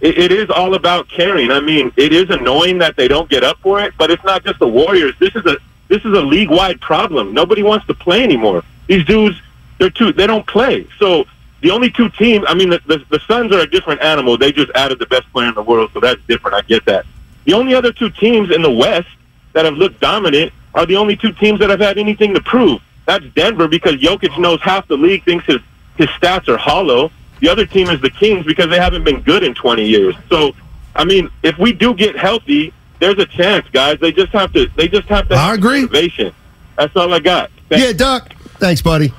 it, 0.00 0.18
it 0.18 0.32
is 0.32 0.50
all 0.50 0.74
about 0.74 1.08
caring. 1.08 1.50
I 1.50 1.60
mean, 1.60 1.92
it 1.96 2.12
is 2.12 2.30
annoying 2.30 2.78
that 2.78 2.96
they 2.96 3.08
don't 3.08 3.28
get 3.28 3.44
up 3.44 3.58
for 3.58 3.80
it, 3.80 3.94
but 3.98 4.10
it's 4.10 4.24
not 4.24 4.44
just 4.44 4.58
the 4.58 4.68
Warriors. 4.68 5.14
This 5.18 5.34
is 5.34 5.44
a 5.46 5.58
this 5.88 6.04
is 6.04 6.16
a 6.16 6.22
league 6.22 6.50
wide 6.50 6.80
problem. 6.80 7.34
Nobody 7.34 7.62
wants 7.62 7.86
to 7.86 7.94
play 7.94 8.22
anymore. 8.22 8.62
These 8.86 9.04
dudes, 9.04 9.40
they're 9.78 9.90
too 9.90 10.12
they 10.12 10.26
don't 10.26 10.46
play. 10.46 10.86
So 10.98 11.26
the 11.62 11.70
only 11.70 11.90
two 11.90 12.08
teams, 12.10 12.44
I 12.48 12.54
mean, 12.54 12.70
the, 12.70 12.80
the 12.86 13.04
the 13.10 13.20
Suns 13.20 13.52
are 13.52 13.60
a 13.60 13.70
different 13.70 14.00
animal. 14.02 14.38
They 14.38 14.52
just 14.52 14.70
added 14.74 14.98
the 14.98 15.06
best 15.06 15.30
player 15.32 15.48
in 15.48 15.54
the 15.54 15.62
world, 15.62 15.90
so 15.92 16.00
that's 16.00 16.22
different. 16.26 16.56
I 16.56 16.62
get 16.62 16.84
that. 16.86 17.06
The 17.44 17.52
only 17.52 17.74
other 17.74 17.92
two 17.92 18.10
teams 18.10 18.50
in 18.50 18.62
the 18.62 18.70
West 18.70 19.08
that 19.52 19.64
have 19.64 19.74
looked 19.74 20.00
dominant 20.00 20.52
are 20.80 20.86
the 20.86 20.96
only 20.96 21.14
two 21.14 21.32
teams 21.32 21.60
that 21.60 21.68
have 21.68 21.80
had 21.80 21.98
anything 21.98 22.32
to 22.32 22.40
prove. 22.40 22.80
That's 23.04 23.24
Denver 23.34 23.68
because 23.68 23.96
Jokic 23.96 24.38
knows 24.38 24.62
half 24.62 24.88
the 24.88 24.96
league 24.96 25.24
thinks 25.24 25.44
his 25.44 25.58
his 25.96 26.08
stats 26.08 26.48
are 26.48 26.56
hollow. 26.56 27.12
The 27.40 27.50
other 27.50 27.66
team 27.66 27.90
is 27.90 28.00
the 28.00 28.08
Kings 28.08 28.46
because 28.46 28.70
they 28.70 28.78
haven't 28.78 29.04
been 29.04 29.20
good 29.20 29.42
in 29.42 29.54
20 29.54 29.84
years. 29.84 30.14
So, 30.30 30.52
I 30.96 31.04
mean, 31.04 31.30
if 31.42 31.58
we 31.58 31.74
do 31.74 31.92
get 31.94 32.16
healthy, 32.16 32.72
there's 32.98 33.18
a 33.18 33.26
chance, 33.26 33.66
guys. 33.70 33.98
They 34.00 34.10
just 34.10 34.32
have 34.32 34.52
to. 34.54 34.68
They 34.76 34.88
just 34.88 35.08
have 35.08 35.28
to. 35.28 35.34
I 35.34 35.54
agree. 35.54 35.82
Motivation. 35.82 36.32
That's 36.76 36.96
all 36.96 37.12
I 37.12 37.20
got. 37.20 37.50
Yeah, 37.70 37.92
Doc. 37.92 38.32
Thanks, 38.58 38.80
buddy. 38.80 39.12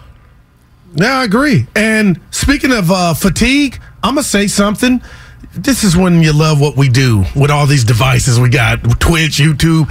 Yeah, 0.96 1.20
I 1.20 1.24
agree. 1.26 1.68
And 1.76 2.20
speaking 2.32 2.72
of 2.72 2.90
uh, 2.90 3.14
fatigue, 3.14 3.80
I'm 4.02 4.16
gonna 4.16 4.24
say 4.24 4.48
something. 4.48 5.02
This 5.54 5.84
is 5.84 5.96
when 5.96 6.22
you 6.24 6.34
love 6.34 6.60
what 6.60 6.76
we 6.76 6.90
do 6.90 7.24
with 7.36 7.52
all 7.52 7.68
these 7.68 7.84
devices 7.84 8.40
we 8.40 8.50
got 8.50 8.84
Twitch, 9.00 9.38
YouTube. 9.38 9.90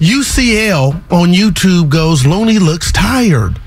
UCL 0.00 0.94
on 1.12 1.28
YouTube 1.28 1.90
goes, 1.90 2.26
Looney 2.26 2.58
looks 2.58 2.90
tired. 2.90 3.60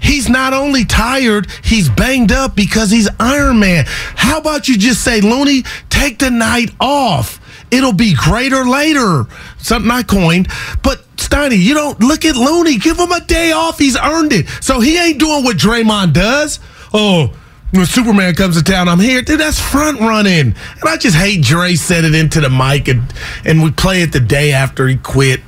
He's 0.00 0.28
not 0.28 0.52
only 0.52 0.84
tired, 0.84 1.48
he's 1.64 1.88
banged 1.88 2.30
up 2.30 2.54
because 2.54 2.90
he's 2.90 3.08
Iron 3.18 3.58
Man. 3.58 3.84
How 4.14 4.38
about 4.38 4.68
you 4.68 4.76
just 4.76 5.02
say, 5.02 5.20
Looney, 5.20 5.64
take 5.88 6.18
the 6.18 6.30
night 6.30 6.70
off? 6.78 7.40
It'll 7.70 7.94
be 7.94 8.14
greater 8.14 8.64
later. 8.64 9.26
Something 9.58 9.90
I 9.90 10.02
coined. 10.02 10.48
But 10.82 11.04
Steiny, 11.16 11.58
you 11.58 11.74
don't 11.74 11.98
look 12.00 12.24
at 12.24 12.36
Looney. 12.36 12.78
Give 12.78 12.98
him 12.98 13.12
a 13.12 13.20
day 13.20 13.52
off. 13.52 13.78
He's 13.78 13.96
earned 13.96 14.32
it. 14.32 14.46
So 14.62 14.80
he 14.80 14.98
ain't 14.98 15.18
doing 15.18 15.42
what 15.42 15.56
Draymond 15.56 16.12
does. 16.12 16.60
Oh, 16.92 17.34
when 17.70 17.84
Superman 17.84 18.34
comes 18.34 18.56
to 18.56 18.62
town, 18.62 18.88
I'm 18.88 19.00
here. 19.00 19.20
Dude, 19.20 19.40
that's 19.40 19.60
front 19.60 20.00
running. 20.00 20.54
And 20.80 20.84
I 20.86 20.96
just 20.96 21.16
hate 21.16 21.42
Dre 21.42 21.74
said 21.74 22.04
it 22.04 22.14
into 22.14 22.40
the 22.40 22.48
mic 22.48 22.88
and, 22.88 23.02
and 23.44 23.62
we 23.62 23.70
play 23.70 24.02
it 24.02 24.12
the 24.12 24.20
day 24.20 24.52
after 24.52 24.86
he 24.86 24.96
quit. 24.96 25.40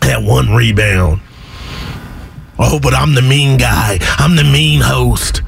That 0.00 0.22
one 0.22 0.54
rebound. 0.54 1.20
Oh, 2.58 2.78
but 2.80 2.94
I'm 2.94 3.14
the 3.14 3.22
mean 3.22 3.56
guy. 3.56 3.98
I'm 4.18 4.36
the 4.36 4.44
mean 4.44 4.80
host. 4.80 5.42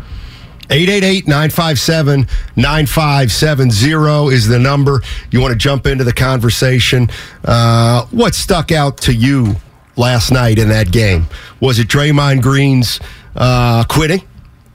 888 0.71 1.27
957 1.27 2.27
9570 2.57 4.35
is 4.35 4.49
the 4.49 4.59
number. 4.59 5.03
You 5.31 5.43
want 5.43 5.53
to 5.53 5.59
jump 5.59 5.87
into 5.87 6.05
the 6.05 6.12
conversation. 6.15 7.11
Uh, 7.45 8.07
what 8.07 8.35
stuck 8.35 8.73
out 8.73 8.97
to 9.03 9.12
you 9.12 9.57
last 9.97 10.31
night 10.31 10.59
in 10.59 10.69
that 10.71 10.91
game? 10.91 11.27
Was 11.61 11.79
it 11.79 11.88
Draymond 11.88 12.41
Green's 12.41 13.01
uh, 13.37 13.85
quitting? 13.85 14.23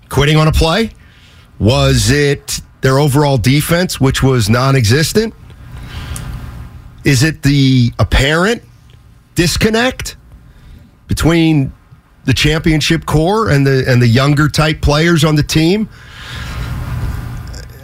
Quitting 0.10 0.38
on 0.38 0.48
a 0.48 0.52
play? 0.52 0.92
Was 1.58 2.12
it 2.12 2.62
their 2.82 3.00
overall 3.00 3.40
defense, 3.40 4.00
which 4.00 4.22
was 4.22 4.50
non 4.50 4.76
existent? 4.76 5.34
Is 7.04 7.24
it 7.24 7.42
the 7.42 7.92
apparent 7.98 8.62
disconnect 9.38 10.18
between 11.08 11.72
the 12.26 12.34
championship 12.34 13.06
core 13.06 13.50
and 13.50 13.66
the 13.66 13.86
and 13.88 14.02
the 14.02 14.08
younger 14.08 14.50
type 14.50 14.82
players 14.82 15.24
on 15.24 15.36
the 15.36 15.44
team. 15.44 15.88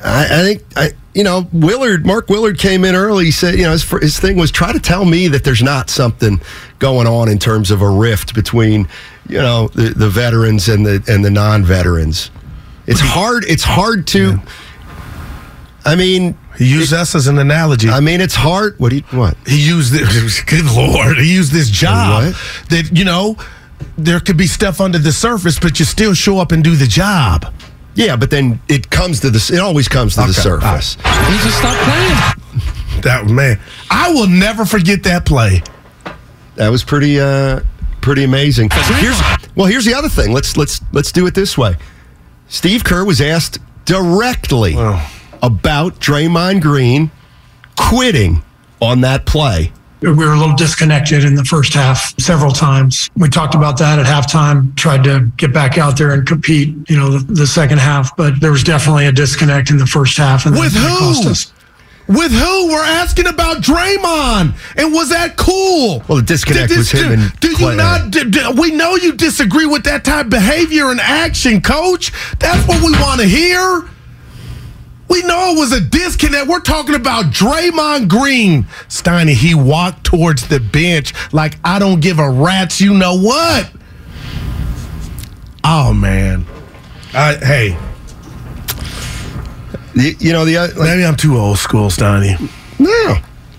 I, 0.03 0.25
I 0.25 0.41
think 0.41 0.63
I, 0.75 0.91
you 1.13 1.23
know 1.23 1.47
Willard. 1.53 2.05
Mark 2.05 2.27
Willard 2.27 2.59
came 2.59 2.83
in 2.83 2.95
early. 2.95 3.25
He 3.25 3.31
said, 3.31 3.55
you 3.55 3.63
know, 3.63 3.71
his, 3.71 3.89
his 3.89 4.19
thing 4.19 4.35
was 4.35 4.51
try 4.51 4.73
to 4.73 4.79
tell 4.79 5.05
me 5.05 5.29
that 5.29 5.45
there's 5.45 5.63
not 5.63 5.89
something 5.89 6.41
going 6.79 7.07
on 7.07 7.29
in 7.29 7.39
terms 7.39 7.71
of 7.71 7.81
a 7.81 7.89
rift 7.89 8.33
between 8.33 8.89
you 9.29 9.37
know 9.37 9.69
the, 9.69 9.93
the 9.95 10.09
veterans 10.09 10.67
and 10.67 10.85
the 10.85 11.01
and 11.07 11.23
the 11.23 11.31
non-veterans. 11.31 12.31
It's 12.87 12.99
hard. 12.99 13.45
It's 13.45 13.63
hard 13.63 14.07
to. 14.07 14.41
I 15.85 15.95
mean, 15.95 16.37
he 16.57 16.65
used 16.65 16.93
us 16.93 17.15
as 17.15 17.27
an 17.27 17.39
analogy. 17.39 17.89
I 17.89 17.99
mean, 17.99 18.21
it's 18.21 18.35
hard. 18.35 18.79
What 18.79 18.89
do 18.89 18.97
you 18.97 19.03
what? 19.11 19.35
He 19.47 19.65
used 19.67 19.91
this. 19.93 20.41
Good 20.45 20.65
lord, 20.65 21.17
he 21.17 21.33
used 21.33 21.51
this 21.51 21.69
job 21.69 22.33
that 22.69 22.89
you 22.93 23.05
know 23.05 23.37
there 23.97 24.19
could 24.19 24.37
be 24.37 24.47
stuff 24.47 24.79
under 24.81 24.97
the 24.99 25.11
surface, 25.11 25.59
but 25.59 25.79
you 25.79 25.85
still 25.85 26.13
show 26.13 26.39
up 26.39 26.51
and 26.51 26.63
do 26.63 26.75
the 26.75 26.87
job. 26.87 27.53
Yeah, 27.95 28.15
but 28.15 28.31
then 28.31 28.59
it 28.67 28.89
comes 28.89 29.19
to 29.21 29.29
the. 29.29 29.51
It 29.53 29.59
always 29.59 29.87
comes 29.87 30.15
to 30.15 30.21
the 30.21 30.25
Okay, 30.27 30.33
surface. 30.33 30.95
He 30.95 31.37
just 31.43 31.57
stopped 31.59 31.79
playing. 31.81 32.69
That 33.01 33.25
man, 33.25 33.59
I 33.89 34.13
will 34.13 34.27
never 34.29 34.63
forget 34.63 35.03
that 35.03 35.25
play. 35.25 35.61
That 36.55 36.69
was 36.69 36.85
pretty 36.85 37.19
uh 37.19 37.59
pretty 37.99 38.23
amazing. 38.23 38.69
Here's 38.71 39.19
well, 39.55 39.67
here's 39.67 39.83
the 39.83 39.93
other 39.93 40.07
thing. 40.07 40.31
Let's 40.31 40.55
let's 40.55 40.79
let's 40.93 41.11
do 41.11 41.25
it 41.27 41.33
this 41.33 41.57
way. 41.57 41.75
Steve 42.47 42.83
Kerr 42.85 43.03
was 43.03 43.19
asked 43.19 43.57
directly 43.83 44.75
about 45.43 45.99
Draymond 45.99 46.61
Green 46.61 47.11
quitting 47.77 48.41
on 48.81 49.01
that 49.01 49.25
play. 49.25 49.71
we 50.01 50.11
were 50.11 50.33
a 50.33 50.37
little 50.39 50.55
disconnected 50.55 51.23
in 51.23 51.35
the 51.35 51.43
first 51.45 51.73
half 51.73 52.19
several 52.19 52.51
times. 52.51 53.09
We 53.15 53.29
talked 53.29 53.53
about 53.55 53.77
that 53.79 53.99
at 53.99 54.05
halftime, 54.05 54.75
tried 54.75 55.03
to 55.03 55.31
get 55.37 55.53
back 55.53 55.77
out 55.77 55.97
there 55.97 56.11
and 56.11 56.25
compete, 56.25 56.75
you 56.89 56.97
know, 56.97 57.17
the, 57.17 57.33
the 57.33 57.47
second 57.47 57.77
half, 57.79 58.15
but 58.17 58.39
there 58.41 58.51
was 58.51 58.63
definitely 58.63 59.05
a 59.05 59.11
disconnect 59.11 59.69
in 59.69 59.77
the 59.77 59.85
first 59.85 60.17
half. 60.17 60.45
And 60.45 60.55
With 60.57 60.73
who? 60.73 60.87
cost 60.99 61.25
us. 61.27 61.53
With 62.07 62.33
who? 62.33 62.67
We're 62.67 62.83
asking 62.83 63.27
about 63.27 63.57
Draymond, 63.63 64.55
and 64.75 64.91
was 64.93 65.09
that 65.11 65.37
cool? 65.37 66.03
Well, 66.09 66.17
the 66.17 66.21
disconnect 66.23 66.67
Did 66.69 66.77
was 66.79 66.91
this- 66.91 67.01
him 67.01 67.07
do- 67.07 67.13
and 67.13 67.39
Do 67.39 67.47
you 67.51 67.55
Klay. 67.57 67.77
not? 67.77 68.11
d- 68.11 68.29
d- 68.29 68.51
we 68.57 68.71
know 68.71 68.95
you 68.95 69.13
disagree 69.13 69.65
with 69.65 69.85
that 69.85 70.03
type 70.03 70.25
of 70.25 70.29
behavior 70.31 70.91
and 70.91 70.99
action, 70.99 71.61
Coach. 71.61 72.11
That's 72.39 72.67
what 72.67 72.81
we 72.83 72.91
want 72.99 73.21
to 73.21 73.27
hear. 73.27 73.85
We 75.13 75.21
know 75.21 75.51
it 75.55 75.59
was 75.59 75.71
a 75.71 75.79
disconnect. 75.79 76.47
We're 76.47 76.59
talking 76.59 76.95
about 76.95 77.25
Draymond 77.25 78.07
Green. 78.07 78.63
Steiny, 78.89 79.33
he 79.33 79.53
walked 79.53 80.03
towards 80.03 80.47
the 80.47 80.59
bench 80.59 81.13
like 81.31 81.57
I 81.63 81.77
don't 81.77 81.99
give 81.99 82.17
a 82.17 82.27
rat's 82.29 82.81
you 82.81 82.95
know 82.95 83.15
what. 83.19 83.71
Oh 85.63 85.93
man. 85.93 86.45
I, 87.13 87.35
hey, 87.35 87.77
You, 89.93 90.15
you 90.19 90.33
know 90.33 90.45
the 90.45 90.57
uh, 90.57 90.67
like, 90.69 90.89
maybe 90.89 91.05
I'm 91.05 91.15
too 91.15 91.37
old 91.37 91.59
school, 91.59 91.89
Steiny. 91.89 92.39
no. 92.79 93.15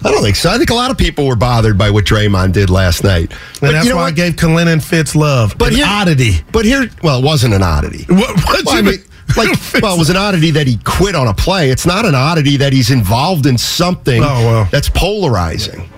I 0.07 0.11
don't 0.11 0.23
think 0.23 0.37
so. 0.37 0.51
I 0.51 0.59
think 0.59 0.69
a 0.69 0.75
lot 0.75 0.91
of 0.91 0.99
people 0.99 1.27
were 1.27 1.37
bothered 1.37 1.79
by 1.79 1.89
what 1.91 2.05
Draymond 2.05 2.53
did 2.53 2.69
last 2.69 3.05
night. 3.05 3.33
And 3.63 3.75
that's 3.75 3.85
you 3.87 3.91
know 3.93 3.97
why 3.97 4.09
I 4.09 4.11
gave 4.11 4.35
Kalin 4.35 4.67
and 4.67 4.85
Fitz 4.85 5.15
love. 5.17 5.57
But 5.57 5.69
An 5.69 5.77
here- 5.77 5.87
oddity. 5.89 6.33
But 6.53 6.67
here, 6.67 6.91
well, 7.03 7.21
it 7.21 7.25
wasn't 7.25 7.55
an 7.55 7.63
oddity. 7.63 8.05
What, 8.09 8.37
what 8.45 8.65
Well, 8.67 8.75
I 8.75 8.79
you 8.81 8.85
mean, 8.85 8.99
like, 9.37 9.49
well, 9.83 9.95
it 9.97 9.99
was 9.99 10.11
an 10.11 10.17
oddity 10.17 10.51
that 10.53 10.67
he 10.67 10.79
quit 10.85 11.15
on 11.15 11.27
a 11.29 11.35
play. 11.35 11.71
It's 11.71 11.87
not 11.87 12.05
an 12.07 12.15
oddity 12.15 12.57
that 12.59 12.73
he's 12.73 12.91
involved 12.91 13.47
in 13.47 13.57
something 13.59 14.23
Oh, 14.23 14.27
well. 14.45 14.69
that's 14.71 14.89
polarizing. 14.89 15.89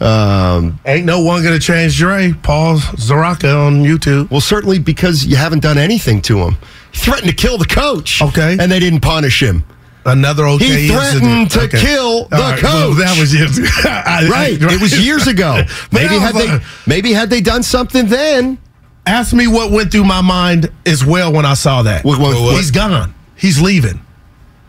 Um, 0.00 0.80
Ain't 0.86 1.04
no 1.04 1.20
one 1.20 1.42
going 1.42 1.58
to 1.58 1.64
change 1.64 1.98
Dre. 1.98 2.32
Paul 2.42 2.76
Zaraka 2.78 3.66
on 3.66 3.82
YouTube. 3.84 4.30
Well, 4.30 4.40
certainly 4.40 4.78
because 4.78 5.26
you 5.26 5.36
haven't 5.36 5.60
done 5.60 5.76
anything 5.76 6.22
to 6.22 6.38
him. 6.38 6.56
He 6.92 7.00
threatened 7.00 7.28
to 7.28 7.34
kill 7.36 7.58
the 7.58 7.66
coach. 7.66 8.22
Okay. 8.22 8.56
And 8.58 8.72
they 8.72 8.78
didn't 8.80 9.00
punish 9.00 9.42
him. 9.42 9.64
Another 10.06 10.46
okay 10.46 10.82
He 10.84 10.88
threatened 10.88 11.22
incident. 11.26 11.50
to 11.52 11.60
Okay. 11.76 11.80
kill 11.86 12.24
the 12.28 12.36
right, 12.36 12.58
coach. 12.58 12.62
well, 12.72 12.94
that 12.94 13.18
was 13.20 13.34
years 13.34 13.58
I- 13.84 14.26
right. 14.30 14.58
It 14.60 14.80
was 14.80 14.98
years 15.04 15.26
ago. 15.26 15.62
Maybe 15.92 16.14
had 16.14 16.34
they 16.34 16.58
maybe 16.86 17.12
had 17.12 17.28
they 17.28 17.42
done 17.42 17.62
something 17.62 18.06
then. 18.06 18.56
Ask 19.06 19.32
me 19.32 19.46
what 19.46 19.70
went 19.72 19.90
through 19.92 20.04
my 20.04 20.20
mind 20.20 20.70
as 20.86 21.04
well 21.04 21.32
when 21.32 21.44
I 21.46 21.54
saw 21.54 21.82
that. 21.82 22.04
What- 22.04 22.18
what- 22.18 22.40
what? 22.40 22.56
He's 22.56 22.70
gone. 22.70 23.14
He's 23.34 23.60
leaving. 23.60 24.00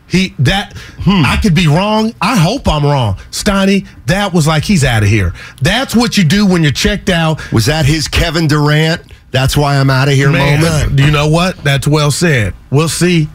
He 0.08 0.34
that 0.40 0.74
Hmm. 1.04 1.24
I 1.26 1.38
could 1.38 1.54
be 1.56 1.68
wrong. 1.68 2.14
I 2.22 2.36
hope 2.38 2.68
I'm 2.68 2.84
wrong. 2.86 3.16
Steiny, 3.32 3.86
that 4.08 4.34
was 4.34 4.46
like 4.46 4.66
he's 4.66 4.84
out 4.84 5.04
of 5.04 5.10
here. 5.10 5.34
That's 5.62 5.96
what 5.96 6.18
you 6.18 6.24
do 6.26 6.46
when 6.46 6.64
you're 6.64 6.72
checked 6.74 7.10
out. 7.10 7.40
Was 7.54 7.68
that 7.68 7.86
his 7.86 8.08
Kevin 8.10 8.48
Durant? 8.48 9.02
That's 9.32 9.56
why 9.56 9.78
I'm 9.78 9.90
out 9.90 10.10
of 10.10 10.14
here 10.16 10.30
Man, 10.30 10.60
moment. 10.62 10.96
do 10.98 11.04
you 11.06 11.12
know 11.12 11.28
what? 11.28 11.64
That's 11.64 11.88
well 11.88 12.12
said. 12.12 12.54
We'll 12.70 12.90
see. 12.90 13.30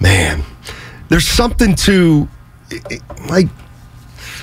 Man, 0.00 0.42
there's 1.08 1.26
something 1.26 1.74
to 1.76 2.28
like. 3.28 3.48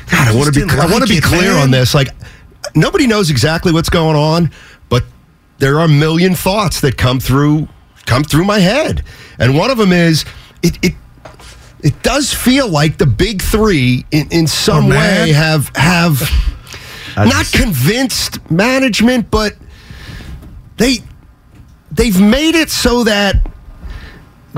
God, 0.10 0.28
I 0.30 0.36
want 0.36 0.54
to 0.54 0.66
be. 0.66 0.72
I 0.74 0.86
want 0.86 1.06
to 1.06 1.14
be 1.14 1.20
clear 1.20 1.54
man. 1.54 1.64
on 1.64 1.72
this. 1.72 1.94
Like, 1.94 2.10
nobody 2.76 3.08
knows 3.08 3.30
exactly 3.30 3.72
what's 3.74 3.90
going 3.90 4.16
on, 4.16 4.52
but 4.90 5.04
there 5.64 5.80
are 5.80 5.86
a 5.86 5.88
million 5.88 6.36
thoughts 6.36 6.82
that 6.82 6.98
come 6.98 7.22
through 7.22 7.70
come 8.06 8.22
through 8.22 8.44
my 8.44 8.60
head, 8.60 9.02
and 9.40 9.58
one 9.58 9.72
of 9.72 9.78
them 9.78 9.94
is 9.94 10.26
it. 10.62 10.78
it 10.84 10.94
it 11.80 12.04
does 12.04 12.34
feel 12.34 12.68
like 12.68 12.98
the 12.98 13.06
big 13.06 13.42
three, 13.42 14.06
in, 14.12 14.30
in 14.32 14.48
some 14.48 14.90
mad? 14.90 15.26
way, 15.26 15.32
have 15.32 15.72
have 15.76 16.22
not 17.18 17.50
convinced 17.54 18.52
management, 18.52 19.32
but 19.32 19.54
they 20.76 20.98
they've 21.94 22.20
made 22.20 22.56
it 22.56 22.70
so 22.70 23.06
that 23.06 23.36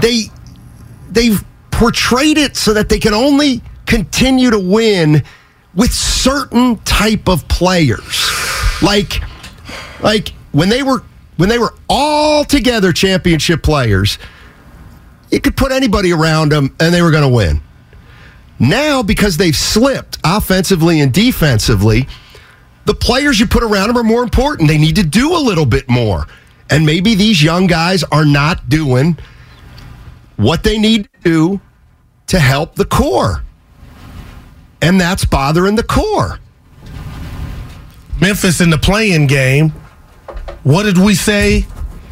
they 0.02 0.24
they've 1.12 1.44
portrayed 1.70 2.40
it 2.40 2.58
so 2.58 2.74
that 2.74 2.90
they 2.90 2.98
can 2.98 3.14
only 3.14 3.62
continue 3.86 4.50
to 4.50 4.60
win 4.60 5.24
with 5.76 5.94
certain 5.94 6.78
type 6.78 7.30
of 7.30 7.48
players 7.48 8.32
like 8.82 9.22
like 10.02 10.34
when 10.56 10.70
they 10.70 10.84
were 10.84 11.04
when 11.38 11.50
they 11.50 11.60
were 11.60 11.74
all 11.90 12.44
together 12.44 12.92
championship 12.92 13.62
players 13.62 14.18
you 15.32 15.40
could 15.42 15.58
put 15.58 15.72
anybody 15.72 16.12
around 16.14 16.52
them 16.52 16.76
and 16.80 16.94
they 16.94 17.02
were 17.02 17.12
going 17.12 17.24
to 17.24 17.36
win 17.36 17.62
now 18.60 19.04
because 19.04 19.38
they've 19.38 19.56
slipped 19.56 20.18
offensively 20.24 21.00
and 21.02 21.14
defensively 21.14 22.08
the 22.86 22.94
players 22.94 23.40
you 23.40 23.48
put 23.48 23.64
around 23.64 23.88
them 23.88 23.98
are 23.98 24.04
more 24.04 24.24
important 24.24 24.68
they 24.68 24.78
need 24.78 24.96
to 24.96 25.04
do 25.04 25.36
a 25.36 25.42
little 25.42 25.66
bit 25.66 25.90
more 25.90 26.26
and 26.70 26.86
maybe 26.86 27.16
these 27.16 27.44
young 27.44 27.68
guys 27.68 28.04
are 28.06 28.26
not 28.26 28.70
doing 28.70 29.18
what 30.36 30.64
they 30.64 30.78
need 30.78 31.04
to 31.04 31.10
do 31.24 31.62
to 32.28 32.40
help 32.40 32.76
the 32.76 32.86
core. 32.86 33.44
And 34.82 35.00
that's 35.00 35.26
bothering 35.26 35.76
the 35.76 35.84
core. 35.84 36.40
Memphis 38.20 38.62
in 38.62 38.70
the 38.70 38.78
playing 38.78 39.28
game. 39.28 39.74
What 40.66 40.82
did 40.84 40.98
we 40.98 41.14
say 41.14 41.68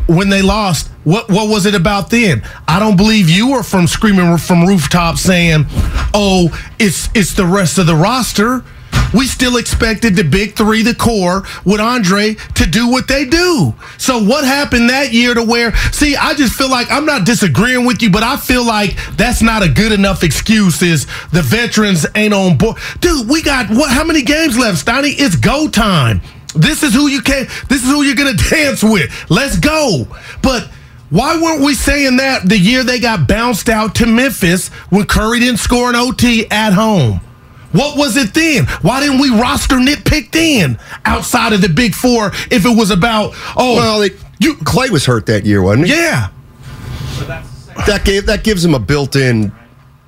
when 0.05 0.29
they 0.29 0.43
lost? 0.43 0.87
What 1.05 1.27
what 1.27 1.49
was 1.49 1.65
it 1.65 1.73
about 1.73 2.11
then? 2.11 2.43
I 2.67 2.79
don't 2.79 2.95
believe 2.95 3.27
you 3.27 3.49
were 3.49 3.63
from 3.63 3.87
screaming 3.87 4.37
from 4.37 4.67
rooftops 4.67 5.21
saying, 5.21 5.65
"Oh, 6.13 6.55
it's 6.77 7.09
it's 7.15 7.33
the 7.33 7.47
rest 7.47 7.79
of 7.79 7.87
the 7.87 7.95
roster." 7.95 8.63
We 9.11 9.25
still 9.25 9.57
expected 9.57 10.15
the 10.15 10.23
big 10.23 10.55
three, 10.55 10.83
the 10.83 10.93
core, 10.93 11.43
with 11.65 11.81
Andre 11.81 12.35
to 12.53 12.65
do 12.67 12.87
what 12.87 13.07
they 13.07 13.25
do. 13.25 13.73
So 13.97 14.23
what 14.23 14.43
happened 14.45 14.89
that 14.91 15.13
year 15.13 15.33
to 15.33 15.43
where? 15.43 15.75
See, 15.91 16.15
I 16.15 16.35
just 16.35 16.53
feel 16.53 16.69
like 16.69 16.91
I'm 16.91 17.07
not 17.07 17.25
disagreeing 17.25 17.85
with 17.85 18.03
you, 18.03 18.11
but 18.11 18.21
I 18.21 18.37
feel 18.37 18.63
like 18.63 18.95
that's 19.17 19.41
not 19.41 19.63
a 19.63 19.69
good 19.69 19.91
enough 19.93 20.23
excuse. 20.23 20.83
Is 20.83 21.07
the 21.31 21.41
veterans 21.41 22.05
ain't 22.13 22.35
on 22.35 22.57
board, 22.57 22.77
dude? 22.99 23.27
We 23.27 23.41
got 23.41 23.71
what? 23.71 23.89
How 23.89 24.03
many 24.03 24.21
games 24.21 24.59
left, 24.59 24.85
Steiny? 24.85 25.15
It's 25.17 25.35
go 25.35 25.67
time. 25.67 26.21
This 26.55 26.83
is 26.83 26.93
who 26.93 27.07
you 27.07 27.21
can. 27.21 27.47
This 27.69 27.83
is 27.83 27.89
who 27.89 28.03
you're 28.03 28.15
gonna 28.15 28.33
dance 28.33 28.83
with. 28.83 29.11
Let's 29.29 29.57
go. 29.59 30.07
But 30.41 30.69
why 31.09 31.39
weren't 31.41 31.61
we 31.61 31.73
saying 31.75 32.17
that 32.17 32.47
the 32.47 32.57
year 32.57 32.83
they 32.83 32.99
got 32.99 33.27
bounced 33.27 33.69
out 33.69 33.95
to 33.95 34.05
Memphis 34.05 34.69
when 34.89 35.05
Curry 35.05 35.39
didn't 35.39 35.59
score 35.59 35.89
an 35.89 35.95
OT 35.95 36.49
at 36.49 36.73
home? 36.73 37.21
What 37.71 37.97
was 37.97 38.17
it 38.17 38.33
then? 38.35 38.65
Why 38.81 38.99
didn't 38.99 39.19
we 39.19 39.29
roster 39.29 39.77
nitpick 39.77 40.31
then 40.31 40.79
outside 41.05 41.53
of 41.53 41.61
the 41.61 41.69
big 41.69 41.95
four 41.95 42.27
if 42.51 42.65
it 42.65 42.77
was 42.77 42.91
about 42.91 43.33
oh 43.57 43.75
Well, 43.75 43.99
they, 43.99 44.11
you, 44.39 44.55
Klay 44.55 44.89
was 44.89 45.05
hurt 45.05 45.25
that 45.25 45.45
year, 45.45 45.61
wasn't 45.61 45.87
he? 45.87 45.93
yeah 45.93 46.29
That 47.87 48.03
gave 48.05 48.27
that 48.27 48.43
gives 48.43 48.63
him 48.63 48.75
a 48.75 48.79
built-in 48.79 49.51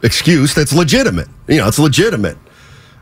excuse 0.04 0.54
that's 0.54 0.74
legitimate. 0.74 1.28
You 1.48 1.58
know, 1.58 1.68
it's 1.68 1.80
legitimate. 1.80 2.38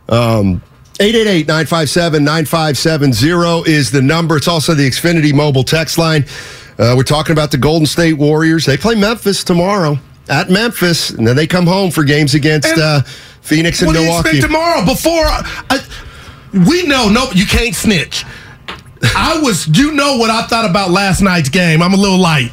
Um 0.08 0.62
888-957-9570 1.00 3.68
is 3.68 3.92
the 3.92 4.02
number. 4.02 4.38
It's 4.38 4.48
also 4.48 4.74
the 4.74 4.88
Xfinity 4.88 5.34
mobile 5.34 5.64
text 5.64 5.98
line. 5.98 6.26
Uh, 6.78 6.94
we're 6.96 7.04
talking 7.04 7.34
about 7.34 7.52
the 7.52 7.58
Golden 7.58 7.86
State 7.86 8.14
Warriors. 8.14 8.66
They 8.66 8.78
play 8.78 8.96
Memphis 8.96 9.44
tomorrow 9.44 9.98
at 10.30 10.50
Memphis, 10.50 11.10
and 11.10 11.28
then 11.28 11.36
they 11.36 11.48
come 11.48 11.68
home 11.68 11.92
for 11.92 12.04
games 12.04 12.36
against 12.36 12.70
And 12.70 12.82
uh, 12.82 13.02
Phoenix 13.42 13.82
and 13.82 13.88
what 13.88 13.94
Milwaukee. 13.94 14.40
tomorrow? 14.40 14.86
Before 14.86 15.26
I, 15.26 15.80
we 16.68 16.86
know, 16.86 17.10
no, 17.10 17.32
you 17.32 17.46
can't 17.46 17.76
snitch. 17.76 18.26
I 19.16 19.40
was, 19.42 19.68
you 19.68 19.92
know 19.92 20.18
what 20.18 20.30
I 20.30 20.46
thought 20.48 20.70
about 20.70 20.92
last 20.92 21.22
night's 21.22 21.50
game. 21.50 21.82
I'm 21.82 21.94
a 21.94 21.98
little 21.98 22.20
light, 22.20 22.52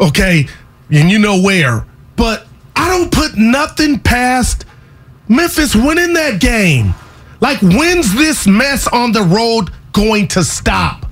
okay, 0.00 0.48
and 0.90 1.10
you 1.10 1.18
know 1.18 1.40
where. 1.42 1.84
But 2.16 2.46
I 2.74 2.88
don't 2.88 3.12
put 3.12 3.36
nothing 3.36 3.98
past 3.98 4.64
Memphis 5.28 5.76
winning 5.76 6.14
that 6.14 6.40
game. 6.40 6.94
Like, 7.40 7.60
when's 7.60 8.14
this 8.14 8.46
mess 8.46 8.86
on 8.88 9.12
the 9.12 9.22
road 9.22 9.70
going 9.92 10.28
to 10.28 10.44
stop? 10.44 11.06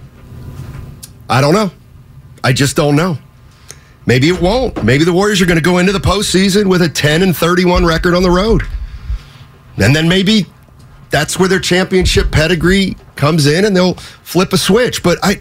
I 1.28 1.40
don't 1.40 1.54
know. 1.54 1.70
I 2.42 2.52
just 2.52 2.76
don't 2.76 2.96
know. 2.96 3.18
Maybe 4.06 4.28
it 4.28 4.40
won't. 4.40 4.84
Maybe 4.84 5.04
the 5.04 5.12
Warriors 5.12 5.40
are 5.40 5.46
going 5.46 5.58
to 5.58 5.62
go 5.62 5.78
into 5.78 5.92
the 5.92 5.98
postseason 5.98 6.68
with 6.68 6.82
a 6.82 6.88
10 6.88 7.22
and 7.22 7.36
31 7.36 7.86
record 7.86 8.14
on 8.14 8.22
the 8.22 8.30
road. 8.30 8.62
And 9.76 9.96
then 9.96 10.08
maybe 10.08 10.46
that's 11.10 11.38
where 11.38 11.48
their 11.48 11.60
championship 11.60 12.30
pedigree 12.30 12.96
comes 13.16 13.46
in 13.46 13.64
and 13.64 13.74
they'll 13.74 13.94
flip 13.94 14.52
a 14.52 14.58
switch. 14.58 15.02
But 15.02 15.18
I 15.22 15.40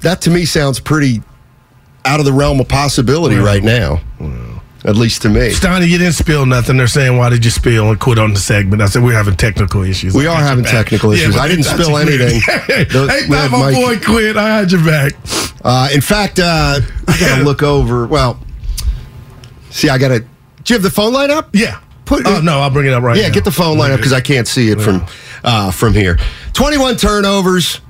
that 0.00 0.20
to 0.22 0.30
me 0.30 0.44
sounds 0.44 0.80
pretty 0.80 1.22
out 2.04 2.20
of 2.20 2.26
the 2.26 2.32
realm 2.32 2.60
of 2.60 2.68
possibility 2.68 3.36
right 3.36 3.62
now. 3.62 4.00
At 4.86 4.96
least 4.96 5.22
to 5.22 5.30
me. 5.30 5.50
Steiny, 5.50 5.88
you 5.88 5.96
didn't 5.96 6.12
spill 6.12 6.44
nothing. 6.44 6.76
They're 6.76 6.86
saying, 6.86 7.16
why 7.16 7.30
did 7.30 7.42
you 7.42 7.50
spill 7.50 7.88
and 7.90 7.98
quit 7.98 8.18
on 8.18 8.34
the 8.34 8.38
segment? 8.38 8.82
I 8.82 8.86
said, 8.86 9.02
we're 9.02 9.14
having 9.14 9.34
technical 9.34 9.82
issues. 9.82 10.14
We 10.14 10.26
I 10.26 10.34
are 10.38 10.42
having 10.42 10.64
technical 10.64 11.10
issues. 11.12 11.34
but 11.34 11.40
I 11.40 11.48
didn't 11.48 11.64
spill 11.64 11.96
anything. 11.96 12.40
hey, 12.66 12.86
my 13.28 13.48
Mike- 13.48 13.74
boy 13.74 13.98
quit. 14.04 14.36
I 14.36 14.58
had 14.58 14.70
your 14.70 14.84
back. 14.84 15.12
Uh, 15.64 15.88
in 15.94 16.02
fact, 16.02 16.38
uh, 16.38 16.80
I 17.08 17.16
got 17.18 17.38
to 17.38 17.44
look 17.44 17.62
over. 17.62 18.06
Well, 18.06 18.38
see, 19.70 19.88
I 19.88 19.96
got 19.96 20.08
to. 20.08 20.20
Do 20.20 20.26
you 20.66 20.74
have 20.74 20.82
the 20.82 20.90
phone 20.90 21.14
line 21.14 21.30
up? 21.30 21.48
Yeah. 21.54 21.80
Put, 22.04 22.26
Oh, 22.26 22.40
no, 22.42 22.58
I'll 22.60 22.68
bring 22.70 22.86
it 22.86 22.92
up 22.92 23.02
right 23.02 23.16
yeah, 23.16 23.28
now. 23.28 23.34
get 23.34 23.44
the 23.44 23.50
phone 23.52 23.78
line 23.78 23.90
up 23.90 23.96
because 23.98 24.12
I 24.12 24.20
can't 24.20 24.46
see 24.46 24.68
it 24.70 24.78
from 24.82 25.06
uh, 25.42 25.70
from 25.70 25.94
here. 25.94 26.18
Twenty-one 26.52 26.96
turnovers, 26.98 27.80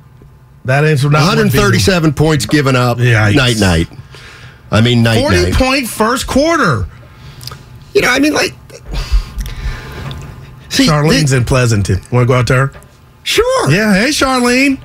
That 0.65 0.85
answer 0.85 1.09
one 1.09 1.21
hundred 1.21 1.51
thirty-seven 1.51 2.15
points 2.15 2.47
given 2.47 2.77
up. 2.77 2.99
Yikes. 2.99 3.35
Night 3.35 3.57
night. 3.59 3.89
I 4.75 4.81
mean 4.81 5.03
night 5.03 5.21
40 5.21 5.43
night. 5.43 5.55
point 5.55 5.89
first 5.89 6.27
quarter. 6.27 6.87
You 7.95 8.03
know, 8.03 8.09
I 8.09 8.19
mean, 8.19 8.35
like. 8.35 8.55
See, 10.69 10.89
Charlene's 10.89 11.33
in 11.33 11.45
Pleasanton. 11.45 12.01
Want 12.11 12.25
to 12.25 12.27
go 12.27 12.35
out 12.35 12.49
there? 12.49 12.73
Sure. 13.23 13.71
Yeah. 13.71 13.95
Hey, 13.95 14.09
Charlene. 14.09 14.83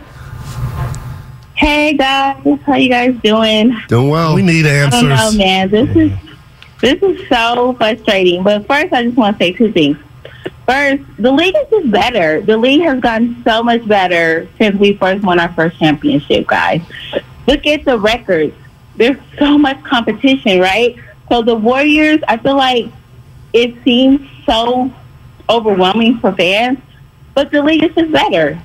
Hey 1.55 1.97
guys, 1.97 2.37
how 2.65 2.75
you 2.75 2.87
guys 2.87 3.13
doing? 3.21 3.75
Doing 3.89 4.09
well. 4.09 4.33
We 4.33 4.41
need 4.41 4.65
I 4.65 4.89
don't 4.89 5.09
know, 5.09 5.31
man. 5.33 5.69
This 5.69 5.93
is 5.93 6.11
this 6.79 7.03
is 7.03 7.27
so 7.27 7.73
frustrating. 7.73 8.43
But 8.43 8.65
first, 8.65 8.93
I 8.93 9.03
just 9.03 9.17
want 9.17 9.37
to 9.37 9.43
say 9.43 9.51
two 9.51 9.73
things. 9.73 9.97
First, 10.65 11.03
the 11.17 11.31
league 11.31 11.55
is 11.55 11.69
just 11.69 11.91
better. 11.91 12.41
The 12.41 12.55
league 12.55 12.81
has 12.83 13.01
gotten 13.01 13.43
so 13.43 13.61
much 13.61 13.85
better 13.87 14.47
since 14.57 14.79
we 14.79 14.93
first 14.93 15.25
won 15.25 15.37
our 15.37 15.51
first 15.51 15.77
championship, 15.79 16.47
guys. 16.47 16.81
Look 17.45 17.65
at 17.65 17.83
the 17.83 17.99
records. 17.99 18.55
There's 18.99 19.17
so 19.39 19.57
much 19.57 19.81
competition, 19.83 20.59
right? 20.59 20.95
So 21.29 21.41
the 21.41 21.55
Warriors, 21.55 22.19
I 22.27 22.35
feel 22.37 22.57
like 22.57 22.87
it 23.53 23.81
seems 23.83 24.29
so 24.45 24.93
overwhelming 25.49 26.19
for 26.19 26.33
fans, 26.33 26.79
but 27.33 27.49
the 27.49 27.63
league 27.63 27.81
is 27.83 27.95
just 27.95 28.11
better. 28.11 28.61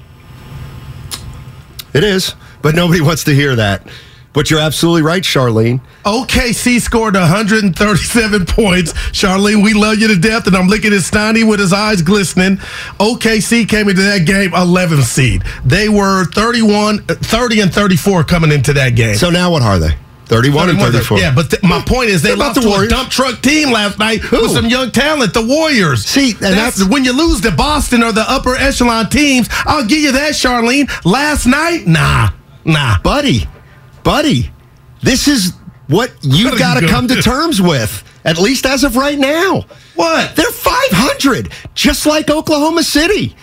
It 1.94 2.02
is, 2.02 2.34
but 2.62 2.74
nobody 2.74 3.00
wants 3.00 3.22
to 3.24 3.34
hear 3.34 3.54
that 3.54 3.86
But 4.32 4.50
you're 4.50 4.58
absolutely 4.58 5.02
right, 5.02 5.22
Charlene. 5.22 5.80
OKC 6.04 6.80
scored 6.80 7.14
137 7.14 8.46
points. 8.46 8.92
Charlene, 9.12 9.62
we 9.62 9.72
love 9.72 9.98
you 9.98 10.08
to 10.08 10.16
death, 10.18 10.48
and 10.48 10.56
I'm 10.56 10.66
looking 10.66 10.92
at 10.92 10.98
Steiny 10.98 11.48
with 11.48 11.60
his 11.60 11.72
eyes 11.72 12.02
glistening. 12.02 12.56
OKC 12.98 13.68
came 13.68 13.88
into 13.88 14.02
that 14.02 14.26
game 14.26 14.50
11th 14.50 15.04
seed. 15.04 15.44
They 15.64 15.88
were 15.88 16.24
31, 16.24 17.04
30 17.04 17.60
and 17.60 17.72
34 17.72 18.24
coming 18.24 18.50
into 18.50 18.72
that 18.72 18.96
game. 18.96 19.14
So 19.14 19.30
now 19.30 19.52
what 19.52 19.62
are 19.62 19.78
they? 19.78 19.94
31, 20.26 20.70
and 20.70 20.78
34. 20.78 21.18
Yeah, 21.18 21.34
but 21.34 21.50
th- 21.50 21.62
my 21.62 21.82
point 21.82 22.08
is 22.10 22.22
they 22.22 22.30
They're 22.30 22.36
lost 22.36 22.54
the 22.54 22.62
to 22.62 22.74
a 22.74 22.88
dump 22.88 23.10
truck 23.10 23.40
team 23.42 23.70
last 23.70 23.98
night 23.98 24.20
Who? 24.20 24.42
with 24.42 24.52
some 24.52 24.66
young 24.66 24.90
talent, 24.90 25.34
the 25.34 25.44
Warriors. 25.44 26.04
See, 26.04 26.30
and 26.32 26.40
that's, 26.40 26.76
that's- 26.78 26.84
when 26.88 27.04
you 27.04 27.12
lose 27.12 27.40
to 27.42 27.50
Boston 27.50 28.02
or 28.02 28.12
the 28.12 28.24
upper 28.28 28.54
echelon 28.56 29.10
teams. 29.10 29.48
I'll 29.66 29.84
give 29.86 29.98
you 29.98 30.12
that, 30.12 30.32
Charlene. 30.32 30.88
Last 31.04 31.46
night, 31.46 31.86
nah, 31.86 32.30
nah. 32.64 32.98
buddy, 33.02 33.46
buddy, 34.02 34.50
this 35.02 35.28
is 35.28 35.52
what 35.88 36.10
you've 36.22 36.58
got 36.58 36.80
to 36.80 36.86
come 36.88 37.06
gonna 37.06 37.20
terms 37.20 37.60
with, 37.60 38.02
at 38.24 38.38
least 38.38 38.64
as 38.64 38.84
of 38.84 38.96
right 38.96 39.18
now. 39.18 39.62
What? 39.94 40.34
They're 40.36 40.46
500, 40.50 41.52
just 41.74 42.06
like 42.06 42.30
Oklahoma 42.30 42.82
City. 42.82 43.36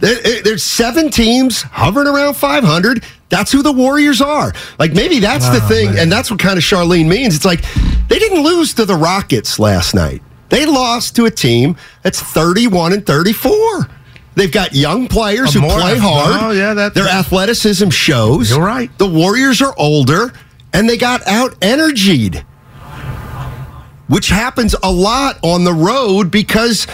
There- 0.00 0.18
eh, 0.24 0.40
There's 0.42 0.62
seven 0.64 1.10
teams 1.10 1.62
hovering 1.62 2.08
around 2.08 2.34
500. 2.34 3.04
That's 3.32 3.50
who 3.50 3.62
the 3.62 3.72
Warriors 3.72 4.20
are. 4.20 4.52
Like 4.78 4.92
maybe 4.92 5.18
that's 5.18 5.48
the 5.48 5.60
thing, 5.62 5.86
man. 5.92 5.98
and 6.00 6.12
that's 6.12 6.30
what 6.30 6.38
kind 6.38 6.58
of 6.58 6.62
Charlene 6.62 7.08
means. 7.08 7.34
It's 7.34 7.46
like 7.46 7.64
they 8.08 8.18
didn't 8.18 8.42
lose 8.44 8.74
to 8.74 8.84
the 8.84 8.94
Rockets 8.94 9.58
last 9.58 9.94
night. 9.94 10.20
They 10.50 10.66
lost 10.66 11.16
to 11.16 11.24
a 11.24 11.30
team 11.30 11.76
that's 12.02 12.20
31 12.20 12.92
and 12.92 13.06
34. 13.06 13.88
They've 14.34 14.52
got 14.52 14.74
young 14.74 15.08
players 15.08 15.56
A 15.56 15.60
who 15.60 15.66
play 15.66 15.96
hard. 15.96 16.40
Oh, 16.42 16.50
yeah, 16.50 16.74
that- 16.74 16.92
Their 16.92 17.08
athleticism 17.08 17.88
shows. 17.88 18.50
You're 18.50 18.60
right. 18.60 18.90
The 18.98 19.08
Warriors 19.08 19.62
are 19.62 19.74
older 19.78 20.34
and 20.74 20.86
they 20.88 20.98
got 20.98 21.26
out 21.26 21.54
energied, 21.62 22.44
which 24.08 24.28
happens 24.28 24.74
a 24.82 24.92
lot 24.92 25.38
on 25.42 25.64
the 25.64 25.72
road 25.72 26.30
because 26.30 26.86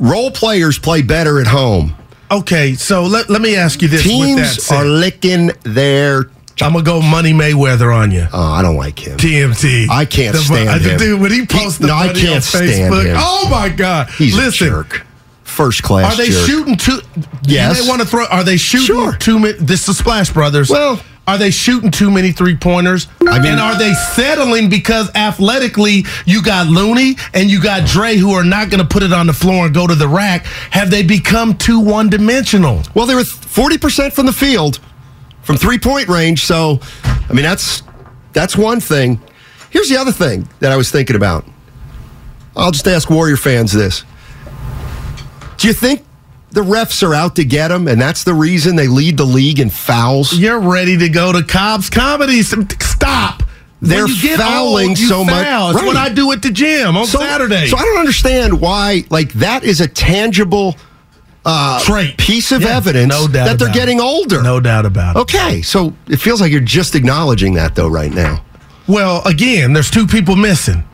role 0.00 0.32
players 0.32 0.76
play 0.78 1.02
better 1.02 1.40
at 1.40 1.46
home. 1.46 1.96
Okay, 2.30 2.74
so 2.74 3.04
let, 3.04 3.30
let 3.30 3.40
me 3.40 3.56
ask 3.56 3.82
you 3.82 3.88
this. 3.88 4.04
with 4.04 4.12
that 4.36 4.54
Teams 4.54 4.70
are 4.72 4.84
licking 4.84 5.50
their. 5.62 6.30
I'm 6.60 6.72
gonna 6.72 6.82
go 6.82 7.02
Money 7.02 7.32
Mayweather 7.32 7.94
on 7.94 8.10
you. 8.10 8.26
Oh, 8.32 8.42
I 8.52 8.62
don't 8.62 8.76
like 8.76 8.98
him. 8.98 9.18
TMT. 9.18 9.88
I 9.90 10.04
can't 10.06 10.34
The- 10.34 10.42
stand 10.42 10.68
uh, 10.70 10.78
him. 10.78 10.98
Dude, 10.98 11.20
when 11.20 11.30
he 11.30 11.44
posts 11.46 11.78
the 11.78 11.88
no, 11.88 11.94
I 11.94 12.12
can't 12.12 12.36
on 12.36 12.42
stand 12.42 12.92
Facebook, 12.92 13.14
oh 13.18 13.48
my 13.50 13.68
god! 13.68 14.08
He's 14.10 14.34
Listen, 14.34 14.66
a 14.68 14.70
jerk. 14.70 15.06
First 15.44 15.82
class. 15.82 16.12
are 16.12 16.16
they 16.16 16.30
jerk. 16.30 16.46
shooting 16.46 16.76
two? 16.76 17.00
Yes. 17.42 17.80
They 17.82 17.88
want 17.88 18.00
to 18.02 18.06
throw. 18.06 18.24
Are 18.26 18.42
they 18.42 18.56
shooting 18.56 18.86
Sure. 18.86 19.12
too 19.16 19.38
many? 19.38 19.58
This 19.58 19.88
is 19.88 19.98
Splash 19.98 20.30
Brothers. 20.32 20.68
Well- 20.70 21.00
are 21.26 21.38
they 21.38 21.50
shooting 21.50 21.90
too 21.90 22.10
many 22.10 22.30
three 22.32 22.56
pointers? 22.56 23.08
I 23.26 23.38
mean- 23.40 23.52
and 23.52 23.60
are 23.60 23.76
they 23.78 23.92
settling 24.14 24.68
because 24.68 25.10
athletically 25.14 26.04
you 26.24 26.42
got 26.42 26.68
Looney 26.68 27.16
and 27.34 27.50
you 27.50 27.60
got 27.60 27.86
Dre 27.86 28.16
who 28.16 28.32
are 28.32 28.44
not 28.44 28.70
going 28.70 28.80
to 28.80 28.86
put 28.86 29.02
it 29.02 29.12
on 29.12 29.26
the 29.26 29.32
floor 29.32 29.66
and 29.66 29.74
go 29.74 29.86
to 29.86 29.94
the 29.94 30.06
rack? 30.08 30.46
Have 30.70 30.90
they 30.90 31.02
become 31.02 31.56
too 31.56 31.80
one 31.80 32.08
dimensional? 32.08 32.82
Well, 32.94 33.06
they 33.06 33.14
were 33.16 33.22
40% 33.22 34.12
from 34.12 34.26
the 34.26 34.32
field, 34.32 34.78
from 35.42 35.56
three 35.56 35.78
point 35.78 36.08
range. 36.08 36.44
So, 36.44 36.80
I 37.04 37.32
mean, 37.32 37.44
that's 37.44 37.82
that's 38.32 38.56
one 38.56 38.80
thing. 38.80 39.20
Here's 39.70 39.88
the 39.88 39.96
other 39.96 40.12
thing 40.12 40.48
that 40.60 40.70
I 40.70 40.76
was 40.76 40.90
thinking 40.90 41.16
about. 41.16 41.44
I'll 42.54 42.70
just 42.70 42.86
ask 42.86 43.10
Warrior 43.10 43.36
fans 43.36 43.72
this. 43.72 44.04
Do 45.58 45.66
you 45.66 45.74
think 45.74 46.05
the 46.56 46.62
refs 46.62 47.06
are 47.06 47.12
out 47.14 47.36
to 47.36 47.44
get 47.44 47.68
them, 47.68 47.86
and 47.86 48.00
that's 48.00 48.24
the 48.24 48.32
reason 48.32 48.76
they 48.76 48.88
lead 48.88 49.18
the 49.18 49.24
league 49.26 49.60
in 49.60 49.68
fouls? 49.68 50.32
You're 50.32 50.58
ready 50.58 50.96
to 50.96 51.10
go 51.10 51.30
to 51.30 51.42
Cobb's 51.42 51.90
Comedy. 51.90 52.40
Stop. 52.42 53.42
They're 53.82 54.08
you 54.08 54.22
get 54.22 54.38
fouling 54.40 54.88
old, 54.88 54.98
so 54.98 55.22
much. 55.22 55.44
foul. 55.44 55.70
It's 55.72 55.76
Right. 55.80 55.86
what 55.86 55.96
I 55.98 56.08
do 56.08 56.32
at 56.32 56.40
the 56.40 56.50
gym 56.50 56.96
on 56.96 57.06
So- 57.06 57.18
Saturday. 57.20 57.68
So 57.68 57.76
I 57.76 57.82
don't 57.82 57.98
understand 57.98 58.58
why, 58.58 59.04
like, 59.10 59.34
that 59.34 59.64
is 59.64 59.82
a 59.82 59.86
tangible 59.86 60.76
uh, 61.44 61.78
Trait. 61.84 62.16
piece 62.16 62.50
of 62.52 62.62
Yeah, 62.62 62.78
evidence 62.78 63.10
no 63.12 63.28
doubt 63.28 63.44
that 63.46 63.58
they're 63.58 63.68
getting 63.72 63.98
it. 63.98 64.02
older. 64.02 64.42
No 64.42 64.58
doubt 64.58 64.86
about 64.86 65.16
it. 65.16 65.18
Okay, 65.20 65.60
so 65.60 65.92
it 66.08 66.16
feels 66.20 66.40
like 66.40 66.50
you're 66.50 66.60
just 66.62 66.94
acknowledging 66.94 67.52
that, 67.54 67.74
though, 67.74 67.86
right 67.88 68.12
now. 68.12 68.42
Well, 68.86 69.20
again, 69.26 69.74
there's 69.74 69.90
two 69.90 70.06
people 70.06 70.36
missing. 70.36 70.84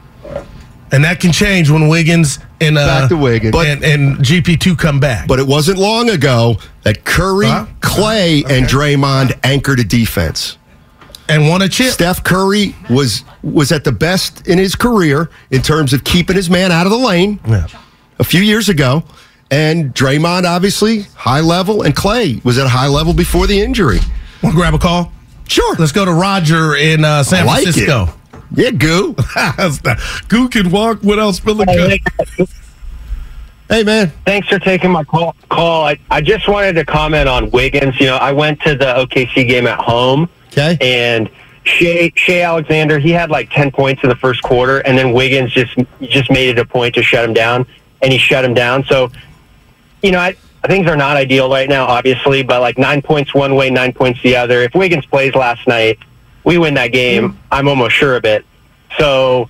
And 0.92 1.02
that 1.04 1.20
can 1.20 1.32
change 1.32 1.70
when 1.70 1.88
Wiggins 1.88 2.38
and 2.60 2.76
uh, 2.76 2.86
Back 2.86 3.08
to 3.08 3.16
Wiggins. 3.16 3.52
But- 3.52 3.66
and, 3.66 3.82
and 3.82 4.18
GP2 4.18 4.76
come 4.78 5.00
back. 5.00 5.26
But 5.26 5.38
it 5.38 5.46
wasn't 5.46 5.78
long 5.78 6.10
ago 6.10 6.58
that 6.82 7.04
Curry, 7.04 7.46
Huh? 7.46 7.66
Klay, 7.80 8.44
and 8.48 8.66
Draymond 8.66 9.38
anchored 9.42 9.80
a 9.80 9.84
defense. 9.84 10.58
and 11.28 11.48
won 11.48 11.62
a 11.62 11.68
chip. 11.68 11.92
Steph 11.92 12.22
Curry 12.24 12.74
was 12.90 13.24
was 13.42 13.72
at 13.72 13.84
the 13.84 13.92
best 13.92 14.46
in 14.46 14.58
his 14.58 14.74
career 14.74 15.30
in 15.50 15.62
terms 15.62 15.92
of 15.92 16.04
keeping 16.04 16.36
his 16.36 16.50
man 16.50 16.70
out 16.70 16.84
of 16.86 16.92
the 16.92 16.98
lane 16.98 17.40
Yeah. 17.48 17.66
a 18.18 18.24
few 18.24 18.40
years 18.42 18.68
ago. 18.68 19.02
And 19.50 19.94
Draymond, 19.94 20.44
obviously, 20.44 21.02
high 21.14 21.40
level, 21.40 21.82
and 21.82 21.94
Klay 21.96 22.42
was 22.44 22.58
at 22.58 22.66
a 22.66 22.70
high 22.70 22.86
level 22.88 23.12
before 23.14 23.46
the 23.46 23.60
injury. 23.60 24.00
Want 24.42 24.54
to 24.54 24.60
grab 24.60 24.74
a 24.74 24.78
call? 24.78 25.12
Sure. 25.48 25.74
Let's 25.76 25.92
go 25.92 26.04
to 26.04 26.12
Roger 26.12 26.74
in 26.76 27.04
uh, 27.04 27.22
San 27.22 27.46
like 27.46 27.66
it. 27.66 27.74
Yeah, 28.54 28.70
goo. 28.70 29.14
Goo 30.28 30.48
can 30.48 30.70
walk 30.70 31.02
without 31.02 31.32
spilling 31.32 31.66
gun. 31.66 31.98
Hey, 33.68 33.82
man. 33.84 34.12
Thanks 34.26 34.48
for 34.48 34.58
taking 34.58 34.90
my 34.90 35.04
call. 35.04 35.34
Call. 35.48 35.86
I, 35.86 35.98
I 36.10 36.20
just 36.20 36.46
wanted 36.48 36.74
to 36.74 36.84
comment 36.84 37.28
on 37.28 37.50
Wiggins. 37.50 37.98
You 37.98 38.06
know, 38.06 38.16
I 38.16 38.32
went 38.32 38.60
to 38.62 38.74
the 38.74 38.84
OKC 38.84 39.48
game 39.48 39.66
at 39.66 39.78
home, 39.78 40.28
Okay. 40.48 40.76
and 40.82 41.30
Shai 41.64 42.12
Shai 42.14 42.42
Alexander 42.42 42.98
he 42.98 43.10
had 43.10 43.30
like 43.30 43.48
ten 43.50 43.70
points 43.70 44.02
in 44.02 44.10
the 44.10 44.16
first 44.16 44.42
quarter, 44.42 44.80
and 44.80 44.98
then 44.98 45.12
Wiggins 45.12 45.52
just 45.52 45.74
just 46.02 46.30
made 46.30 46.50
it 46.50 46.58
a 46.58 46.64
point 46.66 46.94
to 46.96 47.02
shut 47.02 47.24
him 47.24 47.32
down, 47.32 47.64
and 48.02 48.12
he 48.12 48.18
shut 48.18 48.44
him 48.44 48.52
down. 48.52 48.84
So, 48.84 49.10
you 50.02 50.10
know, 50.10 50.18
I, 50.18 50.34
things 50.66 50.86
are 50.88 50.96
not 50.96 51.16
ideal 51.16 51.48
right 51.50 51.68
now, 51.68 51.86
obviously, 51.86 52.42
but 52.42 52.60
like 52.60 52.76
nine 52.76 53.00
points 53.00 53.32
one 53.32 53.54
way, 53.54 53.70
nine 53.70 53.94
points 53.94 54.20
the 54.22 54.36
other. 54.36 54.60
If 54.60 54.74
Wiggins 54.74 55.06
plays 55.06 55.34
last 55.34 55.66
night, 55.66 55.98
we 56.44 56.58
win 56.58 56.74
that 56.74 56.88
game. 56.88 57.38
I'm 57.50 57.68
almost 57.68 57.94
sure 57.94 58.16
of 58.16 58.24
it. 58.24 58.44
So. 58.98 59.48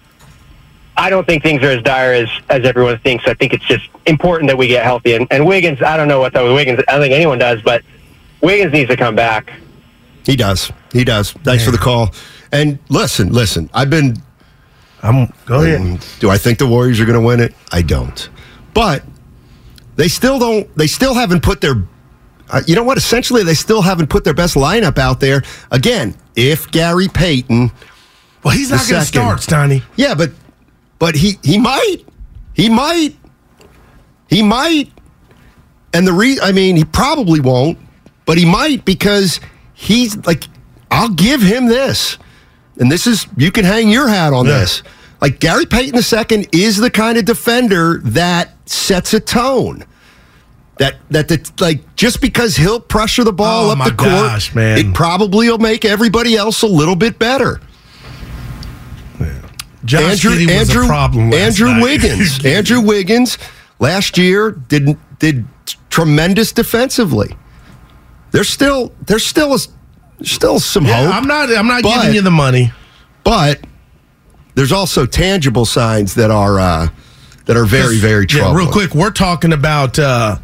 I 0.95 1.09
don't 1.09 1.27
think 1.27 1.43
things 1.43 1.63
are 1.63 1.71
as 1.71 1.83
dire 1.83 2.13
as, 2.13 2.29
as 2.51 2.67
everyone 2.67 2.99
thinks. 2.99 3.27
I 3.27 3.33
think 3.33 3.55
it's 3.55 3.65
just 3.65 3.89
important 4.05 4.49
that 4.51 4.59
we 4.59 4.69
get 4.69 4.85
healthy. 4.85 5.15
And, 5.15 5.27
and 5.31 5.47
Wiggins, 5.47 5.81
I 5.81 5.97
don't 5.97 6.07
know 6.07 6.21
what's 6.21 6.37
up 6.37 6.45
with 6.45 6.55
Wiggins. 6.55 6.81
I 6.87 6.93
don't 6.93 7.01
think 7.01 7.15
anyone 7.15 7.39
does, 7.39 7.63
but 7.63 7.83
Wiggins 8.43 8.75
needs 8.75 8.91
to 8.91 8.97
come 8.97 9.17
back. 9.17 9.55
He 10.27 10.37
does. 10.37 10.71
He 10.93 11.03
does. 11.03 11.33
Thanks 11.33 11.65
for 11.65 11.71
the 11.71 11.79
call. 11.79 12.15
And 12.53 12.79
listen, 12.91 13.33
listen, 13.33 13.71
I've 13.73 13.89
been 13.89 14.17
I'm 15.03 15.33
go 15.47 15.63
ahead. 15.63 15.81
Um, 15.81 15.99
do 16.21 16.31
I 16.31 16.39
think 16.39 16.59
the 16.59 16.67
Warriors 16.67 17.01
are 17.01 17.05
going 17.05 17.19
to 17.19 17.27
win 17.27 17.41
it? 17.41 17.55
I 17.73 17.83
don't. 17.83 18.29
But 18.73 19.03
they 19.97 20.09
still 20.09 20.39
don't. 20.39 20.75
They 20.77 20.87
still 20.87 21.15
haven't 21.15 21.43
put 21.43 21.61
their. 21.61 21.83
Uh, 22.49 22.63
you 22.67 22.77
know 22.77 22.85
what? 22.85 22.99
Essentially, 22.99 23.43
they 23.43 23.55
still 23.55 23.83
haven't 23.83 24.09
put 24.09 24.25
their 24.25 24.35
best 24.35 24.55
lineup 24.55 24.99
out 24.99 25.21
there. 25.21 25.43
Again, 25.71 26.15
if 26.37 26.71
Gary 26.71 27.09
Payton, 27.09 27.71
Well, 28.43 28.55
he's 28.55 28.71
not 28.71 28.89
going 28.89 29.01
to 29.01 29.07
start, 29.07 29.39
Steiny. 29.41 29.83
yeah, 29.97 30.15
but 30.15 30.31
but 30.99 31.15
he 31.15 31.39
he 31.43 31.59
might, 31.59 31.99
he 32.55 32.69
might, 32.69 33.15
he 34.29 34.43
might, 34.43 34.91
and 35.93 36.07
the 36.07 36.13
re. 36.13 36.39
I 36.43 36.53
mean, 36.53 36.77
he 36.77 36.85
probably 36.85 37.41
won't, 37.41 37.79
but 38.25 38.39
he 38.39 38.45
might 38.45 38.85
because 38.85 39.41
he's 39.75 40.17
like, 40.27 40.45
I'll 40.91 41.11
give 41.15 41.43
him 41.43 41.67
this, 41.67 42.19
and 42.79 42.91
this 42.91 43.07
is 43.07 43.27
you 43.37 43.51
can 43.53 43.65
hang 43.65 43.89
your 43.91 44.09
hat 44.09 44.33
on 44.33 44.47
Yeah. 44.47 44.59
this. 44.61 44.83
Like 45.21 45.39
Gary 45.39 45.67
Payton 45.67 45.95
II 46.01 46.49
is 46.53 46.79
the 46.79 46.91
kind 46.91 47.17
of 47.17 47.25
defender 47.25 48.01
that 48.05 48.51
sets 48.69 49.15
a 49.15 49.21
tone. 49.21 49.85
That 50.79 50.97
that 51.11 51.29
the, 51.29 51.51
like 51.61 51.97
just 51.97 52.21
because 52.21 52.57
he'll 52.57 52.81
pressure 52.81 53.25
the 53.25 53.33
ball 53.33 53.69
Oh, 53.69 53.73
up 53.73 53.79
the 53.85 53.91
court, 53.95 54.11
gosh, 54.11 54.55
man. 54.55 54.79
it 54.79 54.95
probably 54.95 55.49
will 55.49 55.59
make 55.59 55.85
everybody 55.85 56.35
else 56.37 56.63
a 56.63 56.67
little 56.67 56.97
bit 56.97 57.19
better. 57.19 57.61
Josh 59.85 60.25
Andrew 60.25 60.49
Andrew 60.49 60.85
a 60.85 60.87
problem 60.87 61.31
last 61.31 61.43
Andrew 61.61 61.69
night. 61.73 61.83
Wiggins. 61.83 62.45
Andrew 62.45 62.81
Wiggins 62.81 63.37
last 63.81 64.17
year 64.17 64.53
did 64.53 64.97
did 65.19 65.45
tremendous 65.91 66.53
defensively. 66.53 67.37
There's 68.31 68.49
still 68.49 68.93
there's 69.07 69.27
still 69.27 69.55
a, 69.55 70.25
still 70.25 70.61
some 70.61 70.87
Yeah, 70.87 71.05
hope. 71.07 71.15
I'm 71.15 71.27
not. 71.27 71.51
I'm 71.51 71.67
not 71.67 71.83
But- 71.83 72.01
giving 72.03 72.15
you 72.15 72.23
the 72.23 72.31
money. 72.31 72.73
but 73.25 73.61
there's 74.55 74.73
also 74.73 75.05
tangible 75.07 75.65
signs 75.65 76.15
that 76.15 76.31
are 76.31 76.61
uh, 76.61 76.89
that 77.47 77.57
are 77.57 77.65
very 77.67 77.97
very 77.99 78.27
Yeah, 78.33 78.55
real 78.55 78.71
quick, 78.71 78.95
we're 78.95 79.11
talking 79.11 79.53
about 79.53 79.99
uh, 79.99 80.37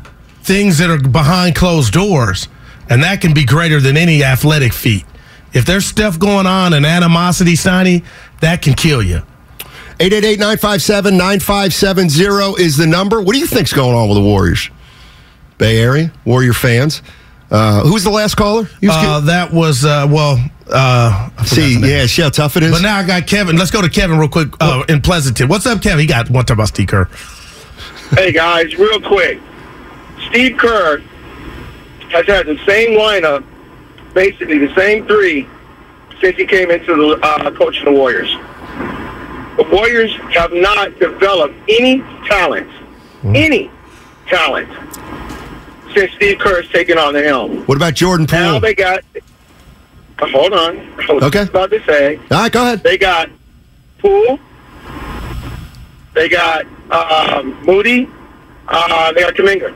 things 0.43 0.79
that 0.79 0.91
are 0.91 0.99
behind 0.99 1.55
closed 1.57 1.93
doors, 1.93 2.49
and 2.89 3.03
that 3.03 3.21
can 3.21 3.35
be 3.35 3.45
greater 3.45 3.81
than 3.81 3.97
any 3.97 4.23
athletic 4.25 4.73
feat. 4.73 5.05
If 5.53 5.65
there's 5.65 5.87
stuff 5.87 6.19
going 6.19 6.47
on 6.47 6.75
and 6.75 6.85
animosity, 6.87 7.55
Steiny, 7.55 8.05
that 8.41 8.63
can 8.63 8.75
kill 8.75 9.03
you. 9.03 9.23
888-957-9570 9.99 12.59
is 12.59 12.77
the 12.77 12.87
number. 12.87 13.21
What 13.21 13.33
do 13.35 13.39
you 13.39 13.47
think's 13.47 13.73
going 13.73 13.95
on 13.97 14.09
with 14.09 14.17
the 14.17 14.23
Warriors? 14.23 14.71
Bay 15.59 15.79
Area 15.81 16.13
Warrior 16.25 16.53
fans. 16.53 17.03
Uh, 17.51 17.83
who 17.83 17.95
was 17.95 18.05
the 18.05 18.11
last 18.11 18.35
caller? 18.37 18.69
Was 18.83 18.91
Uh, 18.91 19.21
that 19.21 19.53
was 19.53 19.85
uh, 19.85 20.07
well. 20.09 20.39
Uh, 20.71 21.31
See, 21.47 21.79
yeah, 21.81 22.05
see 22.07 22.21
how 22.21 22.29
tough 22.29 22.59
it 22.59 22.63
is. 22.63 22.73
But 22.73 22.83
now 22.83 22.99
I 22.99 23.07
got 23.07 23.27
Kevin. 23.27 23.57
Let's 23.57 23.71
go 23.71 23.81
to 23.81 23.89
Kevin 23.89 24.19
real 24.19 24.29
quick 24.29 24.49
uh, 24.61 24.85
in 24.89 25.01
Pleasanton. 25.01 25.49
What's 25.49 25.65
up, 25.67 25.81
Kevin? 25.81 26.01
He 26.01 26.07
got 26.07 26.29
one 26.29 26.45
talk 26.45 26.57
about 26.57 26.69
Steve 26.69 26.89
Kerr. 26.89 27.07
Hey 28.11 28.33
guys, 28.33 28.77
real 28.77 29.01
quick. 29.01 29.41
Steve 30.29 30.57
Kerr 30.59 30.99
has 32.11 32.27
had 32.27 32.47
the 32.47 32.59
same 32.67 32.99
lineup, 32.99 33.45
basically 34.15 34.59
the 34.59 34.75
same 34.75 35.07
three, 35.07 35.49
since 36.21 36.37
he 36.37 36.47
came 36.47 36.71
into 36.71 36.95
the 36.97 37.19
uh, 37.23 37.51
coaching 37.53 37.85
the 37.85 37.93
Warriors. 37.93 38.31
The 39.57 39.67
Warriors 39.73 40.15
have 40.35 40.53
not 40.53 40.99
developed 40.99 41.55
any 41.69 41.99
talent, 42.27 42.71
any 43.25 43.71
talent, 44.29 44.69
since 45.95 46.13
Steve 46.13 46.39
Kerr 46.39 46.63
has 46.63 46.71
taken 46.71 46.99
on 46.99 47.15
the 47.15 47.23
helm. 47.23 47.65
what 47.67 47.77
about 47.77 47.95
Jordan 47.95 48.27
Poole? 48.27 48.39
Now 48.39 48.59
they 48.59 48.75
got. 48.75 49.03
Hold 50.21 50.53
on. 50.53 50.79
I 51.09 51.13
was 51.13 51.23
Okay. 51.25 51.43
about 51.43 51.71
to 51.71 51.83
say. 51.85 52.17
All 52.17 52.25
right, 52.43 52.51
go 52.53 52.63
ahead. 52.63 52.83
They 52.83 52.99
got 52.99 53.31
Poole. 53.99 54.39
They 56.15 56.29
got 56.29 56.67
um, 56.91 57.57
Moody. 57.65 58.09
Uh, 58.67 59.13
they 59.13 59.21
got 59.23 59.35
Kuminga. 59.35 59.73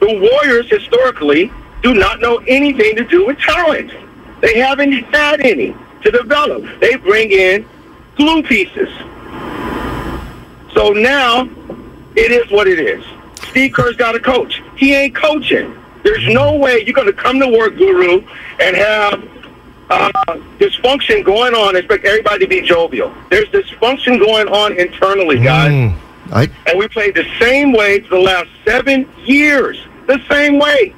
The 0.00 0.30
Warriors 0.30 0.68
historically 0.70 1.52
do 1.82 1.94
not 1.94 2.20
know 2.20 2.38
anything 2.46 2.96
to 2.96 3.04
do 3.04 3.26
with 3.26 3.38
talent. 3.38 3.92
They 4.40 4.58
haven't 4.58 4.92
had 4.92 5.40
any 5.40 5.74
to 6.02 6.10
develop. 6.10 6.64
They 6.80 6.96
bring 6.96 7.30
in 7.30 7.66
glue 8.16 8.42
pieces. 8.42 8.88
So 10.74 10.92
now 10.92 11.48
it 12.16 12.32
is 12.32 12.50
what 12.50 12.66
it 12.66 12.78
is. 12.78 13.04
Steve 13.50 13.72
Kerr's 13.72 13.96
got 13.96 14.14
a 14.14 14.20
coach. 14.20 14.62
He 14.76 14.94
ain't 14.94 15.14
coaching. 15.14 15.76
There's 16.02 16.26
no 16.28 16.56
way 16.56 16.82
you're 16.84 16.94
going 16.94 17.06
to 17.06 17.12
come 17.12 17.38
to 17.40 17.48
work, 17.48 17.76
Guru, 17.76 18.26
and 18.60 18.76
have 18.76 19.28
uh, 19.90 20.10
dysfunction 20.58 21.24
going 21.24 21.54
on. 21.54 21.76
Expect 21.76 22.04
everybody 22.04 22.38
to 22.40 22.48
be 22.48 22.62
jovial. 22.62 23.12
There's 23.28 23.48
dysfunction 23.48 24.18
going 24.18 24.48
on 24.48 24.78
internally, 24.78 25.38
guys. 25.38 25.94
I, 26.32 26.48
And 26.66 26.78
we 26.78 26.88
played 26.88 27.14
the 27.14 27.26
same 27.38 27.72
way 27.72 28.00
for 28.00 28.16
the 28.16 28.22
last 28.22 28.48
seven 28.64 29.08
years. 29.24 29.78
The 30.10 30.20
same 30.28 30.58
way. 30.58 30.92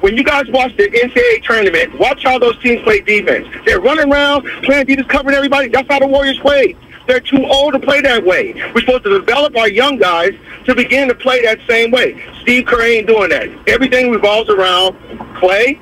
When 0.00 0.14
you 0.14 0.22
guys 0.22 0.46
watch 0.50 0.76
the 0.76 0.90
NCAA 0.90 1.42
tournament, 1.42 1.98
watch 1.98 2.22
how 2.22 2.38
those 2.38 2.58
teams 2.58 2.82
play 2.82 3.00
defense. 3.00 3.48
They're 3.64 3.80
running 3.80 4.12
around, 4.12 4.44
playing 4.62 4.84
defense, 4.84 5.08
covering 5.08 5.34
everybody. 5.34 5.68
That's 5.68 5.88
how 5.88 6.00
the 6.00 6.06
Warriors 6.06 6.38
play. 6.40 6.76
They're 7.06 7.18
too 7.18 7.46
old 7.46 7.72
to 7.72 7.78
play 7.78 8.02
that 8.02 8.22
way. 8.22 8.52
We're 8.74 8.80
supposed 8.80 9.04
to 9.04 9.18
develop 9.20 9.56
our 9.56 9.70
young 9.70 9.96
guys 9.96 10.34
to 10.66 10.74
begin 10.74 11.08
to 11.08 11.14
play 11.14 11.40
that 11.46 11.60
same 11.66 11.90
way. 11.90 12.22
Steve 12.42 12.66
Kerr 12.66 12.82
ain't 12.82 13.06
doing 13.06 13.30
that. 13.30 13.48
Everything 13.66 14.10
revolves 14.10 14.50
around 14.50 14.98
Klay 15.40 15.80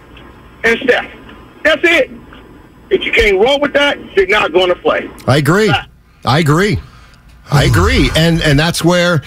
and 0.62 0.78
Steph. 0.78 1.10
That's 1.64 1.82
it. 1.82 2.08
If 2.90 3.04
you 3.04 3.10
can't 3.10 3.36
roll 3.40 3.58
with 3.58 3.72
that, 3.72 3.98
you're 4.14 4.28
not 4.28 4.52
going 4.52 4.68
to 4.68 4.76
play. 4.76 5.10
I 5.26 5.38
agree. 5.38 5.72
I 6.24 6.38
agree. 6.38 6.78
I 7.50 7.64
agree. 7.64 8.10
And 8.16 8.40
and 8.42 8.56
that's 8.56 8.84
where 8.84 9.22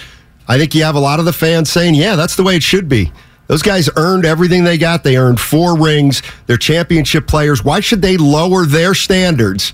I 0.47 0.57
think 0.57 0.74
you 0.74 0.86
have 0.86 0.95
a 0.95 1.01
lot 1.01 1.20
of 1.20 1.26
the 1.26 1.34
fans 1.34 1.70
saying, 1.70 1.95
"Yeah, 1.95 2.16
that's 2.16 2.38
the 2.38 2.43
way 2.43 2.55
it 2.55 2.64
should 2.64 2.88
be." 2.88 3.12
Those 3.50 3.64
guys 3.64 3.89
earned 3.95 4.26
everything 4.26 4.64
they 4.64 4.78
got. 4.78 5.04
They 5.04 5.18
earned 5.18 5.39
four 5.39 5.76
rings. 5.76 6.22
They're 6.45 6.56
championship 6.56 7.26
players. 7.26 7.64
Why 7.64 7.80
should 7.80 8.00
they 8.00 8.16
lower 8.16 8.68
their 8.68 8.93
standards 8.93 9.74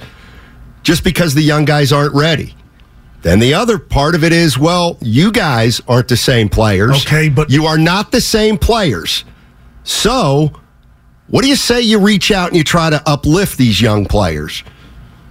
just 0.82 1.04
because 1.04 1.34
the 1.34 1.42
young 1.42 1.66
guys 1.66 1.92
aren't 1.92 2.14
ready? 2.16 2.56
Then 3.22 3.40
the 3.40 3.54
other 3.54 3.78
part 3.78 4.16
of 4.16 4.24
it 4.24 4.32
is, 4.32 4.58
well, 4.58 4.98
you 5.02 5.30
guys 5.30 5.82
aren't 5.90 6.08
the 6.08 6.16
same 6.16 6.48
players. 6.48 7.06
Okay, 7.06 7.28
but 7.28 7.50
you 7.50 7.66
are 7.66 7.78
not 7.78 8.14
the 8.14 8.22
same 8.22 8.58
players. 8.58 9.26
So, 9.84 10.54
what 11.28 11.42
do 11.42 11.50
you 11.50 11.58
say 11.58 11.82
you 11.82 12.00
reach 12.00 12.32
out 12.32 12.48
and 12.48 12.58
you 12.58 12.64
try 12.64 12.90
to 12.90 13.04
uplift 13.06 13.58
these 13.58 13.82
young 13.82 14.06
players? 14.06 14.64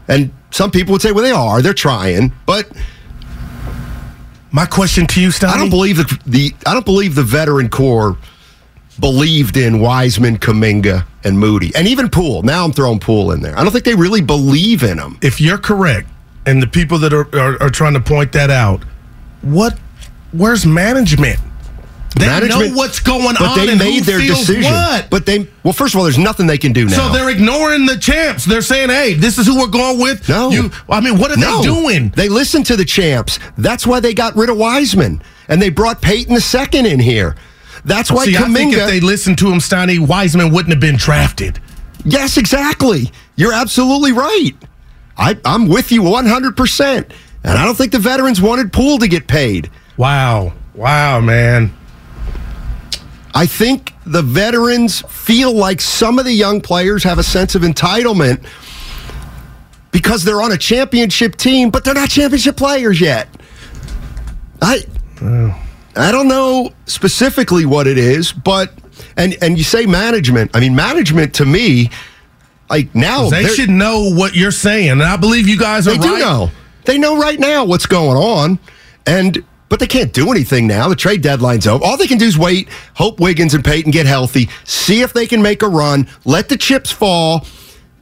And 0.06 0.34
some 0.50 0.70
people 0.70 0.92
would 0.92 1.00
say, 1.00 1.12
well, 1.12 1.24
they 1.24 1.30
are. 1.30 1.62
They're 1.62 1.72
trying, 1.72 2.30
but 2.44 2.70
my 4.50 4.66
question 4.66 5.06
to 5.06 5.20
you, 5.20 5.30
Stoney, 5.30 5.54
I 5.54 5.56
don't 5.56 5.70
believe 5.70 5.96
that 5.96 6.18
the 6.26 6.52
I 6.66 6.74
don't 6.74 6.84
believe 6.84 7.14
the 7.14 7.22
veteran 7.22 7.70
core 7.70 8.18
believed 9.00 9.56
in 9.56 9.80
Wiseman, 9.80 10.38
Kuminga, 10.38 11.06
and 11.24 11.38
Moody, 11.38 11.74
and 11.74 11.88
even 11.88 12.08
Poole. 12.08 12.42
Now 12.42 12.64
I'm 12.64 12.72
throwing 12.72 13.00
Poole 13.00 13.32
in 13.32 13.40
there. 13.40 13.58
I 13.58 13.62
don't 13.62 13.72
think 13.72 13.84
they 13.84 13.94
really 13.94 14.20
believe 14.20 14.82
in 14.82 14.98
them. 14.98 15.18
If 15.22 15.40
you're 15.40 15.58
correct, 15.58 16.08
and 16.46 16.62
the 16.62 16.66
people 16.66 16.98
that 16.98 17.12
are, 17.12 17.26
are, 17.38 17.62
are 17.62 17.70
trying 17.70 17.94
to 17.94 18.00
point 18.00 18.32
that 18.32 18.50
out, 18.50 18.82
what? 19.42 19.78
Where's 20.32 20.66
management? 20.66 21.38
They 22.16 22.48
know 22.48 22.70
what's 22.74 23.00
going 23.00 23.34
but 23.38 23.58
on. 23.58 23.66
they 23.66 23.74
made 23.76 24.04
their 24.04 24.20
decision. 24.20 24.72
What? 24.72 25.10
But 25.10 25.26
they 25.26 25.48
well, 25.64 25.72
first 25.72 25.94
of 25.94 25.98
all, 25.98 26.04
there's 26.04 26.18
nothing 26.18 26.46
they 26.46 26.58
can 26.58 26.72
do 26.72 26.84
now. 26.86 27.08
So 27.08 27.12
they're 27.12 27.30
ignoring 27.30 27.86
the 27.86 27.96
champs. 27.96 28.44
They're 28.44 28.62
saying, 28.62 28.90
"Hey, 28.90 29.14
this 29.14 29.36
is 29.36 29.46
who 29.46 29.58
we're 29.58 29.66
going 29.66 29.98
with." 29.98 30.28
No, 30.28 30.50
you. 30.50 30.70
I 30.88 31.00
mean, 31.00 31.18
what 31.18 31.32
are 31.32 31.36
no. 31.36 31.58
they 31.58 31.64
doing? 31.64 32.10
They 32.10 32.28
listened 32.28 32.66
to 32.66 32.76
the 32.76 32.84
champs. 32.84 33.40
That's 33.58 33.86
why 33.86 34.00
they 34.00 34.14
got 34.14 34.36
rid 34.36 34.48
of 34.48 34.56
Wiseman, 34.56 35.22
and 35.48 35.60
they 35.60 35.70
brought 35.70 36.00
Payton 36.02 36.34
the 36.34 36.40
second 36.40 36.86
in 36.86 37.00
here. 37.00 37.34
That's 37.84 38.10
why 38.10 38.24
See, 38.24 38.36
I 38.36 38.48
think 38.48 38.72
if 38.74 38.86
they 38.86 39.00
listened 39.00 39.38
to 39.38 39.48
him, 39.50 39.58
Steiny 39.58 39.98
Wiseman 39.98 40.52
wouldn't 40.52 40.72
have 40.72 40.80
been 40.80 40.96
drafted. 40.96 41.60
Yes, 42.04 42.36
exactly. 42.36 43.10
You're 43.36 43.52
absolutely 43.52 44.12
right. 44.12 44.52
I, 45.16 45.38
I'm 45.44 45.68
with 45.68 45.92
you 45.92 46.02
100%. 46.02 47.10
And 47.44 47.58
I 47.58 47.64
don't 47.64 47.76
think 47.76 47.92
the 47.92 47.98
veterans 47.98 48.40
wanted 48.40 48.72
Poole 48.72 48.98
to 48.98 49.08
get 49.08 49.26
paid. 49.26 49.70
Wow. 49.96 50.54
Wow, 50.74 51.20
man. 51.20 51.74
I 53.34 53.46
think 53.46 53.92
the 54.06 54.22
veterans 54.22 55.02
feel 55.02 55.52
like 55.52 55.80
some 55.80 56.18
of 56.18 56.24
the 56.24 56.32
young 56.32 56.60
players 56.60 57.02
have 57.04 57.18
a 57.18 57.22
sense 57.22 57.54
of 57.54 57.62
entitlement 57.62 58.44
because 59.90 60.24
they're 60.24 60.42
on 60.42 60.52
a 60.52 60.58
championship 60.58 61.36
team, 61.36 61.70
but 61.70 61.84
they're 61.84 61.94
not 61.94 62.10
championship 62.10 62.56
players 62.56 63.00
yet. 63.00 63.28
I 64.62 64.84
I 65.96 66.10
don't 66.12 66.28
know 66.28 66.72
specifically 66.86 67.66
what 67.66 67.86
it 67.86 67.98
is, 67.98 68.32
but 68.32 68.72
and 69.16 69.36
and 69.42 69.58
you 69.58 69.64
say 69.64 69.86
management. 69.86 70.50
I 70.54 70.60
mean, 70.60 70.74
management 70.74 71.34
to 71.34 71.46
me, 71.46 71.90
like 72.70 72.94
now 72.94 73.28
they 73.28 73.46
should 73.46 73.70
know 73.70 74.10
what 74.10 74.34
you're 74.34 74.50
saying, 74.50 74.90
and 74.90 75.02
I 75.02 75.16
believe 75.16 75.48
you 75.48 75.58
guys 75.58 75.86
are 75.86 75.92
they 75.92 75.98
do 75.98 76.18
know. 76.18 76.50
They 76.84 76.98
know 76.98 77.18
right 77.18 77.38
now 77.38 77.64
what's 77.64 77.86
going 77.86 78.16
on, 78.16 78.58
and 79.06 79.44
but 79.68 79.80
they 79.80 79.86
can't 79.86 80.12
do 80.12 80.30
anything 80.30 80.66
now. 80.66 80.88
The 80.88 80.96
trade 80.96 81.22
deadline's 81.22 81.66
over. 81.66 81.84
All 81.84 81.96
they 81.96 82.06
can 82.06 82.18
do 82.18 82.26
is 82.26 82.38
wait, 82.38 82.68
hope 82.94 83.20
Wiggins 83.20 83.54
and 83.54 83.64
Payton 83.64 83.90
get 83.90 84.06
healthy, 84.06 84.48
see 84.64 85.00
if 85.00 85.12
they 85.12 85.26
can 85.26 85.42
make 85.42 85.62
a 85.62 85.68
run, 85.68 86.08
let 86.24 86.48
the 86.48 86.56
chips 86.56 86.90
fall. 86.90 87.46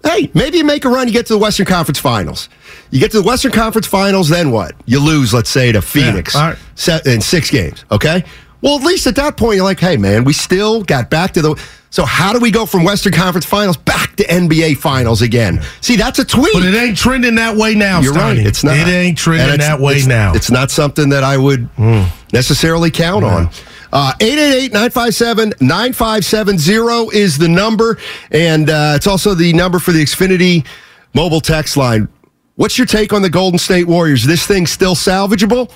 Hey, 0.04 0.30
maybe 0.34 0.58
you 0.58 0.64
make 0.64 0.84
a 0.84 0.88
run, 0.88 1.06
you 1.06 1.12
get 1.12 1.26
to 1.26 1.34
the 1.34 1.38
Western 1.38 1.66
Conference 1.66 1.98
Finals. 1.98 2.48
You 2.90 2.98
get 2.98 3.12
to 3.12 3.20
the 3.20 3.26
Western 3.26 3.52
Conference 3.52 3.86
Finals, 3.86 4.28
then 4.28 4.50
what? 4.50 4.74
You 4.84 5.00
lose, 5.00 5.32
let's 5.32 5.50
say, 5.50 5.72
to 5.72 5.80
Phoenix 5.80 6.34
all 6.34 6.50
right. 6.50 7.06
in 7.06 7.20
six 7.20 7.50
games. 7.50 7.84
Okay. 7.90 8.24
Well, 8.62 8.76
at 8.76 8.84
least 8.84 9.06
at 9.06 9.16
that 9.16 9.36
point, 9.36 9.56
you're 9.56 9.64
like, 9.64 9.80
hey, 9.80 9.96
man, 9.96 10.24
we 10.24 10.32
still 10.32 10.82
got 10.82 11.10
back 11.10 11.32
to 11.32 11.42
the. 11.42 11.62
So 11.90 12.04
how 12.04 12.32
do 12.32 12.38
we 12.38 12.50
go 12.50 12.64
from 12.64 12.84
Western 12.84 13.12
Conference 13.12 13.44
Finals 13.44 13.76
back 13.76 14.16
to 14.16 14.24
NBA 14.24 14.78
Finals 14.78 15.20
again? 15.20 15.60
See, 15.80 15.96
that's 15.96 16.18
a 16.18 16.24
tweet. 16.24 16.54
But 16.54 16.64
it 16.64 16.74
ain't 16.74 16.96
trending 16.96 17.34
that 17.34 17.56
way 17.56 17.74
now, 17.74 18.00
You're 18.00 18.14
right. 18.14 18.38
It's 18.38 18.64
not. 18.64 18.76
It 18.76 18.88
ain't 18.88 19.18
trending 19.18 19.58
that 19.58 19.78
way 19.78 19.94
it's- 19.94 20.06
now. 20.06 20.32
It's 20.32 20.50
not 20.50 20.70
something 20.70 21.10
that 21.10 21.22
I 21.22 21.36
would 21.36 21.64
hmm. 21.76 22.04
necessarily 22.32 22.90
count 22.90 23.24
on. 23.24 23.50
Uh, 23.92 24.12
888-957-9570 24.20 27.12
is 27.12 27.38
the 27.38 27.48
number, 27.48 27.98
and 28.30 28.70
uh, 28.70 28.94
it's 28.96 29.06
also 29.06 29.34
the 29.34 29.52
number 29.52 29.78
for 29.78 29.92
the 29.92 30.02
Xfinity 30.02 30.66
mobile 31.14 31.40
text 31.40 31.76
line. 31.76 32.08
What's 32.56 32.78
your 32.78 32.86
take 32.86 33.12
on 33.12 33.22
the 33.22 33.30
Golden 33.30 33.58
State 33.58 33.86
Warriors? 33.86 34.24
This 34.24 34.46
thing 34.46 34.66
still 34.66 34.94
salvageable? 34.94 35.70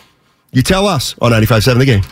You 0.52 0.62
tell 0.62 0.86
us 0.86 1.14
on 1.20 1.32
95.7 1.32 1.78
The 1.78 1.84
Game. 1.84 2.02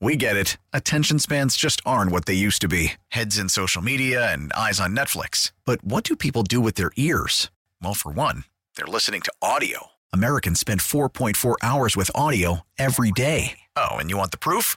We 0.00 0.16
get 0.16 0.36
it. 0.36 0.56
Attention 0.72 1.20
spans 1.20 1.56
just 1.56 1.80
aren't 1.86 2.10
what 2.10 2.26
they 2.26 2.34
used 2.34 2.60
to 2.62 2.68
be 2.68 2.94
heads 3.08 3.38
in 3.38 3.48
social 3.48 3.80
media 3.80 4.32
and 4.32 4.52
eyes 4.52 4.80
on 4.80 4.96
Netflix. 4.96 5.52
But 5.64 5.84
what 5.84 6.02
do 6.02 6.16
people 6.16 6.42
do 6.42 6.60
with 6.60 6.74
their 6.74 6.90
ears? 6.96 7.50
Well, 7.80 7.94
for 7.94 8.10
one, 8.10 8.42
they're 8.76 8.86
listening 8.86 9.20
to 9.22 9.32
audio. 9.40 9.88
Americans 10.12 10.58
spend 10.58 10.80
4.4 10.80 11.54
hours 11.62 11.96
with 11.96 12.10
audio 12.16 12.62
every 12.78 13.12
day. 13.12 13.58
Oh, 13.76 13.92
and 13.92 14.10
you 14.10 14.16
want 14.16 14.32
the 14.32 14.38
proof? 14.38 14.76